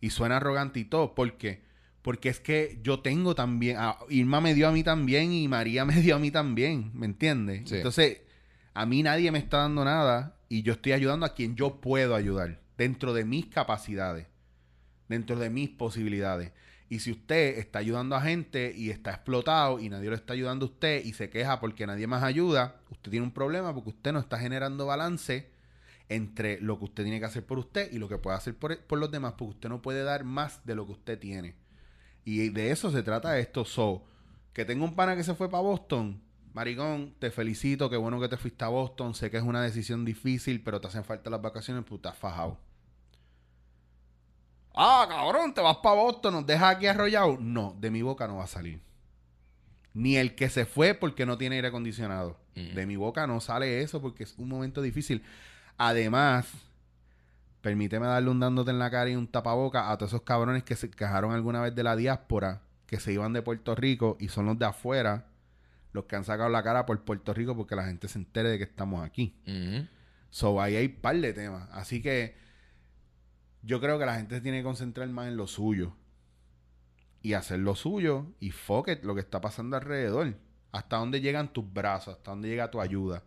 Y 0.00 0.10
suena 0.10 0.36
arrogante 0.38 0.80
y 0.80 0.84
todo. 0.84 1.14
¿Por 1.14 1.36
qué? 1.36 1.62
Porque 2.02 2.28
es 2.30 2.40
que 2.40 2.78
yo 2.82 3.00
tengo 3.00 3.34
también. 3.34 3.76
a- 3.78 3.98
Irma 4.08 4.40
me 4.40 4.54
dio 4.54 4.68
a 4.68 4.72
mí 4.72 4.82
también 4.82 5.32
y 5.32 5.46
María 5.48 5.84
me 5.86 6.00
dio 6.00 6.16
a 6.16 6.18
mí 6.18 6.30
también. 6.30 6.90
¿Me 6.94 7.06
entiendes? 7.06 7.68
Sí. 7.68 7.76
Entonces, 7.76 8.22
a 8.74 8.86
mí 8.86 9.02
nadie 9.02 9.30
me 9.30 9.38
está 9.38 9.58
dando 9.58 9.84
nada 9.84 10.36
y 10.48 10.62
yo 10.62 10.72
estoy 10.72 10.92
ayudando 10.92 11.26
a 11.26 11.34
quien 11.34 11.56
yo 11.56 11.80
puedo 11.80 12.14
ayudar. 12.14 12.60
dentro 12.78 13.12
de 13.12 13.26
mis 13.26 13.44
capacidades, 13.46 14.26
dentro 15.08 15.36
de 15.38 15.50
mis 15.50 15.68
posibilidades. 15.68 16.52
Y 16.88 17.00
si 17.00 17.10
usted 17.12 17.58
está 17.58 17.78
ayudando 17.78 18.16
a 18.16 18.22
gente 18.22 18.72
y 18.76 18.88
está 18.90 19.10
explotado 19.10 19.78
y 19.78 19.88
nadie 19.90 20.08
lo 20.08 20.16
está 20.16 20.32
ayudando 20.32 20.64
a 20.66 20.68
usted 20.70 21.04
y 21.04 21.12
se 21.12 21.28
queja 21.30 21.60
porque 21.60 21.86
nadie 21.86 22.06
más 22.06 22.22
ayuda, 22.22 22.80
usted 22.90 23.10
tiene 23.10 23.26
un 23.26 23.32
problema 23.32 23.74
porque 23.74 23.90
usted 23.90 24.12
no 24.12 24.18
está 24.18 24.38
generando 24.38 24.86
balance 24.86 25.50
entre 26.10 26.60
lo 26.60 26.78
que 26.78 26.84
usted 26.84 27.04
tiene 27.04 27.20
que 27.20 27.26
hacer 27.26 27.46
por 27.46 27.58
usted 27.58 27.90
y 27.92 27.98
lo 27.98 28.08
que 28.08 28.18
puede 28.18 28.36
hacer 28.36 28.54
por, 28.56 28.78
por 28.82 28.98
los 28.98 29.10
demás, 29.10 29.34
porque 29.38 29.54
usted 29.54 29.68
no 29.68 29.80
puede 29.80 30.02
dar 30.02 30.24
más 30.24 30.66
de 30.66 30.74
lo 30.74 30.84
que 30.84 30.92
usted 30.92 31.18
tiene. 31.18 31.54
Y 32.24 32.50
de 32.50 32.72
eso 32.72 32.90
se 32.90 33.02
trata 33.02 33.38
esto. 33.38 33.64
So, 33.64 34.04
que 34.52 34.64
tengo 34.64 34.84
un 34.84 34.94
pana 34.94 35.16
que 35.16 35.22
se 35.22 35.34
fue 35.34 35.48
para 35.48 35.62
Boston. 35.62 36.20
Maricón, 36.52 37.14
te 37.20 37.30
felicito, 37.30 37.88
qué 37.88 37.96
bueno 37.96 38.20
que 38.20 38.28
te 38.28 38.36
fuiste 38.36 38.64
a 38.64 38.68
Boston. 38.68 39.14
Sé 39.14 39.30
que 39.30 39.36
es 39.36 39.42
una 39.44 39.62
decisión 39.62 40.04
difícil, 40.04 40.62
pero 40.62 40.80
te 40.80 40.88
hacen 40.88 41.04
falta 41.04 41.30
las 41.30 41.40
vacaciones, 41.40 41.84
pues 41.86 42.00
estás 42.00 42.18
fajado. 42.18 42.58
Ah, 44.74 45.06
cabrón, 45.08 45.54
te 45.54 45.60
vas 45.60 45.76
para 45.76 45.94
Boston, 45.94 46.34
nos 46.34 46.46
dejas 46.46 46.76
aquí 46.76 46.86
arrollado. 46.86 47.38
No, 47.40 47.76
de 47.78 47.90
mi 47.90 48.02
boca 48.02 48.26
no 48.26 48.36
va 48.36 48.44
a 48.44 48.48
salir. 48.48 48.80
Ni 49.94 50.16
el 50.16 50.34
que 50.34 50.48
se 50.48 50.66
fue 50.66 50.94
porque 50.94 51.24
no 51.24 51.38
tiene 51.38 51.56
aire 51.56 51.68
acondicionado. 51.68 52.36
Mm. 52.56 52.74
De 52.74 52.86
mi 52.86 52.96
boca 52.96 53.26
no 53.28 53.40
sale 53.40 53.82
eso 53.82 54.00
porque 54.00 54.24
es 54.24 54.34
un 54.38 54.48
momento 54.48 54.82
difícil. 54.82 55.22
Además, 55.82 56.46
permíteme 57.62 58.06
darle 58.06 58.28
un 58.28 58.38
dándote 58.38 58.70
en 58.70 58.78
la 58.78 58.90
cara 58.90 59.08
y 59.08 59.16
un 59.16 59.26
tapaboca 59.26 59.90
a 59.90 59.96
todos 59.96 60.10
esos 60.10 60.20
cabrones 60.24 60.62
que 60.62 60.76
se 60.76 60.90
quejaron 60.90 61.32
alguna 61.32 61.62
vez 61.62 61.74
de 61.74 61.82
la 61.82 61.96
diáspora, 61.96 62.60
que 62.86 63.00
se 63.00 63.14
iban 63.14 63.32
de 63.32 63.40
Puerto 63.40 63.74
Rico 63.74 64.18
y 64.20 64.28
son 64.28 64.44
los 64.44 64.58
de 64.58 64.66
afuera 64.66 65.28
los 65.92 66.04
que 66.04 66.16
han 66.16 66.24
sacado 66.24 66.50
la 66.50 66.62
cara 66.62 66.84
por 66.84 67.02
Puerto 67.02 67.32
Rico 67.32 67.56
porque 67.56 67.76
la 67.76 67.86
gente 67.86 68.08
se 68.08 68.18
entere 68.18 68.50
de 68.50 68.58
que 68.58 68.64
estamos 68.64 69.02
aquí. 69.02 69.34
So, 70.28 70.60
ahí 70.60 70.76
hay 70.76 70.84
un 70.84 70.96
par 70.96 71.16
de 71.16 71.32
temas. 71.32 71.66
Así 71.72 72.02
que 72.02 72.36
yo 73.62 73.80
creo 73.80 73.98
que 73.98 74.04
la 74.04 74.16
gente 74.16 74.34
se 74.34 74.42
tiene 74.42 74.58
que 74.58 74.64
concentrar 74.64 75.08
más 75.08 75.28
en 75.28 75.38
lo 75.38 75.46
suyo. 75.46 75.96
Y 77.22 77.32
hacer 77.32 77.60
lo 77.60 77.74
suyo 77.74 78.26
y 78.38 78.50
fuck 78.50 78.88
it, 78.88 79.02
lo 79.02 79.14
que 79.14 79.22
está 79.22 79.40
pasando 79.40 79.78
alrededor. 79.78 80.34
Hasta 80.72 80.98
dónde 80.98 81.22
llegan 81.22 81.54
tus 81.54 81.72
brazos, 81.72 82.16
hasta 82.16 82.32
dónde 82.32 82.48
llega 82.48 82.70
tu 82.70 82.82
ayuda. 82.82 83.22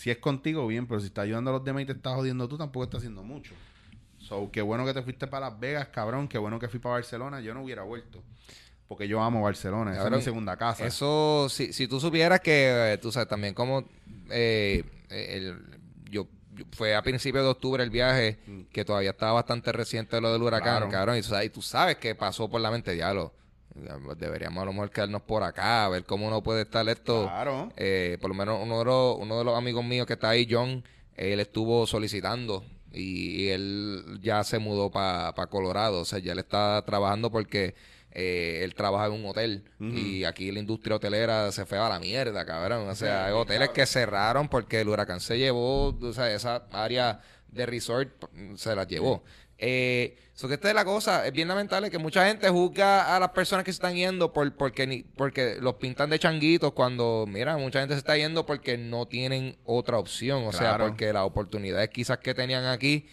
Si 0.00 0.10
es 0.10 0.16
contigo, 0.16 0.66
bien, 0.66 0.86
pero 0.86 0.98
si 0.98 1.08
está 1.08 1.20
ayudando 1.20 1.50
a 1.50 1.52
los 1.52 1.64
demás 1.64 1.82
y 1.82 1.84
te 1.84 1.92
estás 1.92 2.14
jodiendo 2.14 2.48
tú, 2.48 2.56
tampoco 2.56 2.84
está 2.84 2.96
haciendo 2.96 3.22
mucho. 3.22 3.52
So, 4.18 4.50
qué 4.50 4.62
bueno 4.62 4.86
que 4.86 4.94
te 4.94 5.02
fuiste 5.02 5.26
para 5.26 5.50
Las 5.50 5.60
Vegas, 5.60 5.88
cabrón. 5.88 6.26
Qué 6.26 6.38
bueno 6.38 6.58
que 6.58 6.68
fui 6.68 6.80
para 6.80 6.94
Barcelona. 6.94 7.42
Yo 7.42 7.52
no 7.52 7.62
hubiera 7.62 7.82
vuelto. 7.82 8.22
Porque 8.88 9.06
yo 9.06 9.20
amo 9.22 9.42
Barcelona. 9.42 9.92
Esa 9.92 10.06
es 10.06 10.10
mi 10.10 10.22
segunda 10.22 10.56
casa. 10.56 10.86
Eso, 10.86 11.48
si, 11.50 11.74
si 11.74 11.86
tú 11.86 12.00
supieras 12.00 12.40
que, 12.40 12.94
eh, 12.94 12.96
tú 12.98 13.12
sabes, 13.12 13.28
también 13.28 13.52
como 13.52 13.84
eh, 14.30 14.82
el- 15.10 15.58
yo, 16.10 16.26
fue 16.72 16.94
a 16.94 17.02
principios 17.02 17.44
de 17.44 17.50
octubre 17.50 17.82
el 17.84 17.90
viaje, 17.90 18.38
que 18.72 18.86
todavía 18.86 19.10
estaba 19.10 19.32
bastante 19.32 19.70
reciente 19.70 20.18
lo 20.18 20.32
del 20.32 20.40
huracán, 20.42 20.76
Claro. 20.78 20.88
cabrón, 20.90 21.16
y, 21.18 21.20
tú 21.20 21.28
sabes- 21.28 21.46
y 21.46 21.50
tú 21.50 21.60
sabes 21.60 21.96
que 21.98 22.14
pasó 22.14 22.48
por 22.48 22.62
la 22.62 22.70
mente, 22.70 22.92
diablo. 22.94 23.34
Deberíamos 23.74 24.62
a 24.62 24.66
lo 24.66 24.72
mejor 24.72 24.90
quedarnos 24.90 25.22
por 25.22 25.42
acá, 25.42 25.88
ver 25.88 26.04
cómo 26.04 26.26
uno 26.26 26.42
puede 26.42 26.62
estar 26.62 26.88
esto. 26.88 27.24
Claro. 27.24 27.72
Eh, 27.76 28.18
por 28.20 28.30
lo 28.30 28.34
menos 28.34 28.60
uno 28.62 28.80
de, 28.80 28.84
los, 28.84 29.16
uno 29.18 29.38
de 29.38 29.44
los 29.44 29.56
amigos 29.56 29.84
míos 29.84 30.06
que 30.06 30.14
está 30.14 30.30
ahí, 30.30 30.46
John, 30.50 30.84
él 31.16 31.40
estuvo 31.40 31.86
solicitando 31.86 32.64
y, 32.92 33.42
y 33.42 33.48
él 33.50 34.18
ya 34.22 34.42
se 34.44 34.58
mudó 34.58 34.90
para 34.90 35.46
Colorado. 35.46 36.00
O 36.00 36.04
sea, 36.04 36.18
ya 36.18 36.32
él 36.32 36.38
está 36.40 36.82
trabajando 36.84 37.30
porque 37.30 37.74
eh, 38.12 38.62
él 38.64 38.74
trabaja 38.74 39.06
en 39.06 39.12
un 39.12 39.26
hotel 39.26 39.64
y 39.78 40.24
aquí 40.24 40.50
la 40.50 40.58
industria 40.58 40.96
hotelera 40.96 41.52
se 41.52 41.64
fue 41.64 41.78
a 41.78 41.88
la 41.88 42.00
mierda, 42.00 42.44
cabrón. 42.44 42.88
O 42.88 42.94
sea, 42.94 43.26
hay 43.26 43.32
hoteles 43.32 43.68
que 43.70 43.86
cerraron 43.86 44.48
porque 44.48 44.80
el 44.80 44.88
huracán 44.88 45.20
se 45.20 45.38
llevó, 45.38 45.88
o 45.88 46.12
sea, 46.12 46.32
esa 46.32 46.64
área 46.72 47.20
de 47.48 47.66
resort 47.66 48.10
se 48.56 48.74
la 48.74 48.84
llevó. 48.84 49.22
Eh, 49.62 50.16
so 50.32 50.48
que 50.48 50.54
esta 50.54 50.70
es 50.70 50.74
la 50.74 50.86
cosa, 50.86 51.26
es 51.26 51.32
bien 51.34 51.46
lamentable 51.48 51.90
que 51.90 51.98
mucha 51.98 52.26
gente 52.26 52.48
juzga 52.48 53.14
a 53.14 53.20
las 53.20 53.28
personas 53.32 53.62
que 53.62 53.70
se 53.72 53.76
están 53.76 53.94
yendo 53.94 54.32
por, 54.32 54.56
porque, 54.56 54.86
ni, 54.86 55.02
porque 55.02 55.56
los 55.60 55.74
pintan 55.74 56.08
de 56.08 56.18
changuitos 56.18 56.72
cuando, 56.72 57.26
mira, 57.28 57.58
mucha 57.58 57.80
gente 57.80 57.92
se 57.94 57.98
está 57.98 58.16
yendo 58.16 58.46
porque 58.46 58.78
no 58.78 59.06
tienen 59.06 59.58
otra 59.64 59.98
opción, 59.98 60.44
o 60.46 60.52
sea, 60.52 60.72
porque 60.88 61.12
las 61.12 61.24
oportunidades 61.24 61.90
quizás 61.90 62.16
que 62.18 62.32
tenían 62.32 62.64
aquí 62.64 63.06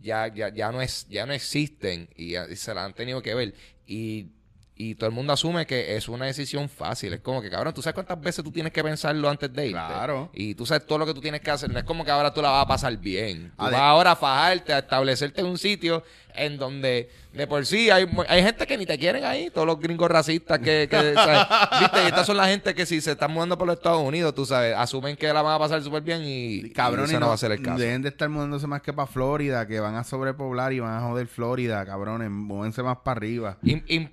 ya, 0.00 0.26
ya, 0.28 0.48
ya, 0.48 0.72
no, 0.72 0.80
es, 0.80 1.06
ya 1.08 1.26
no 1.26 1.34
existen 1.34 2.08
y, 2.16 2.30
ya- 2.32 2.46
y 2.50 2.56
se 2.56 2.72
la 2.72 2.84
han 2.86 2.94
tenido 2.94 3.20
que 3.20 3.34
ver. 3.34 3.54
Y, 3.86 4.28
y 4.76 4.96
todo 4.96 5.08
el 5.08 5.14
mundo 5.14 5.32
asume 5.32 5.66
que 5.66 5.96
es 5.96 6.08
una 6.08 6.26
decisión 6.26 6.68
fácil. 6.68 7.12
Es 7.12 7.20
como 7.20 7.40
que, 7.40 7.48
cabrón, 7.48 7.72
¿tú 7.74 7.80
sabes 7.80 7.94
cuántas 7.94 8.20
veces 8.20 8.42
tú 8.44 8.50
tienes 8.50 8.72
que 8.72 8.82
pensarlo 8.82 9.28
antes 9.28 9.52
de 9.52 9.66
irte? 9.68 9.78
Claro. 9.78 10.30
Y 10.34 10.54
tú 10.54 10.66
sabes 10.66 10.84
todo 10.86 10.98
lo 10.98 11.06
que 11.06 11.14
tú 11.14 11.20
tienes 11.20 11.40
que 11.42 11.50
hacer. 11.50 11.70
No 11.72 11.78
es 11.78 11.84
como 11.84 12.04
que 12.04 12.10
ahora 12.10 12.34
tú 12.34 12.42
la 12.42 12.50
vas 12.50 12.64
a 12.64 12.66
pasar 12.68 12.96
bien. 12.96 13.52
Tú 13.56 13.62
vas 13.64 13.74
ahora 13.74 14.12
a 14.12 14.16
fajarte, 14.16 14.72
a 14.72 14.78
establecerte 14.80 15.40
en 15.40 15.46
un 15.46 15.58
sitio 15.58 16.02
en 16.36 16.58
donde 16.58 17.08
de 17.32 17.46
por 17.46 17.64
sí 17.64 17.90
hay, 17.90 18.08
hay 18.28 18.42
gente 18.42 18.66
que 18.66 18.76
ni 18.76 18.86
te 18.86 18.98
quieren 18.98 19.24
ahí. 19.24 19.50
Todos 19.50 19.66
los 19.66 19.78
gringos 19.78 20.08
racistas 20.10 20.58
que, 20.58 20.88
que 20.90 21.14
¿sabes? 21.14 21.46
¿viste? 21.80 22.02
Y 22.02 22.06
estas 22.06 22.26
son 22.26 22.36
la 22.36 22.46
gente 22.48 22.74
que 22.74 22.84
si 22.86 23.00
se 23.00 23.12
están 23.12 23.30
mudando 23.30 23.56
por 23.56 23.68
los 23.68 23.76
Estados 23.76 24.02
Unidos, 24.02 24.34
tú 24.34 24.44
sabes, 24.44 24.74
asumen 24.76 25.16
que 25.16 25.32
la 25.32 25.42
van 25.42 25.54
a 25.54 25.58
pasar 25.60 25.80
súper 25.84 26.02
bien 26.02 26.22
y, 26.24 26.70
Cabrón, 26.70 27.02
y 27.02 27.02
y 27.02 27.10
ese 27.10 27.14
no, 27.14 27.20
no, 27.20 27.28
va 27.28 27.34
a 27.34 27.38
ser 27.38 27.52
el 27.52 27.62
caso. 27.62 27.78
deben 27.78 28.02
de 28.02 28.08
estar 28.08 28.28
mudándose 28.28 28.66
más 28.66 28.82
que 28.82 28.92
para 28.92 29.06
Florida, 29.06 29.66
que 29.68 29.78
van 29.78 29.94
a 29.94 30.02
sobrepoblar 30.02 30.72
y 30.72 30.80
van 30.80 30.96
a 30.96 31.00
joder 31.08 31.28
Florida, 31.28 31.84
cabrones, 31.86 32.30
múvense 32.30 32.82
más 32.82 32.98
para 33.04 33.18
arriba. 33.18 33.58
Im- 33.62 33.84
im- 33.86 34.08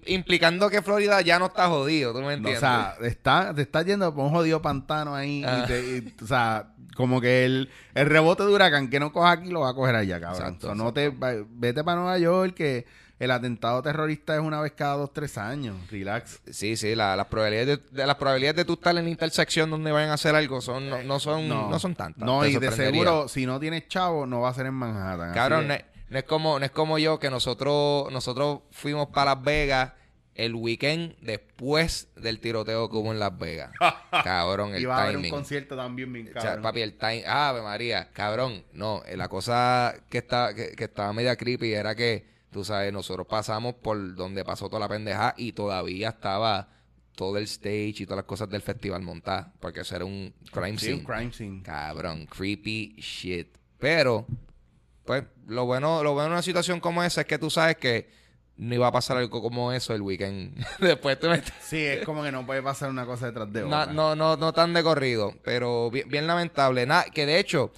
que 0.69 0.81
Florida 0.81 1.21
ya 1.21 1.39
no 1.39 1.47
está 1.47 1.67
jodido, 1.67 2.11
¿tú 2.13 2.19
me 2.19 2.23
No, 2.23 2.27
o 2.29 2.31
entiendes? 2.31 2.59
sea, 2.59 2.95
está, 3.03 3.53
te 3.53 3.61
estás 3.61 3.85
yendo 3.85 4.13
por 4.13 4.25
un 4.25 4.31
jodido 4.31 4.61
pantano 4.61 5.15
ahí. 5.15 5.43
Ah. 5.45 5.63
Y 5.63 5.67
te- 5.67 5.81
y, 5.97 6.15
o 6.23 6.27
sea, 6.27 6.67
como 6.95 7.21
que 7.21 7.45
el, 7.45 7.69
el 7.95 8.05
rebote 8.07 8.43
de 8.43 8.53
huracán 8.53 8.89
que 8.89 8.99
no 8.99 9.11
coja 9.13 9.31
aquí 9.31 9.49
lo 9.49 9.61
va 9.61 9.69
a 9.69 9.73
coger 9.73 9.95
allá, 9.95 10.19
cabrón. 10.19 10.41
Exacto, 10.41 10.67
So, 10.67 10.75
no 10.75 10.93
te, 10.93 11.11
vete 11.49 11.83
para 11.83 12.01
Nueva 12.01 12.17
York, 12.17 12.53
que 12.53 12.85
el 13.17 13.29
atentado 13.29 13.81
terrorista 13.83 14.33
es 14.33 14.41
una 14.41 14.59
vez 14.61 14.71
cada 14.75 14.95
dos, 14.95 15.13
tres 15.13 15.37
años. 15.37 15.77
Relax. 15.91 16.41
Sí, 16.51 16.75
sí, 16.75 16.95
la- 16.95 17.15
las 17.15 17.27
probabilidades 17.27 17.79
de, 17.91 17.97
de- 18.01 18.07
las 18.07 18.15
probabilidades 18.15 18.55
de 18.57 18.65
tú 18.65 18.73
estar 18.73 18.95
en 18.97 19.03
la 19.05 19.09
intersección 19.11 19.69
donde 19.69 19.91
vayan 19.91 20.09
a 20.09 20.13
hacer 20.15 20.35
algo 20.35 20.59
son 20.59 20.89
no, 20.89 21.03
no 21.03 21.19
son 21.19 21.47
no, 21.47 21.77
son 21.79 21.93
tantas. 21.95 22.25
No, 22.25 22.45
y 22.45 22.55
de 22.57 22.71
seguro, 22.71 23.27
si 23.27 23.45
no 23.45 23.59
tienes 23.59 23.87
chavo, 23.87 24.25
no 24.25 24.41
va 24.41 24.49
a 24.49 24.53
ser 24.53 24.65
en 24.65 24.73
Manhattan. 24.73 25.33
Cabrón, 25.33 25.67
no 25.67 26.17
es 26.17 26.23
como 26.25 26.59
no 26.59 26.65
es 26.65 26.71
como 26.71 26.97
yo 26.97 27.19
que 27.19 27.29
nosotros 27.29 28.11
nosotros 28.11 28.59
fuimos 28.71 29.07
para 29.09 29.33
Las 29.35 29.43
Vegas 29.43 29.91
el 30.35 30.55
weekend 30.55 31.15
después 31.19 32.07
del 32.15 32.39
tiroteo 32.39 32.89
que 32.89 32.95
hubo 32.97 33.11
en 33.11 33.19
Las 33.19 33.37
Vegas. 33.37 33.71
Cabrón, 34.23 34.73
el 34.75 34.81
y 34.81 34.85
va 34.85 34.97
a 34.97 35.03
haber 35.03 35.17
un 35.17 35.21
timing. 35.23 35.31
concierto 35.31 35.75
también 35.75 36.11
bien 36.11 36.29
O 36.29 36.31
sea, 36.33 36.41
cabrón. 36.41 36.63
papi, 36.63 36.81
el 36.81 36.97
time. 36.97 37.23
Ave 37.27 37.61
María, 37.61 38.09
cabrón. 38.13 38.63
No, 38.73 39.03
eh, 39.05 39.17
la 39.17 39.27
cosa 39.27 39.93
que, 40.09 40.19
está, 40.19 40.53
que, 40.55 40.71
que 40.71 40.85
estaba 40.85 41.11
media 41.13 41.35
creepy 41.35 41.73
era 41.73 41.95
que, 41.95 42.25
tú 42.51 42.63
sabes, 42.63 42.91
nosotros 42.93 43.27
pasamos 43.27 43.75
por 43.75 44.15
donde 44.15 44.43
pasó 44.45 44.67
toda 44.69 44.79
la 44.79 44.87
pendeja 44.89 45.33
y 45.37 45.51
todavía 45.51 46.09
estaba 46.09 46.69
todo 47.15 47.37
el 47.37 47.43
stage 47.43 47.95
y 47.99 48.05
todas 48.05 48.17
las 48.17 48.25
cosas 48.25 48.49
del 48.49 48.61
festival 48.61 49.01
montadas. 49.01 49.47
Porque 49.59 49.81
eso 49.81 49.95
era 49.95 50.05
un 50.05 50.33
crime 50.51 50.77
Sí, 50.77 50.85
scene. 50.87 50.93
un 50.99 51.03
crime 51.03 51.33
scene. 51.33 51.61
Cabrón, 51.63 52.25
creepy 52.25 52.95
shit. 52.97 53.57
Pero, 53.79 54.25
pues, 55.05 55.23
lo 55.47 55.65
bueno, 55.65 56.03
lo 56.03 56.13
bueno 56.13 56.29
de 56.29 56.33
una 56.35 56.41
situación 56.41 56.79
como 56.79 57.03
esa 57.03 57.21
es 57.21 57.27
que 57.27 57.37
tú 57.37 57.49
sabes 57.49 57.75
que 57.75 58.20
no 58.61 58.75
iba 58.75 58.87
a 58.87 58.91
pasar 58.91 59.17
algo 59.17 59.41
como 59.41 59.71
eso 59.73 59.93
el 59.95 60.01
weekend. 60.03 60.55
Después 60.79 61.19
tú 61.19 61.27
me 61.29 61.41
Sí, 61.61 61.83
es 61.83 62.05
como 62.05 62.21
que 62.23 62.31
no 62.31 62.45
puede 62.45 62.61
pasar 62.61 62.89
una 62.91 63.05
cosa 63.07 63.25
detrás 63.25 63.51
de 63.51 63.61
no, 63.61 63.67
otra. 63.67 63.87
no, 63.91 64.15
no, 64.15 64.37
no 64.37 64.53
tan 64.53 64.71
de 64.73 64.83
corrido, 64.83 65.33
pero 65.43 65.89
bien, 65.89 66.07
bien 66.07 66.27
lamentable. 66.27 66.85
Nada, 66.85 67.05
que 67.05 67.25
de 67.25 67.39
hecho, 67.39 67.71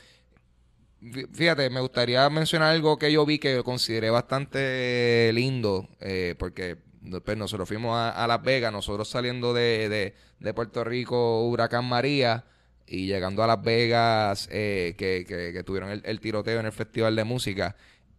fí- 1.01 1.27
fíjate, 1.33 1.69
me 1.69 1.79
gustaría 1.79 2.29
mencionar 2.29 2.71
algo 2.73 2.97
que 2.97 3.11
yo 3.11 3.25
vi 3.25 3.39
que 3.39 3.63
consideré 3.63 4.09
bastante 4.09 5.31
lindo, 5.33 5.87
eh, 5.99 6.35
porque 6.37 6.77
después 7.01 7.37
nosotros 7.37 7.67
fuimos 7.67 7.95
a, 7.95 8.09
a 8.11 8.27
Las 8.27 8.41
Vegas, 8.43 8.71
nosotros 8.71 9.09
saliendo 9.09 9.53
de, 9.53 9.89
de, 9.89 10.13
de 10.39 10.53
Puerto 10.53 10.83
Rico, 10.83 11.43
Huracán 11.47 11.85
María, 11.85 12.45
y 12.85 13.07
llegando 13.07 13.41
a 13.43 13.47
Las 13.47 13.63
Vegas, 13.63 14.49
eh, 14.51 14.95
que, 14.97 15.23
que, 15.25 15.53
que 15.53 15.63
tuvieron 15.63 15.89
el, 15.91 16.01
el 16.05 16.19
tiroteo 16.19 16.59
en 16.59 16.65
el 16.65 16.71
Festival 16.73 17.15
de 17.15 17.23
Música. 17.23 17.75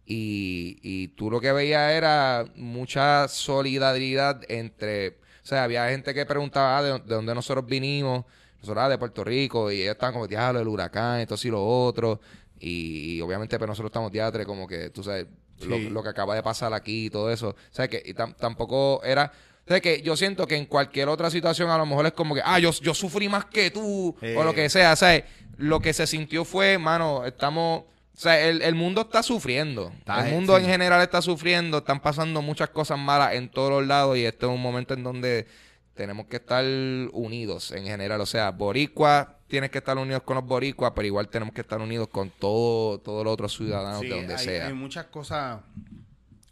Y, 0.07 0.77
y 0.83 1.07
tú 1.09 1.31
lo 1.31 1.41
que 1.41 1.51
veías 1.51 1.91
era 1.93 2.45
mucha 2.55 3.27
solidaridad 3.27 4.41
entre... 4.49 5.09
O 5.43 5.47
sea, 5.47 5.63
había 5.63 5.89
gente 5.89 6.13
que 6.13 6.25
preguntaba 6.25 6.77
ah, 6.77 6.83
de, 6.83 6.91
de 6.99 7.15
dónde 7.15 7.33
nosotros 7.35 7.65
vinimos. 7.65 8.25
Nosotros 8.61 8.83
ah, 8.83 8.89
de 8.89 8.97
Puerto 8.97 9.23
Rico. 9.23 9.71
Y 9.71 9.81
ellos 9.81 9.93
estaban 9.93 10.13
como, 10.13 10.27
diablo, 10.27 10.59
el 10.59 10.67
huracán, 10.67 11.19
esto 11.19 11.35
y 11.43 11.49
lo 11.49 11.63
otro. 11.65 12.19
Y, 12.59 13.15
y 13.17 13.21
obviamente 13.21 13.57
pues 13.57 13.67
nosotros 13.67 13.89
estamos 13.89 14.11
teatro 14.11 14.43
como 14.45 14.67
que, 14.67 14.89
tú 14.89 15.03
sabes, 15.03 15.25
lo, 15.67 15.75
Sí. 15.77 15.89
lo 15.89 16.01
que 16.03 16.09
acaba 16.09 16.35
de 16.35 16.41
pasar 16.43 16.73
aquí 16.73 17.05
y 17.05 17.09
todo 17.09 17.31
eso. 17.31 17.49
O 17.49 17.55
sea, 17.71 17.87
que 17.87 18.01
y 18.05 18.13
tam- 18.13 18.35
tampoco 18.35 19.01
era... 19.03 19.31
O 19.65 19.67
sea, 19.67 19.79
que 19.79 20.01
yo 20.03 20.15
siento 20.15 20.45
que 20.45 20.55
en 20.55 20.65
cualquier 20.67 21.09
otra 21.09 21.31
situación 21.31 21.71
a 21.71 21.77
lo 21.79 21.87
mejor 21.87 22.05
es 22.05 22.11
como 22.13 22.35
que, 22.35 22.41
ah, 22.45 22.59
yo, 22.59 22.69
yo 22.71 22.93
sufrí 22.93 23.27
más 23.29 23.45
que 23.45 23.71
tú, 23.71 24.15
o 24.37 24.43
lo 24.43 24.51
Eh. 24.51 24.55
que 24.55 24.69
sea. 24.69 24.93
O 24.93 24.95
sea, 24.95 25.25
lo 25.57 25.79
que 25.79 25.91
se 25.93 26.05
sintió 26.05 26.45
fue, 26.45 26.77
mano, 26.77 27.25
estamos... 27.25 27.83
O 28.15 28.17
sea, 28.17 28.47
el, 28.47 28.61
el 28.61 28.75
mundo 28.75 29.01
está 29.01 29.21
sufriendo. 29.21 29.91
Está, 29.97 30.21
el 30.21 30.31
eh, 30.31 30.35
mundo 30.35 30.55
sí. 30.55 30.63
en 30.63 30.69
general 30.69 31.01
está 31.01 31.21
sufriendo. 31.21 31.79
Están 31.79 31.99
pasando 31.99 32.41
muchas 32.41 32.69
cosas 32.69 32.97
malas 32.97 33.33
en 33.33 33.49
todos 33.49 33.69
los 33.69 33.85
lados. 33.85 34.17
Y 34.17 34.23
este 34.23 34.45
es 34.45 34.51
un 34.51 34.61
momento 34.61 34.93
en 34.93 35.03
donde 35.03 35.47
tenemos 35.95 36.27
que 36.27 36.37
estar 36.37 36.63
unidos 37.11 37.71
en 37.71 37.83
general. 37.85 38.21
O 38.21 38.25
sea, 38.25 38.51
boricua, 38.51 39.39
tienes 39.47 39.69
que 39.69 39.79
estar 39.79 39.97
unidos 39.97 40.23
con 40.23 40.35
los 40.35 40.45
boricuas, 40.45 40.93
pero 40.95 41.05
igual 41.05 41.27
tenemos 41.27 41.53
que 41.53 41.61
estar 41.61 41.81
unidos 41.81 42.07
con 42.07 42.29
todo, 42.29 42.99
todos 42.99 43.25
los 43.25 43.33
otros 43.33 43.53
ciudadanos 43.53 43.99
Sí, 43.99 44.07
de 44.07 44.15
donde 44.15 44.35
hay, 44.35 44.45
sea. 44.45 44.67
hay 44.67 44.73
muchas 44.73 45.05
cosas 45.07 45.61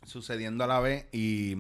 sucediendo 0.06 0.66
a 0.66 0.68
la 0.68 0.82
vez 0.82 1.06
y, 1.14 1.56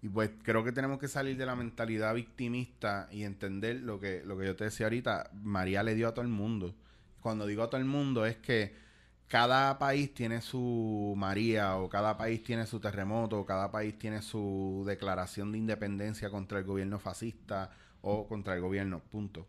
y 0.00 0.08
pues 0.08 0.30
creo 0.42 0.64
que 0.64 0.72
tenemos 0.72 0.98
que 0.98 1.08
salir 1.08 1.36
de 1.36 1.44
la 1.44 1.54
mentalidad 1.54 2.14
victimista 2.14 3.08
y 3.10 3.24
entender 3.24 3.76
lo 3.76 4.00
que, 4.00 4.22
lo 4.24 4.38
que 4.38 4.46
yo 4.46 4.56
te 4.56 4.64
decía 4.64 4.86
ahorita. 4.86 5.30
María 5.42 5.82
le 5.82 5.94
dio 5.94 6.08
a 6.08 6.12
todo 6.12 6.22
el 6.22 6.28
mundo. 6.28 6.74
Cuando 7.20 7.46
digo 7.46 7.62
a 7.62 7.68
todo 7.68 7.80
el 7.80 7.86
mundo 7.86 8.24
es 8.24 8.36
que 8.36 8.87
cada 9.28 9.78
país 9.78 10.14
tiene 10.14 10.40
su 10.40 11.14
María 11.16 11.76
o 11.76 11.88
cada 11.88 12.16
país 12.16 12.42
tiene 12.42 12.66
su 12.66 12.80
terremoto 12.80 13.40
o 13.40 13.46
cada 13.46 13.70
país 13.70 13.98
tiene 13.98 14.22
su 14.22 14.84
declaración 14.86 15.52
de 15.52 15.58
independencia 15.58 16.30
contra 16.30 16.58
el 16.58 16.64
gobierno 16.64 16.98
fascista 16.98 17.70
o 18.00 18.26
contra 18.26 18.54
el 18.54 18.62
gobierno, 18.62 19.00
punto. 19.00 19.46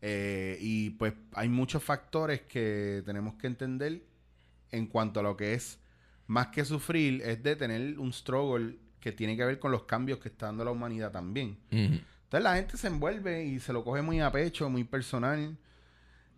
Eh, 0.00 0.58
y 0.60 0.90
pues 0.90 1.14
hay 1.34 1.48
muchos 1.48 1.84
factores 1.84 2.40
que 2.42 3.02
tenemos 3.06 3.34
que 3.34 3.46
entender 3.46 4.02
en 4.72 4.88
cuanto 4.88 5.20
a 5.20 5.22
lo 5.22 5.36
que 5.36 5.54
es 5.54 5.78
más 6.26 6.48
que 6.48 6.64
sufrir, 6.64 7.22
es 7.22 7.42
de 7.42 7.54
tener 7.54 7.98
un 8.00 8.12
struggle 8.12 8.76
que 8.98 9.12
tiene 9.12 9.36
que 9.36 9.44
ver 9.44 9.60
con 9.60 9.70
los 9.70 9.84
cambios 9.84 10.18
que 10.18 10.28
está 10.28 10.46
dando 10.46 10.64
la 10.64 10.72
humanidad 10.72 11.12
también. 11.12 11.58
Entonces 11.70 12.42
la 12.42 12.56
gente 12.56 12.76
se 12.76 12.88
envuelve 12.88 13.44
y 13.44 13.60
se 13.60 13.72
lo 13.72 13.84
coge 13.84 14.02
muy 14.02 14.20
a 14.20 14.32
pecho, 14.32 14.68
muy 14.68 14.82
personal. 14.82 15.56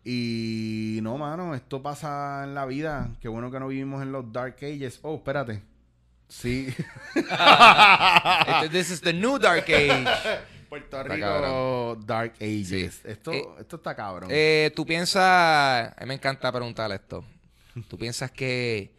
Y 0.04 0.98
no, 1.02 1.16
mano, 1.16 1.54
esto 1.54 1.82
pasa 1.82 2.42
en 2.44 2.54
la 2.54 2.66
vida. 2.66 3.10
Qué 3.20 3.28
bueno 3.28 3.50
que 3.50 3.58
no 3.58 3.68
vivimos 3.68 4.02
en 4.02 4.12
los 4.12 4.30
Dark 4.32 4.56
Ages. 4.58 4.98
Oh, 5.02 5.16
espérate. 5.16 5.62
Sí. 6.28 6.74
Este- 7.14 8.68
This 8.70 8.90
is 8.90 9.00
the 9.00 9.12
new 9.12 9.38
dark 9.38 9.64
age. 9.68 10.04
Puerto 10.68 11.02
Rico. 11.04 11.96
Dark 12.04 12.34
Ages. 12.40 12.94
Sí. 12.96 13.00
Esto, 13.04 13.32
Eh, 13.32 13.44
esto 13.60 13.76
está 13.76 13.94
cabrón. 13.94 14.28
Eh, 14.32 14.72
Tú 14.74 14.84
piensas, 14.84 15.22
a 15.96 16.00
mí 16.00 16.06
me 16.06 16.14
encanta 16.14 16.50
preguntarle 16.52 16.96
esto. 16.96 17.24
¿Tú 17.88 17.96
piensas 17.98 18.30
que, 18.30 18.92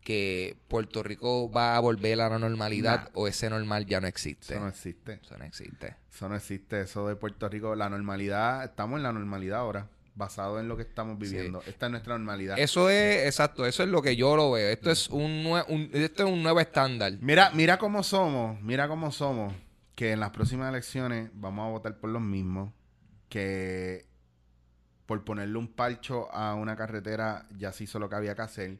que 0.00 0.56
Puerto 0.68 1.02
Rico 1.02 1.50
va 1.50 1.76
a 1.76 1.80
volver 1.80 2.20
a 2.20 2.28
la 2.28 2.38
normalidad 2.38 3.04
Nah. 3.04 3.10
o 3.14 3.28
ese 3.28 3.50
normal 3.50 3.86
ya 3.86 4.00
no 4.00 4.06
existe? 4.06 4.54
Eso 4.54 4.62
no 4.62 4.68
existe. 4.68 5.20
Eso 5.22 5.36
no 5.38 5.44
existe. 5.44 5.96
Eso 6.12 6.28
no 6.28 6.36
existe. 6.36 6.80
Eso 6.82 7.08
de 7.08 7.16
Puerto 7.16 7.48
Rico, 7.48 7.74
la 7.74 7.88
normalidad, 7.88 8.64
estamos 8.64 8.96
en 8.98 9.02
la 9.02 9.12
normalidad 9.12 9.58
ahora. 9.60 9.88
Basado 10.14 10.60
en 10.60 10.68
lo 10.68 10.76
que 10.76 10.82
estamos 10.82 11.18
viviendo. 11.18 11.62
Esta 11.66 11.86
es 11.86 11.90
nuestra 11.92 12.18
normalidad. 12.18 12.58
Eso 12.58 12.90
es, 12.90 13.26
exacto, 13.26 13.64
eso 13.64 13.82
es 13.82 13.88
lo 13.88 14.02
que 14.02 14.14
yo 14.14 14.36
lo 14.36 14.50
veo. 14.50 14.68
Esto 14.68 14.90
es 14.90 15.08
un, 15.08 15.42
nue- 15.42 15.64
un- 15.68 15.88
esto 15.94 16.26
es 16.26 16.30
un 16.30 16.42
nuevo 16.42 16.60
estándar. 16.60 17.14
Mira, 17.20 17.50
mira 17.54 17.78
cómo 17.78 18.02
somos, 18.02 18.60
mira 18.60 18.88
cómo 18.88 19.10
somos, 19.10 19.54
que 19.94 20.12
en 20.12 20.20
las 20.20 20.30
próximas 20.30 20.68
elecciones 20.68 21.30
vamos 21.32 21.66
a 21.66 21.70
votar 21.70 21.98
por 21.98 22.10
los 22.10 22.20
mismos, 22.20 22.72
que 23.30 24.06
por 25.06 25.24
ponerle 25.24 25.56
un 25.58 25.68
parcho 25.68 26.30
a 26.32 26.54
una 26.54 26.76
carretera 26.76 27.46
ya 27.56 27.72
se 27.72 27.84
hizo 27.84 27.98
lo 27.98 28.08
que 28.08 28.16
había 28.16 28.34
que 28.34 28.42
hacer, 28.42 28.78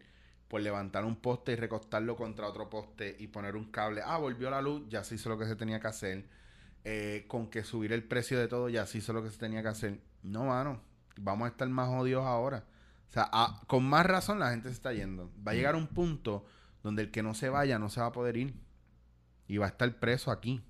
por 0.49 0.61
levantar 0.61 1.05
un 1.07 1.17
poste 1.17 1.53
y 1.53 1.57
recostarlo 1.57 2.15
contra 2.15 2.47
otro 2.47 2.69
poste 2.69 3.17
y 3.19 3.29
poner 3.29 3.57
un 3.57 3.71
cable, 3.71 4.03
ah, 4.05 4.19
volvió 4.19 4.51
la 4.51 4.61
luz, 4.61 4.83
ya 4.89 5.03
se 5.03 5.15
hizo 5.15 5.31
lo 5.31 5.39
que 5.39 5.47
se 5.47 5.57
tenía 5.57 5.81
que 5.81 5.89
hacer, 5.89 6.25
Eh, 6.85 7.27
con 7.29 7.49
que 7.49 7.63
subir 7.63 7.93
el 7.93 8.03
precio 8.03 8.41
de 8.41 8.49
todo 8.49 8.69
ya 8.69 8.85
se 8.87 8.99
hizo 8.99 9.13
lo 9.13 9.23
que 9.23 9.31
se 9.31 9.39
tenía 9.39 9.63
que 9.63 9.69
hacer. 9.69 10.01
No, 10.25 10.47
mano, 10.47 10.81
vamos 11.21 11.47
a 11.47 11.49
estar 11.51 11.69
más 11.69 11.89
odios 11.89 12.25
ahora. 12.25 12.65
O 13.09 13.13
sea, 13.13 13.29
a- 13.33 13.61
con 13.67 13.85
más 13.85 14.07
razón 14.07 14.39
la 14.39 14.51
gente 14.51 14.69
se 14.69 14.75
está 14.75 14.93
yendo. 14.93 15.31
Va 15.47 15.53
a 15.53 15.55
llegar 15.55 15.77
un 15.77 15.87
punto 15.87 16.45
donde 16.83 17.03
el 17.03 17.11
que 17.11 17.23
no 17.23 17.35
se 17.35 17.49
vaya 17.49 17.79
no 17.79 17.89
se 17.91 18.01
va 18.01 18.07
a 18.07 18.13
poder 18.13 18.37
ir. 18.37 18.55
Y 19.49 19.59
va 19.59 19.67
a 19.67 19.69
estar 19.69 19.95
preso 19.99 20.31
aquí. 20.31 20.63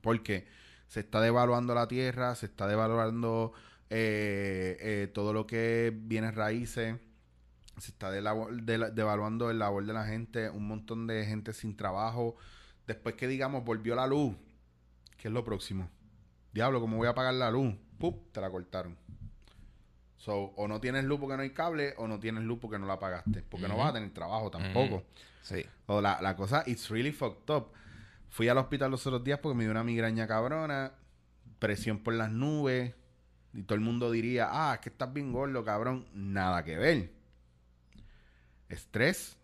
Porque 0.00 0.46
se 0.88 1.00
está 1.00 1.20
devaluando 1.20 1.74
la 1.74 1.86
tierra, 1.86 2.34
se 2.34 2.46
está 2.46 2.66
devaluando 2.66 3.52
eh, 3.90 4.76
eh, 4.80 5.10
todo 5.12 5.32
lo 5.32 5.46
que 5.46 5.88
es 5.88 5.92
bienes 6.08 6.34
raíces, 6.34 6.96
se 7.78 7.90
está 7.90 8.10
de- 8.10 8.22
devaluando 8.92 9.50
el 9.50 9.58
labor 9.58 9.84
de 9.84 9.92
la 9.92 10.06
gente, 10.06 10.48
un 10.48 10.66
montón 10.68 11.06
de 11.06 11.24
gente 11.26 11.52
sin 11.52 11.76
trabajo. 11.76 12.36
Después 12.86 13.16
que 13.16 13.26
digamos 13.28 13.64
volvió 13.64 13.94
la 13.94 14.06
luz, 14.06 14.34
¿qué 15.16 15.28
es 15.28 15.34
lo 15.34 15.44
próximo? 15.44 15.90
Diablo, 16.52 16.80
¿cómo 16.80 16.96
voy 16.96 17.08
a 17.08 17.14
pagar 17.14 17.34
la 17.34 17.50
luz? 17.50 17.74
¡Pup! 17.98 18.32
Te 18.32 18.40
la 18.40 18.50
cortaron. 18.50 18.96
So, 20.20 20.52
o 20.54 20.68
no 20.68 20.82
tienes 20.82 21.04
luz 21.04 21.18
porque 21.18 21.36
no 21.36 21.42
hay 21.42 21.50
cable, 21.50 21.94
o 21.96 22.06
no 22.06 22.20
tienes 22.20 22.44
luz 22.44 22.58
porque 22.60 22.78
no 22.78 22.86
la 22.86 22.98
pagaste. 22.98 23.42
Porque 23.48 23.66
no 23.66 23.78
vas 23.78 23.88
a 23.88 23.94
tener 23.94 24.10
trabajo 24.10 24.50
tampoco. 24.50 25.04
Sí. 25.40 25.64
O 25.86 26.02
la, 26.02 26.20
la 26.20 26.36
cosa, 26.36 26.62
it's 26.66 26.90
really 26.90 27.10
fucked 27.10 27.50
up. 27.54 27.68
Fui 28.28 28.46
al 28.46 28.58
hospital 28.58 28.90
los 28.90 29.06
otros 29.06 29.24
días 29.24 29.38
porque 29.38 29.56
me 29.56 29.64
dio 29.64 29.70
una 29.70 29.82
migraña 29.82 30.26
cabrona, 30.26 30.92
presión 31.58 32.00
por 32.00 32.12
las 32.12 32.30
nubes, 32.30 32.94
y 33.54 33.62
todo 33.62 33.76
el 33.76 33.80
mundo 33.80 34.10
diría, 34.10 34.48
ah, 34.50 34.74
es 34.74 34.80
que 34.80 34.90
estás 34.90 35.10
bien 35.10 35.32
gordo, 35.32 35.64
cabrón. 35.64 36.06
Nada 36.12 36.64
que 36.64 36.76
ver. 36.76 37.10
Estrés, 38.68 39.38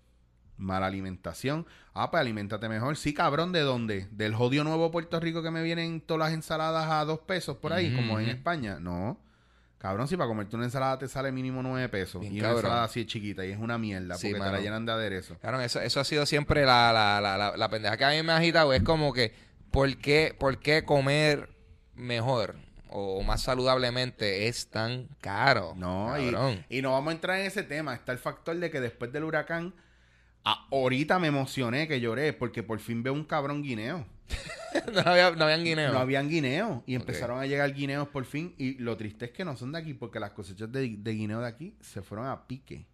mala 0.59 0.89
alimentación. 0.89 1.67
Ah, 1.95 2.11
pues 2.11 2.21
alimentate 2.21 2.69
mejor. 2.69 2.99
Sí, 2.99 3.15
cabrón, 3.15 3.51
¿de 3.51 3.61
dónde? 3.61 4.09
¿Del 4.11 4.35
jodido 4.35 4.63
nuevo 4.63 4.91
Puerto 4.91 5.19
Rico 5.21 5.43
que 5.43 5.51
me 5.51 5.63
vienen 5.63 6.03
todas 6.03 6.29
las 6.29 6.35
ensaladas 6.35 6.91
a 6.91 7.03
dos 7.07 7.21
pesos 7.21 7.57
por 7.57 7.73
ahí, 7.73 7.97
como 7.97 8.21
en. 8.21 8.29
España? 8.29 8.79
No. 8.79 9.25
Cabrón, 9.79 10.09
si 10.09 10.17
para 10.17 10.27
comerte 10.29 10.57
una 10.57 10.65
ensalada 10.65 10.99
te 10.99 11.07
sale 11.07 11.31
mínimo 11.31 11.63
nueve 11.63 11.89
pesos. 11.89 12.21
Bien 12.21 12.33
y 12.35 12.39
una 12.41 12.49
cabrón. 12.49 12.65
ensalada 12.65 12.85
así 12.85 13.01
de 13.01 13.07
chiquita 13.07 13.45
y 13.47 13.53
es 13.53 13.59
una 13.59 13.77
mierda 13.79 14.17
Sí, 14.17 14.31
porque 14.31 14.45
te 14.45 14.53
la 14.53 14.61
llenan 14.61 14.87
de 14.87 14.93
aderezo. 14.93 15.37
Claro, 15.39 15.61
eso, 15.61 15.81
eso 15.81 16.01
ha 16.01 16.05
sido 16.05 16.25
siempre 16.27 16.65
la, 16.65 16.93
la, 16.93 17.21
la, 17.21 17.37
la, 17.37 17.57
la 17.57 17.69
pendeja 17.69 17.97
que 17.97 18.05
a 18.05 18.11
mí 18.11 18.23
me 18.23 18.33
ha 18.33 18.37
agitado. 18.39 18.73
Es 18.73 18.83
como 18.83 19.13
que, 19.13 19.35
¿por 19.71 19.95
qué, 19.99 20.35
por 20.39 20.59
qué 20.59 20.83
comer 20.85 21.51
mejor 21.95 22.57
o 22.89 23.23
más 23.23 23.43
saludablemente 23.43 24.49
es 24.49 24.69
tan 24.71 25.09
caro? 25.21 25.75
No, 25.77 26.19
y, 26.19 26.31
Cabrón. 26.33 26.65
y 26.71 26.81
no 26.81 26.93
vamos 26.93 27.11
a 27.11 27.15
entrar 27.15 27.39
en 27.39 27.47
ese 27.47 27.63
tema. 27.63 27.95
Está 27.95 28.13
el 28.13 28.19
factor 28.19 28.57
de 28.57 28.71
que 28.71 28.81
después 28.81 29.13
del 29.13 29.25
huracán, 29.25 29.75
ahorita 30.71 31.19
me 31.19 31.29
emocioné 31.29 31.87
que 31.87 32.01
lloré 32.01 32.33
porque 32.33 32.63
por 32.63 32.79
fin 32.81 33.03
veo 33.03 33.13
un 33.13 33.25
cabrón 33.25 33.63
guineo. 33.63 34.07
no, 34.93 35.01
había, 35.01 35.31
no 35.33 35.45
habían 35.45 35.65
guineos. 35.65 35.93
No 35.93 35.99
habían 35.99 36.29
guineos 36.29 36.83
y 36.87 36.95
empezaron 36.95 37.39
a 37.41 37.47
llegar 37.47 37.73
guineos 37.73 38.09
por 38.09 38.25
fin. 38.25 38.55
Y 38.59 38.75
lo 38.79 38.97
triste 38.97 39.27
es 39.27 39.31
que 39.33 39.45
no 39.45 39.57
son 39.57 39.73
de 39.73 39.79
aquí 39.79 39.95
porque 39.95 40.21
las 40.21 40.33
cosechas 40.33 40.71
de, 40.71 40.97
de 40.99 41.13
guineo 41.13 41.41
de 41.41 41.47
aquí 41.49 41.75
se 41.81 42.03
fueron 42.03 42.27
a 42.27 42.47
pique. 42.47 42.87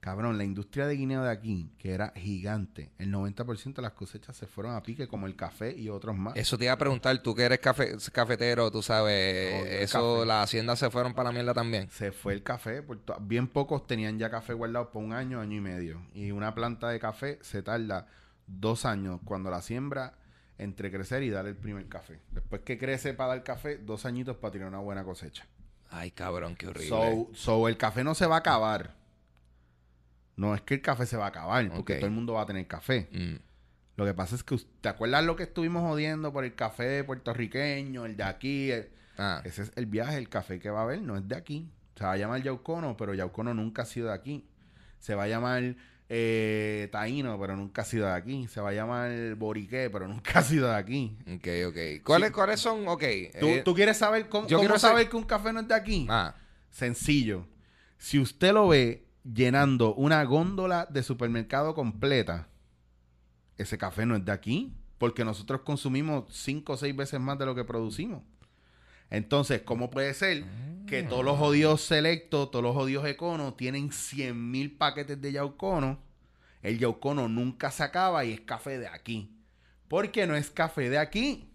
Cabrón, 0.00 0.38
la 0.38 0.44
industria 0.44 0.86
de 0.86 0.94
guineo 0.96 1.24
de 1.24 1.30
aquí, 1.30 1.70
que 1.76 1.90
era 1.90 2.12
gigante, 2.16 2.92
el 2.98 3.12
90% 3.12 3.74
de 3.74 3.82
las 3.82 3.92
cosechas 3.92 4.36
se 4.36 4.46
fueron 4.46 4.74
a 4.76 4.82
pique, 4.82 5.08
como 5.08 5.26
el 5.26 5.34
café 5.34 5.76
y 5.76 5.88
otros 5.88 6.16
más. 6.16 6.36
Eso 6.36 6.56
te 6.56 6.64
iba 6.64 6.72
a 6.72 6.78
preguntar, 6.78 7.20
tú 7.20 7.34
que 7.34 7.42
eres 7.42 7.58
cafe- 7.58 7.96
cafetero, 8.12 8.70
tú 8.70 8.80
sabes, 8.80 9.66
eso, 9.82 10.24
las 10.24 10.44
haciendas 10.44 10.78
se 10.78 10.88
fueron 10.90 11.14
para 11.14 11.30
la 11.30 11.32
mierda 11.32 11.52
también. 11.52 11.90
Se 11.90 12.12
fue 12.12 12.32
el 12.32 12.44
café. 12.44 12.80
por 12.82 13.00
bien 13.20 13.48
pocos 13.48 13.86
tenían 13.88 14.18
ya 14.20 14.30
café 14.30 14.52
guardado 14.54 14.90
por 14.92 15.02
un 15.02 15.12
año, 15.12 15.40
año 15.40 15.56
y 15.56 15.60
medio. 15.60 16.00
Y 16.14 16.30
una 16.30 16.54
planta 16.54 16.88
de 16.90 17.00
café 17.00 17.38
se 17.42 17.62
tarda 17.62 18.06
dos 18.46 18.84
años 18.84 19.20
cuando 19.24 19.50
la 19.50 19.60
siembra 19.62 20.14
entre 20.58 20.90
crecer 20.90 21.22
y 21.22 21.30
dar 21.30 21.46
el 21.46 21.56
primer 21.56 21.86
café. 21.88 22.20
Después 22.32 22.62
que 22.62 22.76
crece 22.78 23.14
para 23.14 23.30
dar 23.30 23.44
café, 23.44 23.78
dos 23.78 24.04
añitos 24.04 24.36
para 24.36 24.52
tener 24.52 24.66
una 24.68 24.78
buena 24.78 25.04
cosecha. 25.04 25.46
Ay, 25.90 26.10
cabrón, 26.10 26.54
qué 26.56 26.66
horrible. 26.68 26.88
So, 26.88 27.30
so 27.34 27.68
el 27.68 27.76
café 27.78 28.04
no 28.04 28.14
se 28.14 28.26
va 28.26 28.36
a 28.36 28.38
acabar. 28.40 28.94
No 30.36 30.54
es 30.54 30.60
que 30.62 30.74
el 30.74 30.82
café 30.82 31.06
se 31.06 31.16
va 31.16 31.26
a 31.26 31.28
acabar, 31.28 31.68
porque 31.70 31.94
todo 31.96 32.06
el 32.06 32.12
mundo 32.12 32.34
va 32.34 32.42
a 32.42 32.46
tener 32.46 32.66
café. 32.66 33.08
Mm. 33.12 33.36
Lo 33.96 34.04
que 34.04 34.14
pasa 34.14 34.36
es 34.36 34.44
que, 34.44 34.56
¿te 34.80 34.88
acuerdas 34.88 35.24
lo 35.24 35.34
que 35.34 35.42
estuvimos 35.44 35.82
jodiendo 35.82 36.32
por 36.32 36.44
el 36.44 36.54
café 36.54 37.02
puertorriqueño, 37.02 38.06
el 38.06 38.16
de 38.16 38.22
aquí? 38.24 38.70
El- 38.70 38.90
Ah, 39.20 39.42
ese 39.44 39.62
es 39.62 39.72
el 39.74 39.86
viaje, 39.86 40.16
el 40.16 40.28
café 40.28 40.60
que 40.60 40.70
va 40.70 40.78
a 40.80 40.82
haber, 40.84 41.02
no 41.02 41.16
es 41.16 41.26
de 41.26 41.34
aquí. 41.34 41.68
Se 41.96 42.04
va 42.04 42.12
a 42.12 42.16
llamar 42.16 42.40
Yaucono, 42.40 42.96
pero 42.96 43.14
Yaucono 43.14 43.52
nunca 43.52 43.82
ha 43.82 43.84
sido 43.84 44.06
de 44.08 44.14
aquí. 44.14 44.48
Se 45.00 45.16
va 45.16 45.24
a 45.24 45.26
llamar 45.26 45.74
eh, 46.08 46.88
Taíno, 46.90 47.38
pero 47.38 47.56
nunca 47.56 47.82
ha 47.82 47.84
sido 47.84 48.06
de 48.06 48.12
aquí. 48.12 48.46
Se 48.48 48.60
va 48.60 48.70
a 48.70 48.72
llamar 48.72 49.34
Boriqué, 49.36 49.90
pero 49.90 50.08
nunca 50.08 50.38
ha 50.38 50.42
sido 50.42 50.68
de 50.68 50.74
aquí. 50.76 51.16
ok, 51.26 51.48
ok. 51.68 52.02
¿Cuáles, 52.04 52.30
¿Cuáles 52.30 52.60
son? 52.60 52.88
Ok. 52.88 53.02
¿Tú, 53.38 53.46
eh, 53.46 53.62
tú 53.64 53.74
quieres 53.74 53.96
saber 53.98 54.28
cómo, 54.28 54.48
yo 54.48 54.56
cómo 54.56 54.66
quiero 54.66 54.78
saber 54.78 54.96
saber- 55.04 55.08
que 55.10 55.16
un 55.16 55.24
café 55.24 55.52
no 55.52 55.60
es 55.60 55.68
de 55.68 55.74
aquí? 55.74 56.06
ah, 56.08 56.34
Sencillo. 56.70 57.46
Si 57.98 58.18
usted 58.18 58.52
lo 58.52 58.68
ve 58.68 59.04
llenando 59.24 59.94
una 59.94 60.22
góndola 60.24 60.86
de 60.90 61.02
supermercado 61.02 61.74
completa, 61.74 62.48
ese 63.56 63.76
café 63.76 64.06
no 64.06 64.14
es 64.16 64.24
de 64.24 64.32
aquí, 64.32 64.72
porque 64.98 65.24
nosotros 65.24 65.62
consumimos 65.62 66.24
cinco 66.30 66.74
o 66.74 66.76
seis 66.76 66.94
veces 66.94 67.18
más 67.20 67.38
de 67.38 67.46
lo 67.46 67.54
que 67.54 67.64
producimos. 67.64 68.22
Entonces, 69.10 69.62
¿cómo 69.62 69.90
puede 69.90 70.12
ser 70.14 70.44
que 70.86 71.02
todos 71.02 71.24
los 71.24 71.38
jodidos 71.38 71.82
selectos, 71.82 72.50
todos 72.50 72.62
los 72.62 72.74
jodidos 72.74 73.06
econos 73.06 73.56
tienen 73.56 73.92
100 73.92 74.50
mil 74.50 74.76
paquetes 74.76 75.20
de 75.20 75.32
yaucono? 75.32 75.98
El 76.62 76.78
yaucono 76.78 77.28
nunca 77.28 77.70
se 77.70 77.82
acaba 77.82 78.24
y 78.24 78.32
es 78.32 78.40
café 78.40 78.78
de 78.78 78.88
aquí. 78.88 79.34
Porque 79.88 80.26
no 80.26 80.36
es 80.36 80.50
café 80.50 80.90
de 80.90 80.98
aquí. 80.98 81.50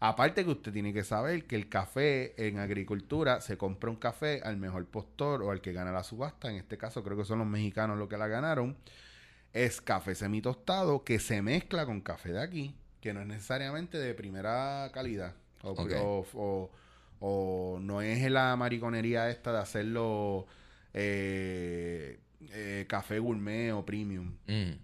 Aparte 0.00 0.44
que 0.44 0.50
usted 0.50 0.72
tiene 0.72 0.92
que 0.92 1.02
saber 1.02 1.44
que 1.46 1.56
el 1.56 1.68
café 1.68 2.46
en 2.46 2.60
agricultura 2.60 3.40
se 3.40 3.58
compra 3.58 3.90
un 3.90 3.96
café 3.96 4.40
al 4.44 4.56
mejor 4.56 4.86
postor 4.86 5.42
o 5.42 5.50
al 5.50 5.60
que 5.60 5.72
gana 5.72 5.90
la 5.90 6.04
subasta. 6.04 6.48
En 6.48 6.56
este 6.56 6.78
caso 6.78 7.02
creo 7.02 7.16
que 7.16 7.24
son 7.24 7.40
los 7.40 7.48
mexicanos 7.48 7.98
los 7.98 8.08
que 8.08 8.16
la 8.16 8.28
ganaron. 8.28 8.76
Es 9.52 9.80
café 9.80 10.14
semitostado 10.14 11.02
que 11.02 11.18
se 11.18 11.42
mezcla 11.42 11.84
con 11.84 12.00
café 12.00 12.32
de 12.32 12.42
aquí, 12.42 12.76
que 13.00 13.12
no 13.12 13.22
es 13.22 13.26
necesariamente 13.26 13.98
de 13.98 14.14
primera 14.14 14.88
calidad 14.92 15.34
o, 15.62 15.70
o- 15.72 16.26
o- 16.34 16.70
O 17.20 17.78
no 17.80 18.00
es 18.00 18.30
la 18.30 18.54
mariconería 18.54 19.28
esta 19.28 19.52
de 19.52 19.58
hacerlo 19.58 20.46
eh, 20.94 22.20
eh, 22.50 22.86
café 22.88 23.18
gourmet 23.18 23.72
o 23.72 23.84
premium. 23.84 24.36
Mm. 24.46 24.78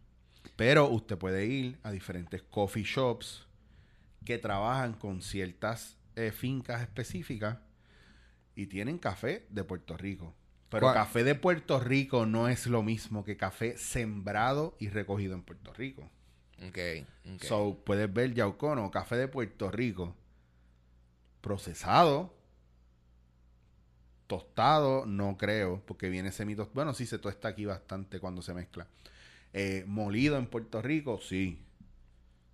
Pero 0.56 0.88
usted 0.88 1.16
puede 1.16 1.46
ir 1.46 1.78
a 1.82 1.90
diferentes 1.92 2.42
coffee 2.42 2.82
shops 2.84 3.46
que 4.24 4.38
trabajan 4.38 4.94
con 4.94 5.22
ciertas 5.22 5.96
eh, 6.16 6.32
fincas 6.32 6.80
específicas 6.82 7.58
y 8.56 8.66
tienen 8.66 8.98
café 8.98 9.46
de 9.50 9.62
Puerto 9.64 9.96
Rico. 9.96 10.34
Pero 10.70 10.86
¿Cuál? 10.86 10.94
café 10.94 11.22
de 11.24 11.34
Puerto 11.36 11.78
Rico 11.78 12.26
no 12.26 12.48
es 12.48 12.66
lo 12.66 12.82
mismo 12.82 13.24
que 13.24 13.36
café 13.36 13.76
sembrado 13.78 14.76
y 14.80 14.88
recogido 14.88 15.34
en 15.34 15.42
Puerto 15.42 15.72
Rico. 15.72 16.10
Ok, 16.66 16.78
ok. 17.34 17.42
So, 17.42 17.80
puedes 17.84 18.12
ver 18.12 18.34
Yaucono, 18.34 18.90
café 18.90 19.16
de 19.16 19.28
Puerto 19.28 19.70
Rico, 19.70 20.16
procesado, 21.44 22.34
tostado, 24.26 25.04
no 25.04 25.36
creo, 25.36 25.82
porque 25.84 26.08
viene 26.08 26.32
semito. 26.32 26.70
Bueno, 26.72 26.94
sí 26.94 27.04
se 27.04 27.18
tosta 27.18 27.48
aquí 27.48 27.66
bastante 27.66 28.18
cuando 28.18 28.40
se 28.40 28.54
mezcla. 28.54 28.86
Eh, 29.52 29.84
molido 29.86 30.38
en 30.38 30.46
Puerto 30.46 30.80
Rico, 30.80 31.20
sí. 31.20 31.62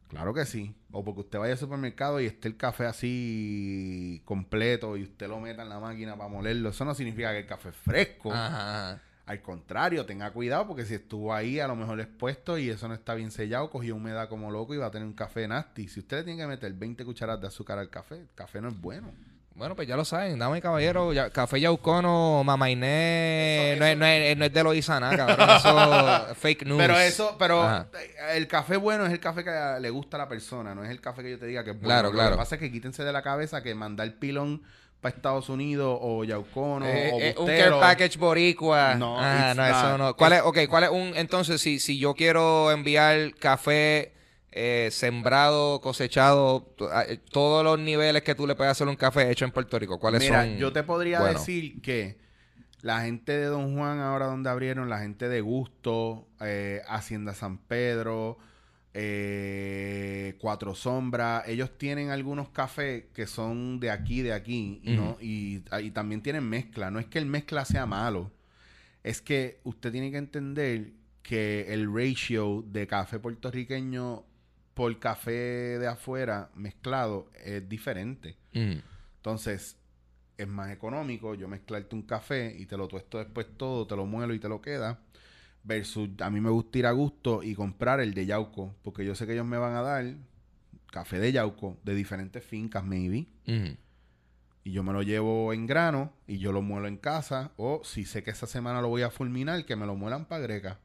Claro 0.08 0.34
que 0.34 0.44
sí. 0.44 0.74
O 0.90 1.04
porque 1.04 1.20
usted 1.20 1.38
vaya 1.38 1.52
al 1.52 1.58
supermercado 1.58 2.20
y 2.20 2.26
esté 2.26 2.48
el 2.48 2.56
café 2.56 2.86
así 2.86 4.22
completo 4.24 4.96
y 4.96 5.04
usted 5.04 5.28
lo 5.28 5.38
meta 5.38 5.62
en 5.62 5.68
la 5.68 5.78
máquina 5.78 6.16
para 6.16 6.28
molerlo. 6.28 6.70
Eso 6.70 6.84
no 6.84 6.92
significa 6.92 7.30
que 7.30 7.38
el 7.38 7.46
café 7.46 7.68
es 7.68 7.76
fresco. 7.76 8.32
Ajá. 8.32 9.00
Al 9.30 9.42
contrario, 9.42 10.04
tenga 10.06 10.32
cuidado 10.32 10.66
porque 10.66 10.84
si 10.84 10.94
estuvo 10.94 11.32
ahí 11.32 11.60
a 11.60 11.68
lo 11.68 11.76
mejor 11.76 12.00
expuesto 12.00 12.58
y 12.58 12.68
eso 12.68 12.88
no 12.88 12.94
está 12.94 13.14
bien 13.14 13.30
sellado, 13.30 13.70
cogió 13.70 13.94
humedad 13.94 14.28
como 14.28 14.50
loco 14.50 14.74
y 14.74 14.78
va 14.78 14.86
a 14.86 14.90
tener 14.90 15.06
un 15.06 15.14
café 15.14 15.46
nasty. 15.46 15.86
Si 15.86 16.00
usted 16.00 16.18
le 16.18 16.24
tiene 16.24 16.42
que 16.42 16.48
meter 16.48 16.72
20 16.72 17.04
cucharadas 17.04 17.40
de 17.40 17.46
azúcar 17.46 17.78
al 17.78 17.88
café, 17.90 18.16
el 18.16 18.28
café 18.34 18.60
no 18.60 18.68
es 18.70 18.80
bueno. 18.80 19.12
Bueno, 19.54 19.76
pues 19.76 19.86
ya 19.86 19.96
lo 19.96 20.04
saben, 20.04 20.38
dame 20.38 20.58
y 20.58 20.60
caballero, 20.60 21.12
ya- 21.12 21.30
café 21.30 21.60
Yaucono, 21.60 22.42
Mamainé, 22.44 23.76
no, 23.78 23.84
es, 23.86 23.96
no, 23.98 24.06
es, 24.06 24.36
no 24.36 24.44
es 24.44 24.52
de 24.52 24.62
Loizana, 24.64 25.16
cabrón, 25.16 25.48
eso 25.50 26.26
es 26.32 26.38
fake 26.38 26.64
news. 26.66 26.78
Pero 26.78 26.98
eso, 26.98 27.36
pero 27.38 27.62
Ajá. 27.62 27.86
el 28.32 28.46
café 28.48 28.76
bueno 28.76 29.06
es 29.06 29.12
el 29.12 29.20
café 29.20 29.44
que 29.44 29.50
le 29.80 29.90
gusta 29.90 30.16
a 30.16 30.20
la 30.20 30.28
persona, 30.28 30.74
no 30.74 30.82
es 30.84 30.90
el 30.90 31.00
café 31.00 31.22
que 31.22 31.30
yo 31.32 31.38
te 31.38 31.46
diga 31.46 31.62
que 31.64 31.70
es 31.70 31.76
bueno. 31.76 31.88
Claro, 31.88 32.08
Lo 32.08 32.14
claro. 32.14 32.30
que 32.32 32.36
pasa 32.38 32.54
es 32.56 32.60
que 32.60 32.70
quítense 32.72 33.04
de 33.04 33.12
la 33.12 33.22
cabeza 33.22 33.62
que 33.62 33.74
mandar 33.74 34.12
pilón 34.14 34.62
para 35.00 35.14
Estados 35.16 35.48
Unidos 35.48 35.98
o 36.00 36.24
Yaucono 36.24 36.84
Eh, 36.86 37.10
o 37.12 37.20
eh, 37.20 37.34
un 37.38 37.46
care 37.46 37.70
package 37.70 38.18
boricua. 38.18 38.94
No, 38.96 39.16
Ah, 39.18 39.54
no, 39.56 39.66
eso 39.66 39.98
no. 39.98 40.16
¿Cuál 40.16 40.34
es, 40.34 40.42
ok, 40.42 40.58
cuál 40.68 40.84
es 40.84 40.90
un, 40.90 41.12
entonces, 41.16 41.60
si, 41.60 41.78
si 41.80 41.98
yo 41.98 42.14
quiero 42.14 42.70
enviar 42.70 43.34
café 43.36 44.12
eh, 44.52 44.88
sembrado, 44.90 45.80
cosechado, 45.80 46.62
to- 46.76 46.90
a- 46.92 47.04
eh, 47.04 47.18
todos 47.30 47.62
los 47.64 47.78
niveles 47.78 48.22
que 48.22 48.34
tú 48.34 48.46
le 48.46 48.54
puedes 48.56 48.72
hacer 48.72 48.88
un 48.88 48.96
café 48.96 49.30
hecho 49.30 49.44
en 49.44 49.52
Puerto 49.52 49.78
Rico, 49.78 49.98
¿cuáles 49.98 50.20
Mira, 50.20 50.42
son? 50.44 50.56
yo 50.58 50.72
te 50.72 50.82
podría 50.82 51.20
decir 51.22 51.80
que 51.82 52.18
la 52.82 53.02
gente 53.02 53.32
de 53.32 53.46
Don 53.46 53.76
Juan, 53.76 54.00
ahora 54.00 54.26
donde 54.26 54.50
abrieron, 54.50 54.88
la 54.88 54.98
gente 54.98 55.28
de 55.28 55.40
Gusto, 55.40 56.26
eh, 56.40 56.82
Hacienda 56.88 57.32
San 57.34 57.58
Pedro, 57.58 58.38
eh, 58.94 60.36
Cuatro 60.40 60.74
Sombras, 60.74 61.46
ellos 61.48 61.76
tienen 61.78 62.10
algunos 62.10 62.48
cafés 62.50 63.04
que 63.14 63.26
son 63.26 63.80
de 63.80 63.90
aquí, 63.90 64.22
de 64.22 64.32
aquí, 64.32 64.80
y, 65.20 65.62
y 65.80 65.90
también 65.90 66.22
tienen 66.22 66.44
mezcla. 66.44 66.90
No 66.90 66.98
es 66.98 67.06
que 67.06 67.18
el 67.18 67.26
mezcla 67.26 67.64
sea 67.64 67.86
malo, 67.86 68.30
es 69.02 69.22
que 69.22 69.60
usted 69.64 69.92
tiene 69.92 70.10
que 70.10 70.18
entender 70.18 70.92
que 71.22 71.72
el 71.72 71.92
ratio 71.92 72.64
de 72.66 72.86
café 72.86 73.18
puertorriqueño 73.18 74.24
por 74.74 74.98
café 74.98 75.78
de 75.78 75.86
afuera 75.86 76.50
mezclado 76.54 77.30
es 77.44 77.68
diferente. 77.68 78.36
Mm. 78.52 78.78
Entonces, 79.16 79.76
es 80.38 80.48
más 80.48 80.70
económico 80.72 81.34
yo 81.34 81.48
mezclarte 81.48 81.94
un 81.94 82.02
café 82.02 82.56
y 82.58 82.64
te 82.66 82.76
lo 82.76 82.88
tuesto 82.88 83.18
después 83.18 83.46
todo, 83.58 83.86
te 83.86 83.94
lo 83.94 84.06
muelo 84.06 84.32
y 84.32 84.38
te 84.38 84.48
lo 84.48 84.60
queda. 84.62 84.98
Versus, 85.62 86.08
a 86.20 86.30
mí 86.30 86.40
me 86.40 86.50
gusta 86.50 86.78
ir 86.78 86.86
a 86.86 86.92
gusto 86.92 87.42
y 87.42 87.54
comprar 87.54 88.00
el 88.00 88.14
de 88.14 88.26
Yauco, 88.26 88.74
porque 88.82 89.04
yo 89.04 89.14
sé 89.14 89.26
que 89.26 89.34
ellos 89.34 89.46
me 89.46 89.58
van 89.58 89.74
a 89.74 89.82
dar 89.82 90.14
café 90.90 91.18
de 91.18 91.32
Yauco 91.32 91.76
de 91.84 91.94
diferentes 91.94 92.44
fincas, 92.44 92.84
maybe. 92.84 93.26
Mm. 93.46 93.76
Y 94.64 94.72
yo 94.72 94.82
me 94.82 94.92
lo 94.92 95.02
llevo 95.02 95.52
en 95.52 95.66
grano 95.66 96.12
y 96.26 96.38
yo 96.38 96.52
lo 96.52 96.62
muelo 96.62 96.86
en 96.86 96.96
casa. 96.96 97.52
O 97.56 97.80
si 97.84 98.04
sé 98.04 98.22
que 98.22 98.30
esa 98.30 98.46
semana 98.46 98.82
lo 98.82 98.88
voy 98.88 99.02
a 99.02 99.10
fulminar, 99.10 99.64
que 99.64 99.76
me 99.76 99.86
lo 99.86 99.96
muelan 99.96 100.26
para 100.26 100.42
Greca. 100.42 100.80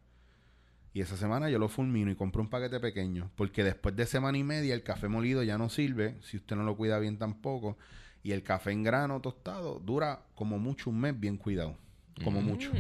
Y 0.94 1.02
esa 1.02 1.18
semana 1.18 1.50
yo 1.50 1.60
lo 1.60 1.68
fulmino 1.68 2.10
y 2.10 2.16
compro 2.16 2.42
un 2.42 2.50
paquete 2.50 2.80
pequeño. 2.80 3.30
Porque 3.36 3.66
después 3.66 3.96
de 3.98 4.06
semana 4.06 4.38
y 4.38 4.44
media 4.44 4.74
el 4.74 4.84
café 4.84 5.10
molido 5.10 5.44
ya 5.44 5.58
no 5.58 5.70
sirve. 5.70 6.16
Si 6.22 6.38
usted 6.38 6.56
no 6.56 6.64
lo 6.64 6.78
cuida 6.78 7.00
bien 7.00 7.18
tampoco. 7.18 7.78
Y 8.24 8.32
el 8.32 8.44
café 8.44 8.72
en 8.72 8.84
grano 8.84 9.20
tostado 9.20 9.80
dura 9.80 10.22
como 10.36 10.58
mucho 10.58 10.90
un 10.90 11.02
mes 11.02 11.20
bien 11.20 11.36
cuidado. 11.36 11.78
Como 12.24 12.42
mucho. 12.42 12.72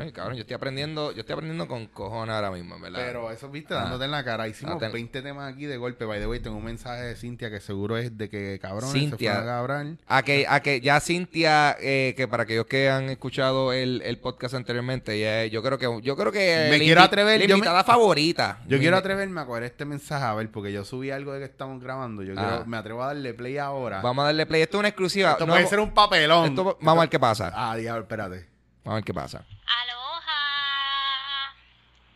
Ay, 0.00 0.12
cabrón, 0.12 0.36
yo 0.36 0.40
estoy 0.42 0.54
aprendiendo, 0.54 1.12
yo 1.12 1.20
estoy 1.20 1.32
aprendiendo 1.34 1.66
con 1.68 1.86
cojones 1.86 2.34
ahora 2.34 2.50
mismo, 2.50 2.78
¿verdad? 2.80 3.00
Pero 3.04 3.30
eso, 3.30 3.48
viste, 3.50 3.74
Ah. 3.74 3.82
dándote 3.82 4.04
en 4.06 4.10
la 4.10 4.24
cara. 4.24 4.48
Hicimos 4.48 4.76
Ah, 4.76 4.78
ten- 4.78 4.92
20 4.92 5.22
temas 5.22 5.52
aquí 5.52 5.66
de 5.66 5.76
golpe. 5.76 6.04
By 6.04 6.20
the 6.20 6.26
way, 6.26 6.40
tengo 6.40 6.56
un 6.56 6.64
mensaje 6.64 7.02
de 7.02 7.16
Cintia 7.16 7.50
que 7.50 7.60
seguro 7.60 7.96
es 7.96 8.16
de 8.16 8.28
que 8.28 8.58
cabrón 8.60 8.90
se 8.92 8.98
Cintia. 8.98 9.32
fueron 9.34 9.48
a 9.48 9.52
cabrar. 9.52 9.86
A 10.06 10.22
que, 10.22 10.46
a 10.48 10.60
que 10.60 10.80
ya 10.80 11.00
Cintia, 11.00 11.76
eh, 11.80 12.14
que 12.16 12.28
para 12.28 12.44
aquellos 12.44 12.66
que 12.66 12.90
han 12.90 13.10
escuchado 13.10 13.72
el, 13.72 14.02
el 14.04 14.18
podcast 14.18 14.54
anteriormente, 14.54 15.18
ya, 15.20 15.44
yo 15.46 15.62
creo 15.62 15.78
que 15.78 16.00
yo 16.02 16.16
creo 16.16 16.32
que 16.32 16.68
Me 16.70 16.78
quiero 16.78 17.02
atrever, 17.02 17.40
la 17.40 17.46
me- 17.46 17.52
invitada 17.54 17.84
favorita. 17.84 18.60
Yo 18.68 18.78
quiero 18.78 18.96
atreverme 18.96 19.40
a 19.40 19.46
coger 19.46 19.64
este 19.64 19.84
mensaje 19.84 20.24
a 20.24 20.34
ver, 20.34 20.50
porque 20.50 20.72
yo 20.72 20.84
subí 20.84 21.10
algo 21.10 21.32
de 21.32 21.40
que 21.40 21.44
estamos 21.46 21.82
grabando. 21.82 22.22
Yo 22.22 22.34
Ah. 22.36 22.48
quiero- 22.48 22.66
me 22.66 22.76
atrevo 22.76 23.02
a 23.02 23.08
darle 23.08 23.34
play 23.34 23.58
ahora. 23.58 24.00
Vamos 24.02 24.22
a 24.22 24.26
darle 24.26 24.46
play. 24.46 24.62
Esto 24.62 24.76
es 24.76 24.80
una 24.80 24.88
exclusiva. 24.88 25.32
Esto 25.32 25.46
No 25.46 25.52
puede 25.54 25.66
ser 25.66 25.80
un 25.80 25.92
papelón. 25.92 26.46
esto- 26.50 26.78
vamos 26.80 26.98
a 26.98 27.04
ver 27.04 27.10
qué 27.10 27.18
pasa. 27.20 27.52
Ah, 27.54 27.76
diablo, 27.76 28.02
espérate. 28.02 28.51
Vamos 28.84 28.92
a 28.92 28.94
ver 28.96 29.04
qué 29.04 29.14
pasa. 29.14 29.44
Aloha, 29.66 31.54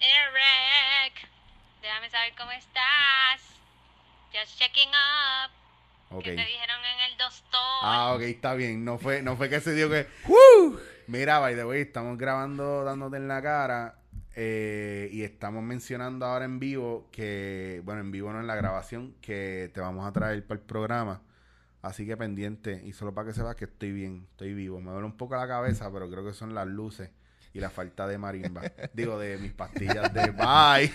Eric. 0.00 1.28
Déjame 1.82 2.10
saber 2.10 2.34
cómo 2.36 2.50
estás. 2.52 3.40
Just 4.32 4.58
checking 4.58 4.88
up. 4.90 5.50
Ok. 6.10 6.24
¿Qué 6.24 6.34
te 6.36 6.44
dijeron 6.44 6.84
en 6.84 7.00
el 7.12 7.18
doctor? 7.18 7.60
Ah, 7.82 8.12
ok, 8.14 8.22
está 8.22 8.54
bien. 8.54 8.84
No 8.84 8.98
fue, 8.98 9.22
no 9.22 9.36
fue 9.36 9.48
que 9.48 9.60
se 9.60 9.74
dio 9.74 9.88
que. 9.88 10.06
Mira, 11.06 11.38
by 11.38 11.54
the 11.54 11.64
way, 11.64 11.82
estamos 11.82 12.18
grabando 12.18 12.84
dándote 12.84 13.16
en 13.16 13.28
la 13.28 13.40
cara. 13.42 13.98
eh, 14.38 15.08
y 15.12 15.22
estamos 15.22 15.62
mencionando 15.62 16.26
ahora 16.26 16.44
en 16.44 16.58
vivo 16.58 17.08
que, 17.10 17.80
bueno, 17.84 18.02
en 18.02 18.10
vivo 18.10 18.32
no 18.32 18.40
en 18.40 18.46
la 18.46 18.54
grabación, 18.54 19.14
que 19.22 19.70
te 19.72 19.80
vamos 19.80 20.06
a 20.06 20.12
traer 20.12 20.46
para 20.46 20.60
el 20.60 20.66
programa. 20.66 21.22
Así 21.86 22.04
que 22.06 22.16
pendiente. 22.16 22.82
Y 22.84 22.92
solo 22.92 23.14
para 23.14 23.28
que 23.28 23.34
sepas 23.34 23.54
que 23.56 23.66
estoy 23.66 23.92
bien, 23.92 24.26
estoy 24.32 24.54
vivo. 24.54 24.80
Me 24.80 24.90
duele 24.90 25.06
un 25.06 25.16
poco 25.16 25.36
la 25.36 25.46
cabeza, 25.46 25.90
pero 25.92 26.10
creo 26.10 26.24
que 26.24 26.32
son 26.32 26.54
las 26.54 26.66
luces 26.66 27.10
y 27.54 27.60
la 27.60 27.70
falta 27.70 28.06
de 28.08 28.18
marimba. 28.18 28.62
Digo, 28.92 29.18
de 29.18 29.38
mis 29.38 29.52
pastillas 29.52 30.12
de 30.12 30.30
bye. 30.32 30.92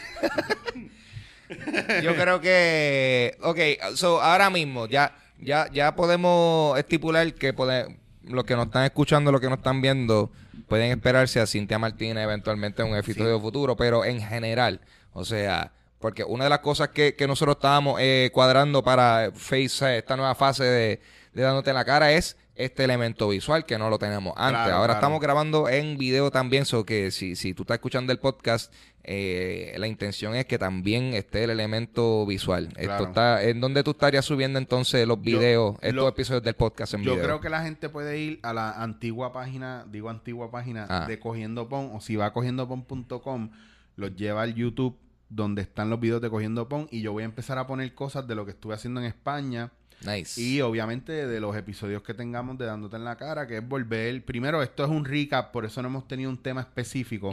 Yo 2.04 2.16
creo 2.16 2.40
que. 2.42 3.38
Ok, 3.42 3.60
so 3.96 4.22
ahora 4.22 4.50
mismo 4.50 4.88
ya, 4.88 5.16
ya, 5.40 5.70
ya 5.72 5.96
podemos 5.96 6.78
estipular 6.80 7.34
que 7.34 7.54
pode- 7.54 7.98
los 8.24 8.44
que 8.46 8.56
nos 8.56 8.68
están 8.68 8.84
escuchando, 8.86 9.32
los 9.32 9.42
que 9.42 9.50
nos 9.50 9.58
están 9.58 9.82
viendo, 9.82 10.32
pueden 10.68 10.92
esperarse 10.92 11.40
a 11.40 11.48
Cintia 11.48 11.80
Martínez 11.80 12.24
eventualmente 12.24 12.82
en 12.82 12.90
un 12.90 12.96
episodio 12.98 13.40
futuro, 13.40 13.76
pero 13.76 14.06
en 14.06 14.22
general, 14.22 14.82
o 15.14 15.26
sea. 15.26 15.72
Porque 16.02 16.24
una 16.24 16.44
de 16.46 16.50
las 16.50 16.60
cosas 16.60 16.90
que, 16.90 17.16
que 17.16 17.28
nosotros 17.28 17.56
estábamos 17.58 17.98
eh, 18.02 18.30
cuadrando 18.34 18.84
para 18.84 19.32
Face, 19.34 19.86
eh, 19.86 19.98
esta 20.00 20.18
nueva 20.18 20.36
fase 20.36 20.64
de, 20.66 21.00
de 21.34 21.42
dándote 21.42 21.70
en 21.70 21.76
la 21.78 21.86
cara 21.86 22.12
es 22.12 22.36
este 22.56 22.84
elemento 22.84 23.30
visual 23.30 23.66
que 23.66 23.78
no 23.78 23.90
lo 23.90 23.98
tenemos 23.98 24.34
antes. 24.36 24.62
Claro, 24.64 24.76
Ahora 24.76 24.86
claro. 24.88 25.00
estamos 25.00 25.22
grabando 25.22 25.70
en 25.70 25.98
video 25.98 26.30
también, 26.32 26.66
so 26.66 26.86
que 26.86 27.10
si, 27.10 27.36
si 27.36 27.54
tú 27.54 27.64
estás 27.64 27.76
escuchando 27.76 28.12
el 28.12 28.20
podcast, 28.20 28.72
eh, 29.04 29.74
la 29.78 29.88
intención 29.88 30.36
es 30.36 30.46
que 30.46 30.60
también 30.60 31.14
esté 31.16 31.46
el 31.46 31.50
elemento 31.50 32.24
visual. 32.28 32.66
Esto 32.76 32.82
Claro. 32.84 33.06
está, 33.08 33.44
¿En 33.44 33.62
dónde 33.62 33.84
tú 33.84 33.92
estarías 33.92 34.26
subiendo 34.26 34.60
entonces 34.60 35.08
los 35.08 35.20
videos, 35.22 35.76
estos 35.82 35.96
lo- 35.96 36.08
episodios 36.08 36.44
del 36.44 36.54
podcast 36.54 36.94
en 36.94 37.04
Yo 37.04 37.14
video? 37.14 37.24
creo 37.26 37.42
que 37.42 37.50
la 37.50 37.64
gente 37.64 37.90
puede 37.90 38.20
ir 38.20 38.40
a 38.44 38.54
la 38.54 38.72
antigua 38.74 39.34
página, 39.34 39.86
digo 39.90 40.10
antigua 40.10 40.52
página 40.52 40.86
Ah. 40.90 41.06
de 41.08 41.20
Cogiendo 41.20 41.68
Pon, 41.68 41.90
o 41.94 42.02
si 42.02 42.16
va 42.16 42.28
a 42.28 42.34
cogiendopon.com, 42.34 43.50
los 43.96 44.16
lleva 44.16 44.44
al 44.44 44.54
YouTube 44.54 44.98
donde 45.34 45.62
están 45.62 45.90
los 45.90 46.00
videos 46.00 46.22
de 46.22 46.30
Cogiendo 46.30 46.68
Pon 46.68 46.88
y 46.92 47.02
yo 47.02 47.14
voy 47.14 47.24
a 47.24 47.26
empezar 47.26 47.58
a 47.58 47.66
poner 47.66 47.94
cosas 47.96 48.28
de 48.28 48.36
lo 48.36 48.44
que 48.46 48.52
estuve 48.52 48.74
haciendo 48.76 49.00
en 49.00 49.06
España 49.08 49.72
Nice. 50.06 50.40
y 50.42 50.60
obviamente 50.62 51.26
de 51.26 51.40
los 51.40 51.56
episodios 51.56 52.02
que 52.04 52.14
tengamos 52.14 52.58
de 52.58 52.66
Dándote 52.66 52.98
en 52.98 53.06
la 53.06 53.16
Cara, 53.16 53.48
que 53.48 53.58
es 53.58 53.68
volver, 53.68 54.26
primero 54.26 54.62
esto 54.62 54.84
es 54.84 54.90
un 54.90 55.06
recap, 55.06 55.52
por 55.52 55.64
eso 55.64 55.82
no 55.82 55.88
hemos 55.88 56.06
tenido 56.08 56.30
un 56.30 56.38
tema 56.38 56.60
específico. 56.62 57.32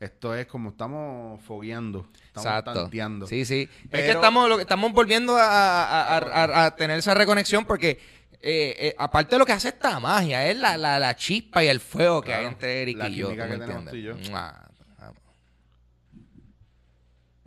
Esto 0.00 0.34
es 0.34 0.46
como 0.46 0.70
estamos 0.70 1.40
fogueando, 1.42 2.06
estamos 2.26 2.46
Exacto. 2.46 2.72
tanteando. 2.74 3.26
Sí, 3.26 3.44
sí. 3.44 3.68
es 3.90 4.02
que 4.02 4.10
estamos, 4.10 4.48
lo 4.48 4.60
estamos 4.60 4.92
volviendo 4.92 5.36
a, 5.36 5.44
a- 5.44 6.18
a- 6.18 6.44
a- 6.44 6.64
a 6.66 6.76
tener 6.76 6.98
esa 6.98 7.14
reconexión 7.14 7.64
porque 7.64 7.98
eh, 8.46 8.76
eh, 8.78 8.94
aparte 8.98 9.34
de 9.34 9.38
lo 9.38 9.46
que 9.46 9.52
hace 9.52 9.68
esta 9.68 9.98
magia, 10.00 10.46
es 10.50 10.58
la, 10.58 10.76
la, 10.76 10.98
la 10.98 11.16
chispa 11.16 11.64
y 11.64 11.68
el 11.68 11.80
fuego 11.80 12.20
que 12.20 12.34
hay 12.34 12.44
entre 12.44 12.82
Eric 12.82 12.98
y 13.08 13.14
yo. 13.14 13.28
química 13.28 13.44
¿tú 13.44 13.48
me 13.50 13.54
que 13.54 13.60
tenemos 13.64 13.82
entiendes? 13.86 13.90
tú 13.92 13.96
y 13.96 14.24
yo. 14.26 14.30
Mua. 14.30 14.68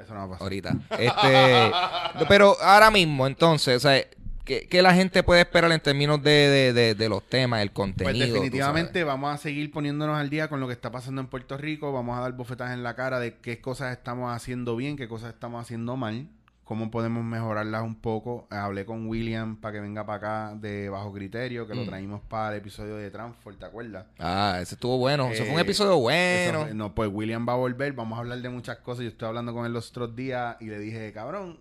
Eso 0.07 0.13
no 0.13 0.21
va 0.21 0.25
a 0.25 0.29
pasar. 0.29 0.43
ahorita. 0.43 0.75
Este, 0.97 2.25
pero 2.29 2.55
ahora 2.61 2.89
mismo, 2.89 3.27
entonces, 3.27 3.75
o 3.75 3.79
sea, 3.81 4.01
¿qué, 4.45 4.65
qué 4.69 4.81
la 4.81 4.93
gente 4.93 5.21
puede 5.21 5.41
esperar 5.41 5.69
en 5.73 5.81
términos 5.81 6.23
de, 6.23 6.31
de, 6.31 6.73
de, 6.73 6.95
de 6.95 7.09
los 7.09 7.27
temas, 7.27 7.61
el 7.61 7.73
contenido? 7.73 8.17
Pues 8.17 8.31
definitivamente 8.31 9.03
vamos 9.03 9.33
a 9.33 9.37
seguir 9.37 9.69
poniéndonos 9.69 10.17
al 10.17 10.29
día 10.29 10.47
con 10.47 10.61
lo 10.61 10.67
que 10.67 10.73
está 10.73 10.91
pasando 10.91 11.19
en 11.19 11.27
Puerto 11.27 11.57
Rico. 11.57 11.91
Vamos 11.91 12.17
a 12.17 12.21
dar 12.21 12.31
bofetas 12.31 12.71
en 12.71 12.83
la 12.83 12.95
cara 12.95 13.19
de 13.19 13.35
qué 13.35 13.59
cosas 13.59 13.91
estamos 13.91 14.33
haciendo 14.33 14.77
bien, 14.77 14.95
qué 14.95 15.09
cosas 15.09 15.33
estamos 15.33 15.61
haciendo 15.61 15.97
mal, 15.97 16.29
cómo 16.67 16.91
podemos 16.91 17.23
mejorarlas 17.23 17.81
un 17.83 17.95
poco. 17.95 18.45
Hablé 18.49 18.85
con 18.85 19.07
William 19.07 19.55
para 19.55 19.71
que 19.75 19.79
venga 19.79 20.05
para 20.05 20.17
acá 20.49 20.55
de 20.59 20.89
Bajo 20.89 21.13
Criterio, 21.13 21.65
que 21.65 21.73
lo 21.73 21.83
Mm. 21.83 21.85
traímos 21.85 22.21
para 22.23 22.51
el 22.55 22.57
episodio 22.59 22.97
de 22.97 23.09
Transfor, 23.09 23.55
¿te 23.55 23.65
acuerdas? 23.65 24.05
Ah, 24.19 24.59
ese 24.61 24.75
estuvo 24.75 24.97
bueno. 24.97 25.27
Ese 25.29 25.43
fue 25.45 25.53
un 25.53 25.59
Eh, 25.59 25.61
episodio 25.61 25.97
bueno. 25.97 26.65
Eso 26.65 26.73
no, 26.75 26.93
pues 26.93 27.09
William 27.11 27.47
va 27.47 27.53
a 27.53 27.55
volver, 27.55 27.93
vamos 27.93 28.17
a 28.17 28.19
hablar 28.19 28.39
de 28.41 28.49
muchas 28.49 28.77
cosas. 28.79 29.03
Yo 29.03 29.09
estoy 29.09 29.29
hablando 29.29 29.53
con 29.53 29.65
él 29.65 29.71
los 29.71 29.89
otros 29.91 30.13
días 30.13 30.57
y 30.59 30.65
le 30.65 30.77
dije, 30.79 31.13
cabrón, 31.13 31.57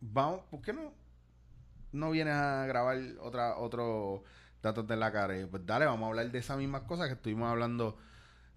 vamos, 0.00 0.40
¿por 0.50 0.60
qué 0.60 0.72
no, 0.72 0.92
no 1.92 2.10
vienes 2.10 2.34
a 2.34 2.66
grabar 2.66 2.98
otra, 3.20 3.56
otro 3.58 4.24
datos 4.60 4.88
de 4.88 4.96
la 4.96 5.12
cara? 5.12 5.36
Y 5.36 5.42
yo, 5.42 5.50
pues 5.50 5.64
dale, 5.64 5.86
vamos 5.86 6.04
a 6.06 6.08
hablar 6.08 6.32
de 6.32 6.38
esas 6.40 6.58
mismas 6.58 6.82
cosas 6.82 7.06
que 7.06 7.14
estuvimos 7.14 7.48
hablando 7.48 7.96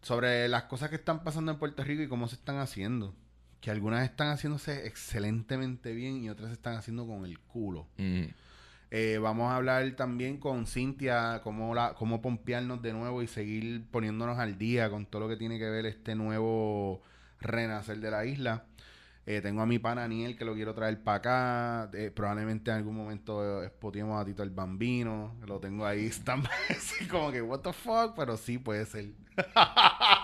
sobre 0.01 0.47
las 0.47 0.63
cosas 0.63 0.89
que 0.89 0.95
están 0.95 1.23
pasando 1.23 1.51
en 1.51 1.59
Puerto 1.59 1.83
Rico 1.83 2.01
y 2.01 2.07
cómo 2.07 2.27
se 2.27 2.35
están 2.37 2.57
haciendo. 2.57 3.13
Que 3.65 3.71
algunas 3.71 4.03
están 4.03 4.27
haciéndose 4.27 4.85
excelentemente 4.85 5.91
bien 5.93 6.23
y 6.23 6.29
otras 6.29 6.51
están 6.51 6.75
haciendo 6.75 7.07
con 7.07 7.25
el 7.25 7.39
culo. 7.39 7.87
Mm. 7.97 8.25
Eh, 8.91 9.17
vamos 9.19 9.51
a 9.51 9.55
hablar 9.55 9.89
también 9.95 10.37
con 10.37 10.67
Cintia, 10.67 11.41
cómo, 11.43 11.73
la, 11.73 11.95
cómo 11.95 12.21
pompearnos 12.21 12.83
de 12.83 12.93
nuevo 12.93 13.23
y 13.23 13.27
seguir 13.27 13.83
poniéndonos 13.89 14.37
al 14.37 14.59
día 14.59 14.91
con 14.91 15.07
todo 15.07 15.21
lo 15.21 15.27
que 15.27 15.35
tiene 15.35 15.57
que 15.57 15.67
ver 15.67 15.87
este 15.87 16.13
nuevo 16.13 17.01
renacer 17.39 17.97
de 18.01 18.11
la 18.11 18.27
isla. 18.27 18.65
Eh, 19.25 19.41
tengo 19.41 19.63
a 19.63 19.65
mi 19.65 19.79
pana 19.79 20.03
Aniel 20.03 20.37
que 20.37 20.45
lo 20.45 20.53
quiero 20.53 20.75
traer 20.75 21.01
para 21.01 21.17
acá. 21.17 21.89
Eh, 21.97 22.11
probablemente 22.11 22.69
en 22.69 22.77
algún 22.77 22.95
momento 22.95 23.63
eh, 23.63 23.69
spoteemos 23.69 24.21
a 24.21 24.25
Tito 24.25 24.43
el 24.43 24.51
Bambino. 24.51 25.37
Lo 25.47 25.59
tengo 25.59 25.87
ahí 25.87 26.11
como 27.09 27.31
que, 27.31 27.41
what 27.41 27.61
the 27.61 27.73
fuck, 27.73 28.13
pero 28.15 28.37
sí 28.37 28.59
puede 28.59 28.85
ser. 28.85 29.05